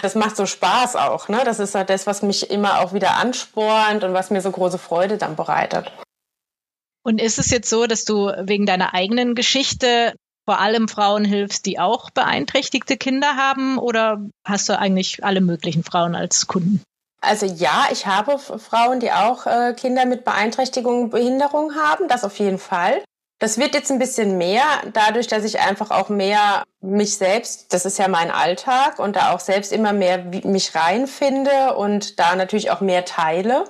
Das 0.00 0.14
macht 0.14 0.36
so 0.36 0.46
Spaß 0.46 0.94
auch. 0.94 1.28
Ne? 1.28 1.42
Das 1.44 1.58
ist 1.58 1.74
halt 1.74 1.90
das, 1.90 2.06
was 2.06 2.22
mich 2.22 2.52
immer 2.52 2.78
auch 2.78 2.92
wieder 2.92 3.16
anspornt 3.16 4.04
und 4.04 4.14
was 4.14 4.30
mir 4.30 4.40
so 4.40 4.52
große 4.52 4.78
Freude 4.78 5.18
dann 5.18 5.34
bereitet. 5.34 5.90
Und 7.02 7.20
ist 7.20 7.40
es 7.40 7.50
jetzt 7.50 7.68
so, 7.68 7.88
dass 7.88 8.04
du 8.04 8.30
wegen 8.42 8.64
deiner 8.64 8.94
eigenen 8.94 9.34
Geschichte 9.34 10.14
vor 10.44 10.60
allem 10.60 10.86
Frauen 10.86 11.24
hilfst, 11.24 11.66
die 11.66 11.80
auch 11.80 12.10
beeinträchtigte 12.10 12.96
Kinder 12.96 13.34
haben? 13.34 13.76
Oder 13.76 14.24
hast 14.46 14.68
du 14.68 14.78
eigentlich 14.78 15.24
alle 15.24 15.40
möglichen 15.40 15.82
Frauen 15.82 16.14
als 16.14 16.46
Kunden? 16.46 16.80
Also 17.20 17.46
ja, 17.46 17.88
ich 17.90 18.06
habe 18.06 18.38
Frauen, 18.38 19.00
die 19.00 19.10
auch 19.10 19.46
äh, 19.46 19.74
Kinder 19.74 20.06
mit 20.06 20.24
Beeinträchtigung, 20.24 21.10
Behinderung 21.10 21.74
haben, 21.74 22.06
das 22.06 22.22
auf 22.22 22.38
jeden 22.38 22.58
Fall. 22.58 23.02
Das 23.40 23.56
wird 23.56 23.74
jetzt 23.74 23.92
ein 23.92 24.00
bisschen 24.00 24.36
mehr, 24.36 24.64
dadurch, 24.92 25.28
dass 25.28 25.44
ich 25.44 25.60
einfach 25.60 25.92
auch 25.92 26.08
mehr 26.08 26.64
mich 26.80 27.16
selbst, 27.18 27.72
das 27.72 27.86
ist 27.86 27.98
ja 27.98 28.08
mein 28.08 28.32
Alltag 28.32 28.98
und 28.98 29.14
da 29.14 29.32
auch 29.32 29.40
selbst 29.40 29.72
immer 29.72 29.92
mehr 29.92 30.18
mich 30.18 30.74
reinfinde 30.74 31.74
und 31.76 32.18
da 32.18 32.34
natürlich 32.34 32.72
auch 32.72 32.80
mehr 32.80 33.04
teile. 33.04 33.64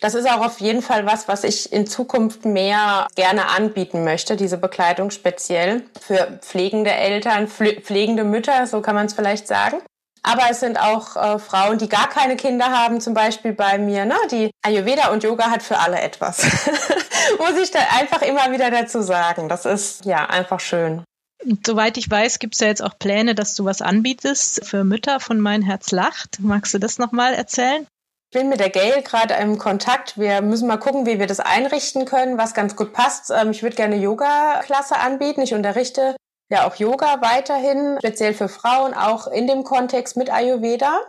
Das 0.00 0.14
ist 0.14 0.30
auch 0.30 0.44
auf 0.44 0.60
jeden 0.60 0.82
Fall 0.82 1.06
was, 1.06 1.28
was 1.28 1.44
ich 1.44 1.72
in 1.72 1.86
Zukunft 1.86 2.44
mehr 2.44 3.06
gerne 3.14 3.48
anbieten 3.48 4.04
möchte, 4.04 4.36
diese 4.36 4.58
Begleitung 4.58 5.10
speziell 5.10 5.84
für 5.98 6.38
pflegende 6.42 6.92
Eltern, 6.92 7.48
pflegende 7.48 8.24
Mütter, 8.24 8.66
so 8.66 8.82
kann 8.82 8.94
man 8.94 9.06
es 9.06 9.14
vielleicht 9.14 9.48
sagen. 9.48 9.78
Aber 10.26 10.42
es 10.50 10.58
sind 10.58 10.80
auch 10.80 11.16
äh, 11.16 11.38
Frauen, 11.38 11.78
die 11.78 11.88
gar 11.88 12.08
keine 12.08 12.36
Kinder 12.36 12.66
haben, 12.66 13.00
zum 13.00 13.14
Beispiel 13.14 13.52
bei 13.52 13.78
mir. 13.78 14.04
Ne? 14.06 14.16
Die 14.32 14.50
Ayurveda 14.62 15.10
und 15.10 15.22
Yoga 15.22 15.50
hat 15.50 15.62
für 15.62 15.78
alle 15.78 16.00
etwas. 16.00 16.42
Muss 17.38 17.56
ich 17.62 17.70
da 17.70 17.78
einfach 17.96 18.22
immer 18.22 18.50
wieder 18.50 18.72
dazu 18.72 19.02
sagen. 19.02 19.48
Das 19.48 19.64
ist 19.64 20.04
ja 20.04 20.26
einfach 20.26 20.58
schön. 20.58 21.04
Und 21.44 21.64
soweit 21.64 21.96
ich 21.96 22.10
weiß, 22.10 22.40
gibt 22.40 22.54
es 22.54 22.60
ja 22.60 22.66
jetzt 22.66 22.82
auch 22.82 22.98
Pläne, 22.98 23.36
dass 23.36 23.54
du 23.54 23.64
was 23.66 23.82
anbietest 23.82 24.66
für 24.66 24.82
Mütter 24.82 25.20
von 25.20 25.38
Mein 25.38 25.62
Herz 25.62 25.92
lacht. 25.92 26.38
Magst 26.40 26.74
du 26.74 26.78
das 26.78 26.98
nochmal 26.98 27.34
erzählen? 27.34 27.86
Ich 28.32 28.40
bin 28.40 28.48
mit 28.48 28.58
der 28.58 28.70
Gail 28.70 29.02
gerade 29.02 29.34
im 29.34 29.58
Kontakt. 29.58 30.18
Wir 30.18 30.42
müssen 30.42 30.66
mal 30.66 30.78
gucken, 30.78 31.06
wie 31.06 31.20
wir 31.20 31.28
das 31.28 31.38
einrichten 31.38 32.04
können, 32.04 32.36
was 32.36 32.52
ganz 32.52 32.74
gut 32.74 32.92
passt. 32.92 33.30
Ähm, 33.30 33.52
ich 33.52 33.62
würde 33.62 33.76
gerne 33.76 33.94
Yoga-Klasse 33.94 34.96
anbieten. 34.98 35.42
Ich 35.42 35.54
unterrichte 35.54 36.16
ja 36.50 36.66
auch 36.66 36.76
Yoga 36.76 37.20
weiterhin, 37.20 37.96
speziell 37.98 38.34
für 38.34 38.48
Frauen, 38.48 38.94
auch 38.94 39.26
in 39.26 39.46
dem 39.46 39.64
Kontext 39.64 40.16
mit 40.16 40.30
Ayurveda. 40.30 41.00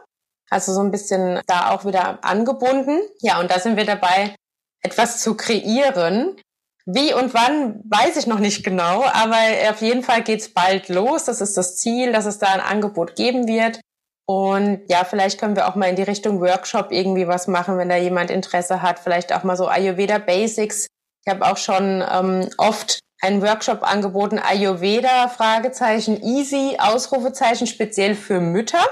Also 0.50 0.74
so 0.74 0.82
ein 0.82 0.92
bisschen 0.92 1.42
da 1.48 1.72
auch 1.72 1.86
wieder 1.86 2.20
angebunden. 2.24 3.02
Ja, 3.22 3.40
und 3.40 3.52
da 3.52 3.60
sind 3.60 3.76
wir 3.76 3.86
dabei, 3.86 4.36
etwas 4.82 5.22
zu 5.22 5.36
kreieren. 5.36 6.40
Wie 6.86 7.14
und 7.14 7.34
wann, 7.34 7.82
weiß 7.90 8.16
ich 8.16 8.28
noch 8.28 8.40
nicht 8.40 8.64
genau, 8.64 9.04
aber 9.04 9.38
auf 9.70 9.82
jeden 9.82 10.04
Fall 10.04 10.24
geht's 10.24 10.54
bald 10.54 10.88
los. 10.88 11.26
Das 11.26 11.42
ist 11.42 11.58
das 11.58 11.76
Ziel, 11.76 12.14
dass 12.14 12.26
es 12.26 12.40
da 12.40 12.48
ein 12.48 12.62
Angebot 12.62 13.16
geben 13.16 13.46
wird. 13.46 13.82
Und 14.26 14.84
ja, 14.90 15.04
vielleicht 15.04 15.40
können 15.40 15.58
wir 15.58 15.68
auch 15.68 15.76
mal 15.76 15.90
in 15.90 15.98
die 15.98 16.04
Richtung 16.04 16.40
Workshop 16.40 16.92
irgendwie 16.92 17.28
was 17.28 17.48
machen, 17.48 17.78
wenn 17.78 17.90
da 17.90 17.98
jemand 17.98 18.32
Interesse 18.32 18.82
hat. 18.82 19.00
Vielleicht 19.00 19.34
auch 19.34 19.44
mal 19.44 19.58
so 19.58 19.68
Ayurveda 19.68 20.18
Basics. 20.18 20.88
Ich 21.26 21.34
habe 21.34 21.46
auch 21.46 21.58
schon 21.58 22.04
ähm, 22.10 22.50
oft 22.58 23.00
einen 23.22 23.42
Workshop 23.42 23.84
angeboten, 23.84 24.40
Ayurveda, 24.40 25.28
Fragezeichen, 25.28 26.22
easy, 26.22 26.78
Ausrufezeichen, 26.80 27.68
speziell 27.68 28.16
für 28.16 28.40
Mütter. 28.40 28.86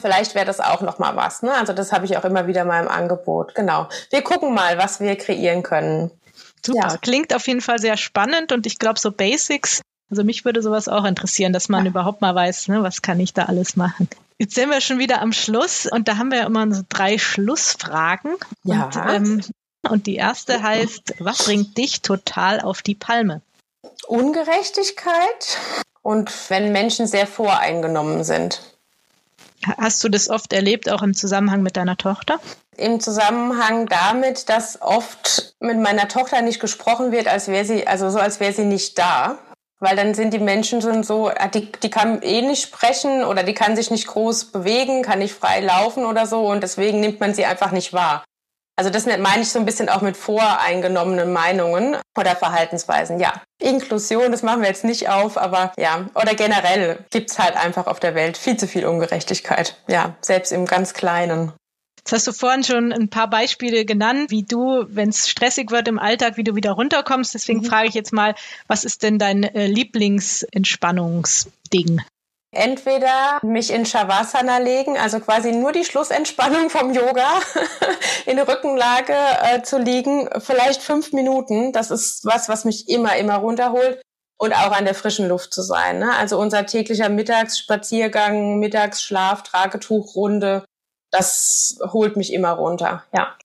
Vielleicht 0.00 0.34
wäre 0.34 0.46
das 0.46 0.60
auch 0.60 0.80
noch 0.80 0.98
mal 0.98 1.16
was. 1.16 1.42
Ne? 1.42 1.52
Also 1.52 1.72
das 1.72 1.92
habe 1.92 2.06
ich 2.06 2.16
auch 2.16 2.24
immer 2.24 2.46
wieder 2.46 2.64
mal 2.64 2.82
im 2.82 2.88
Angebot. 2.88 3.54
Genau. 3.54 3.88
Wir 4.10 4.22
gucken 4.22 4.54
mal, 4.54 4.78
was 4.78 5.00
wir 5.00 5.16
kreieren 5.16 5.62
können. 5.62 6.10
Super. 6.64 6.88
Ja. 6.88 6.96
Klingt 6.98 7.34
auf 7.34 7.46
jeden 7.46 7.60
Fall 7.60 7.78
sehr 7.78 7.96
spannend 7.96 8.52
und 8.52 8.66
ich 8.66 8.78
glaube 8.78 8.98
so 8.98 9.10
Basics. 9.10 9.82
Also 10.10 10.24
mich 10.24 10.44
würde 10.44 10.62
sowas 10.62 10.88
auch 10.88 11.04
interessieren, 11.04 11.52
dass 11.52 11.68
man 11.68 11.84
ja. 11.84 11.90
überhaupt 11.90 12.20
mal 12.20 12.34
weiß, 12.34 12.68
ne, 12.68 12.82
was 12.82 13.02
kann 13.02 13.20
ich 13.20 13.34
da 13.34 13.44
alles 13.44 13.76
machen. 13.76 14.08
Jetzt 14.38 14.54
sind 14.54 14.70
wir 14.70 14.80
schon 14.80 15.00
wieder 15.00 15.20
am 15.20 15.32
Schluss 15.32 15.86
und 15.86 16.06
da 16.08 16.16
haben 16.16 16.30
wir 16.30 16.46
immer 16.46 16.72
so 16.72 16.82
drei 16.88 17.18
Schlussfragen. 17.18 18.36
Ja. 18.62 18.84
Und, 18.84 18.96
ähm, 18.96 19.40
und 19.88 20.06
die 20.06 20.14
erste 20.14 20.62
heißt, 20.62 21.16
was 21.18 21.44
bringt 21.44 21.76
dich 21.76 22.02
total 22.02 22.60
auf 22.60 22.82
die 22.82 22.94
Palme? 22.94 23.42
Ungerechtigkeit 24.06 25.58
und 26.02 26.32
wenn 26.50 26.72
Menschen 26.72 27.06
sehr 27.06 27.26
voreingenommen 27.26 28.24
sind. 28.24 28.60
Hast 29.76 30.02
du 30.04 30.08
das 30.08 30.30
oft 30.30 30.52
erlebt, 30.52 30.88
auch 30.88 31.02
im 31.02 31.14
Zusammenhang 31.14 31.62
mit 31.62 31.76
deiner 31.76 31.96
Tochter? 31.96 32.38
Im 32.76 33.00
Zusammenhang 33.00 33.86
damit, 33.86 34.48
dass 34.48 34.80
oft 34.80 35.56
mit 35.58 35.78
meiner 35.78 36.08
Tochter 36.08 36.42
nicht 36.42 36.60
gesprochen 36.60 37.10
wird, 37.10 37.26
als 37.26 37.48
wäre 37.48 37.64
sie, 37.64 37.86
also 37.86 38.08
so 38.08 38.18
als 38.18 38.38
wäre 38.38 38.52
sie 38.52 38.64
nicht 38.64 38.98
da. 38.98 39.38
Weil 39.80 39.94
dann 39.94 40.14
sind 40.14 40.32
die 40.32 40.40
Menschen 40.40 40.82
schon 40.82 41.04
so, 41.04 41.28
ah, 41.28 41.48
die, 41.48 41.70
die 41.70 41.90
kann 41.90 42.20
eh 42.22 42.42
nicht 42.42 42.62
sprechen 42.62 43.22
oder 43.24 43.44
die 43.44 43.54
kann 43.54 43.76
sich 43.76 43.90
nicht 43.90 44.08
groß 44.08 44.46
bewegen, 44.46 45.02
kann 45.02 45.20
nicht 45.20 45.34
frei 45.34 45.60
laufen 45.60 46.04
oder 46.04 46.26
so 46.26 46.48
und 46.48 46.62
deswegen 46.62 46.98
nimmt 47.00 47.20
man 47.20 47.34
sie 47.34 47.44
einfach 47.44 47.70
nicht 47.70 47.92
wahr. 47.92 48.24
Also 48.78 48.90
das 48.90 49.06
meine 49.06 49.42
ich 49.42 49.48
so 49.48 49.58
ein 49.58 49.64
bisschen 49.64 49.88
auch 49.88 50.02
mit 50.02 50.16
voreingenommenen 50.16 51.32
Meinungen 51.32 51.96
oder 52.16 52.36
Verhaltensweisen. 52.36 53.18
Ja, 53.18 53.42
Inklusion, 53.60 54.30
das 54.30 54.44
machen 54.44 54.60
wir 54.60 54.68
jetzt 54.68 54.84
nicht 54.84 55.08
auf, 55.08 55.36
aber 55.36 55.72
ja, 55.76 56.06
oder 56.14 56.36
generell 56.36 57.04
gibt's 57.10 57.40
halt 57.40 57.56
einfach 57.56 57.88
auf 57.88 57.98
der 57.98 58.14
Welt 58.14 58.38
viel 58.38 58.56
zu 58.56 58.68
viel 58.68 58.86
Ungerechtigkeit. 58.86 59.74
Ja, 59.88 60.14
selbst 60.20 60.52
im 60.52 60.64
ganz 60.64 60.94
Kleinen. 60.94 61.52
Jetzt 61.98 62.12
hast 62.12 62.28
du 62.28 62.32
vorhin 62.32 62.62
schon 62.62 62.92
ein 62.92 63.10
paar 63.10 63.28
Beispiele 63.28 63.84
genannt, 63.84 64.30
wie 64.30 64.44
du, 64.44 64.84
wenn 64.88 65.08
es 65.08 65.28
stressig 65.28 65.72
wird 65.72 65.88
im 65.88 65.98
Alltag, 65.98 66.36
wie 66.36 66.44
du 66.44 66.54
wieder 66.54 66.70
runterkommst. 66.70 67.34
Deswegen 67.34 67.62
mhm. 67.62 67.64
frage 67.64 67.88
ich 67.88 67.94
jetzt 67.94 68.12
mal, 68.12 68.36
was 68.68 68.84
ist 68.84 69.02
denn 69.02 69.18
dein 69.18 69.42
äh, 69.42 69.66
Lieblingsentspannungsding? 69.66 72.00
Entweder 72.58 73.38
mich 73.42 73.72
in 73.72 73.86
Shavasana 73.86 74.58
legen, 74.58 74.98
also 74.98 75.20
quasi 75.20 75.52
nur 75.52 75.70
die 75.70 75.84
Schlussentspannung 75.84 76.70
vom 76.70 76.92
Yoga, 76.92 77.40
in 78.26 78.36
Rückenlage 78.40 79.14
äh, 79.14 79.62
zu 79.62 79.78
liegen, 79.78 80.28
vielleicht 80.40 80.82
fünf 80.82 81.12
Minuten. 81.12 81.72
Das 81.72 81.92
ist 81.92 82.24
was, 82.24 82.48
was 82.48 82.64
mich 82.64 82.88
immer, 82.88 83.16
immer 83.16 83.36
runterholt. 83.36 84.02
Und 84.40 84.52
auch 84.54 84.72
an 84.72 84.86
der 84.86 84.96
frischen 84.96 85.28
Luft 85.28 85.54
zu 85.54 85.62
sein. 85.62 86.00
Ne? 86.00 86.12
Also 86.12 86.36
unser 86.36 86.66
täglicher 86.66 87.08
Mittagsspaziergang, 87.08 88.58
Mittagsschlaf, 88.58 89.44
Tragetuchrunde, 89.44 90.64
das 91.12 91.78
holt 91.92 92.16
mich 92.16 92.32
immer 92.32 92.50
runter, 92.50 93.04
ja. 93.12 93.36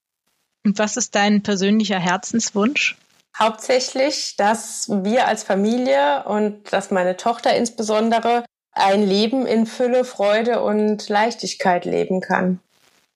Und 0.65 0.80
was 0.80 0.97
ist 0.97 1.13
dein 1.13 1.43
persönlicher 1.43 1.99
Herzenswunsch? 1.99 2.97
Hauptsächlich, 3.38 4.38
dass 4.38 4.89
wir 4.89 5.28
als 5.28 5.43
Familie 5.43 6.23
und 6.26 6.73
dass 6.73 6.89
meine 6.89 7.15
Tochter 7.15 7.56
insbesondere 7.56 8.43
ein 8.73 9.07
Leben 9.07 9.45
in 9.45 9.65
Fülle, 9.65 10.03
Freude 10.03 10.62
und 10.63 11.07
Leichtigkeit 11.09 11.86
leben 11.86 12.21
kann. 12.21 12.59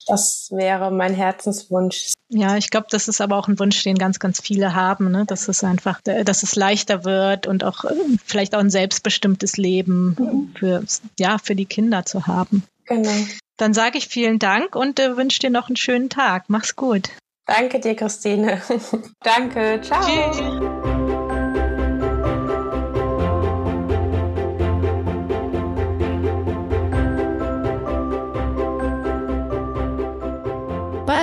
Das 0.08 0.50
wäre 0.52 0.90
mein 0.92 1.14
Herzenswunsch. 1.14 2.14
Ja, 2.30 2.58
ich 2.58 2.70
glaube, 2.70 2.88
das 2.90 3.08
ist 3.08 3.20
aber 3.20 3.38
auch 3.38 3.48
ein 3.48 3.60
Wunsch, 3.60 3.84
den 3.84 3.98
ganz, 3.98 4.20
ganz 4.20 4.42
viele 4.42 4.74
haben, 4.74 5.12
ne? 5.12 5.26
dass 5.26 5.48
es 5.48 5.64
einfach, 5.64 6.00
dass 6.02 6.44
es 6.44 6.56
leichter 6.56 7.04
wird 7.04 7.48
und 7.48 7.64
auch 7.64 7.84
äh, 7.86 7.94
vielleicht 8.26 8.56
auch 8.56 8.60
ein 8.60 8.70
selbstbestimmtes 8.70 9.58
Leben 9.58 10.54
für, 10.58 10.84
ja, 11.20 11.38
für 11.38 11.56
die 11.56 11.66
Kinder 11.66 12.06
zu 12.06 12.28
haben. 12.28 12.64
Genau. 12.86 13.12
Dann 13.58 13.74
sage 13.74 13.98
ich 13.98 14.08
vielen 14.08 14.40
Dank 14.40 14.76
und 14.76 15.00
äh, 15.00 15.18
wünsche 15.18 15.40
dir 15.40 15.50
noch 15.50 15.68
einen 15.68 15.78
schönen 15.78 16.10
Tag. 16.10 16.46
Mach's 16.48 16.76
gut. 16.76 17.10
Danke 17.46 17.80
dir, 17.80 17.96
Christine. 17.96 18.62
Danke. 19.24 19.80
Ciao. 19.82 20.02
Tschüss. 20.02 20.97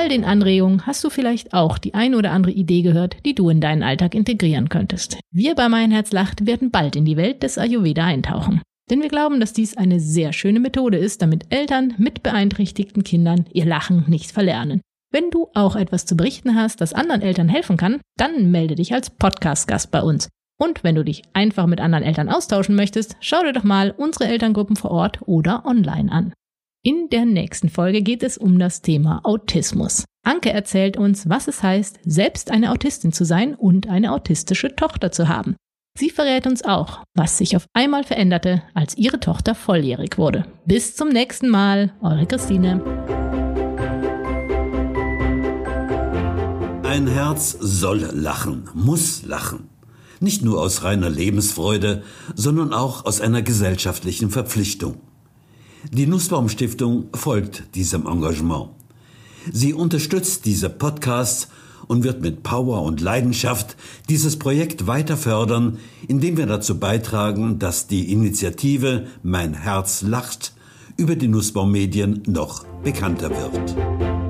All 0.04 0.10
den 0.10 0.26
Anregungen 0.26 0.86
hast 0.86 1.02
du 1.02 1.08
vielleicht 1.08 1.54
auch 1.54 1.78
die 1.78 1.94
ein 1.94 2.14
oder 2.14 2.30
andere 2.30 2.52
Idee 2.52 2.82
gehört, 2.82 3.16
die 3.24 3.34
du 3.34 3.48
in 3.48 3.62
deinen 3.62 3.82
Alltag 3.82 4.14
integrieren 4.14 4.68
könntest. 4.68 5.18
Wir 5.30 5.54
bei 5.54 5.70
Mein 5.70 5.90
Herz 5.90 6.12
lacht 6.12 6.46
werden 6.46 6.70
bald 6.70 6.94
in 6.94 7.06
die 7.06 7.16
Welt 7.16 7.42
des 7.42 7.56
Ayurveda 7.56 8.04
eintauchen. 8.04 8.60
Denn 8.90 9.00
wir 9.00 9.08
glauben, 9.08 9.40
dass 9.40 9.54
dies 9.54 9.78
eine 9.78 10.00
sehr 10.00 10.34
schöne 10.34 10.60
Methode 10.60 10.98
ist, 10.98 11.22
damit 11.22 11.46
Eltern 11.48 11.94
mit 11.96 12.22
beeinträchtigten 12.22 13.02
Kindern 13.02 13.46
ihr 13.54 13.64
Lachen 13.64 14.04
nicht 14.06 14.30
verlernen. 14.30 14.82
Wenn 15.10 15.30
du 15.30 15.48
auch 15.54 15.74
etwas 15.74 16.04
zu 16.04 16.18
berichten 16.18 16.54
hast, 16.54 16.82
das 16.82 16.92
anderen 16.92 17.22
Eltern 17.22 17.48
helfen 17.48 17.78
kann, 17.78 18.02
dann 18.18 18.50
melde 18.50 18.74
dich 18.74 18.92
als 18.92 19.08
Podcast-Gast 19.08 19.90
bei 19.90 20.02
uns. 20.02 20.28
Und 20.60 20.84
wenn 20.84 20.96
du 20.96 21.02
dich 21.02 21.22
einfach 21.32 21.66
mit 21.66 21.80
anderen 21.80 22.04
Eltern 22.04 22.28
austauschen 22.28 22.76
möchtest, 22.76 23.16
schau 23.20 23.42
dir 23.42 23.54
doch 23.54 23.64
mal 23.64 23.94
unsere 23.96 24.26
Elterngruppen 24.26 24.76
vor 24.76 24.90
Ort 24.90 25.20
oder 25.22 25.64
online 25.64 26.12
an. 26.12 26.34
In 26.86 27.08
der 27.08 27.24
nächsten 27.24 27.70
Folge 27.70 28.02
geht 28.02 28.22
es 28.22 28.36
um 28.36 28.58
das 28.58 28.82
Thema 28.82 29.22
Autismus. 29.24 30.04
Anke 30.22 30.52
erzählt 30.52 30.98
uns, 30.98 31.26
was 31.30 31.48
es 31.48 31.62
heißt, 31.62 31.98
selbst 32.04 32.50
eine 32.50 32.70
Autistin 32.72 33.10
zu 33.10 33.24
sein 33.24 33.54
und 33.54 33.88
eine 33.88 34.12
autistische 34.12 34.76
Tochter 34.76 35.10
zu 35.10 35.26
haben. 35.26 35.56
Sie 35.98 36.10
verrät 36.10 36.46
uns 36.46 36.62
auch, 36.62 37.02
was 37.14 37.38
sich 37.38 37.56
auf 37.56 37.64
einmal 37.72 38.04
veränderte, 38.04 38.62
als 38.74 38.98
ihre 38.98 39.18
Tochter 39.18 39.54
volljährig 39.54 40.18
wurde. 40.18 40.44
Bis 40.66 40.94
zum 40.94 41.08
nächsten 41.08 41.48
Mal, 41.48 41.94
eure 42.02 42.26
Christine. 42.26 42.82
Ein 46.82 47.06
Herz 47.06 47.56
soll 47.58 48.10
lachen, 48.12 48.68
muss 48.74 49.22
lachen. 49.22 49.70
Nicht 50.20 50.42
nur 50.42 50.60
aus 50.60 50.82
reiner 50.82 51.08
Lebensfreude, 51.08 52.02
sondern 52.34 52.74
auch 52.74 53.06
aus 53.06 53.22
einer 53.22 53.40
gesellschaftlichen 53.40 54.28
Verpflichtung. 54.28 55.00
Die 55.92 56.06
Nussbaum 56.06 56.48
Stiftung 56.48 57.08
folgt 57.14 57.74
diesem 57.74 58.06
Engagement. 58.06 58.70
Sie 59.52 59.74
unterstützt 59.74 60.46
diese 60.46 60.70
Podcasts 60.70 61.48
und 61.86 62.02
wird 62.04 62.22
mit 62.22 62.42
Power 62.42 62.82
und 62.82 63.02
Leidenschaft 63.02 63.76
dieses 64.08 64.38
Projekt 64.38 64.86
weiter 64.86 65.18
fördern, 65.18 65.78
indem 66.08 66.38
wir 66.38 66.46
dazu 66.46 66.78
beitragen, 66.78 67.58
dass 67.58 67.86
die 67.86 68.10
Initiative 68.10 69.06
Mein 69.22 69.52
Herz 69.52 70.00
lacht 70.00 70.54
über 70.96 71.16
die 71.16 71.28
Nussbaum 71.28 71.72
Medien 71.72 72.22
noch 72.26 72.64
bekannter 72.82 73.30
wird. 73.30 74.23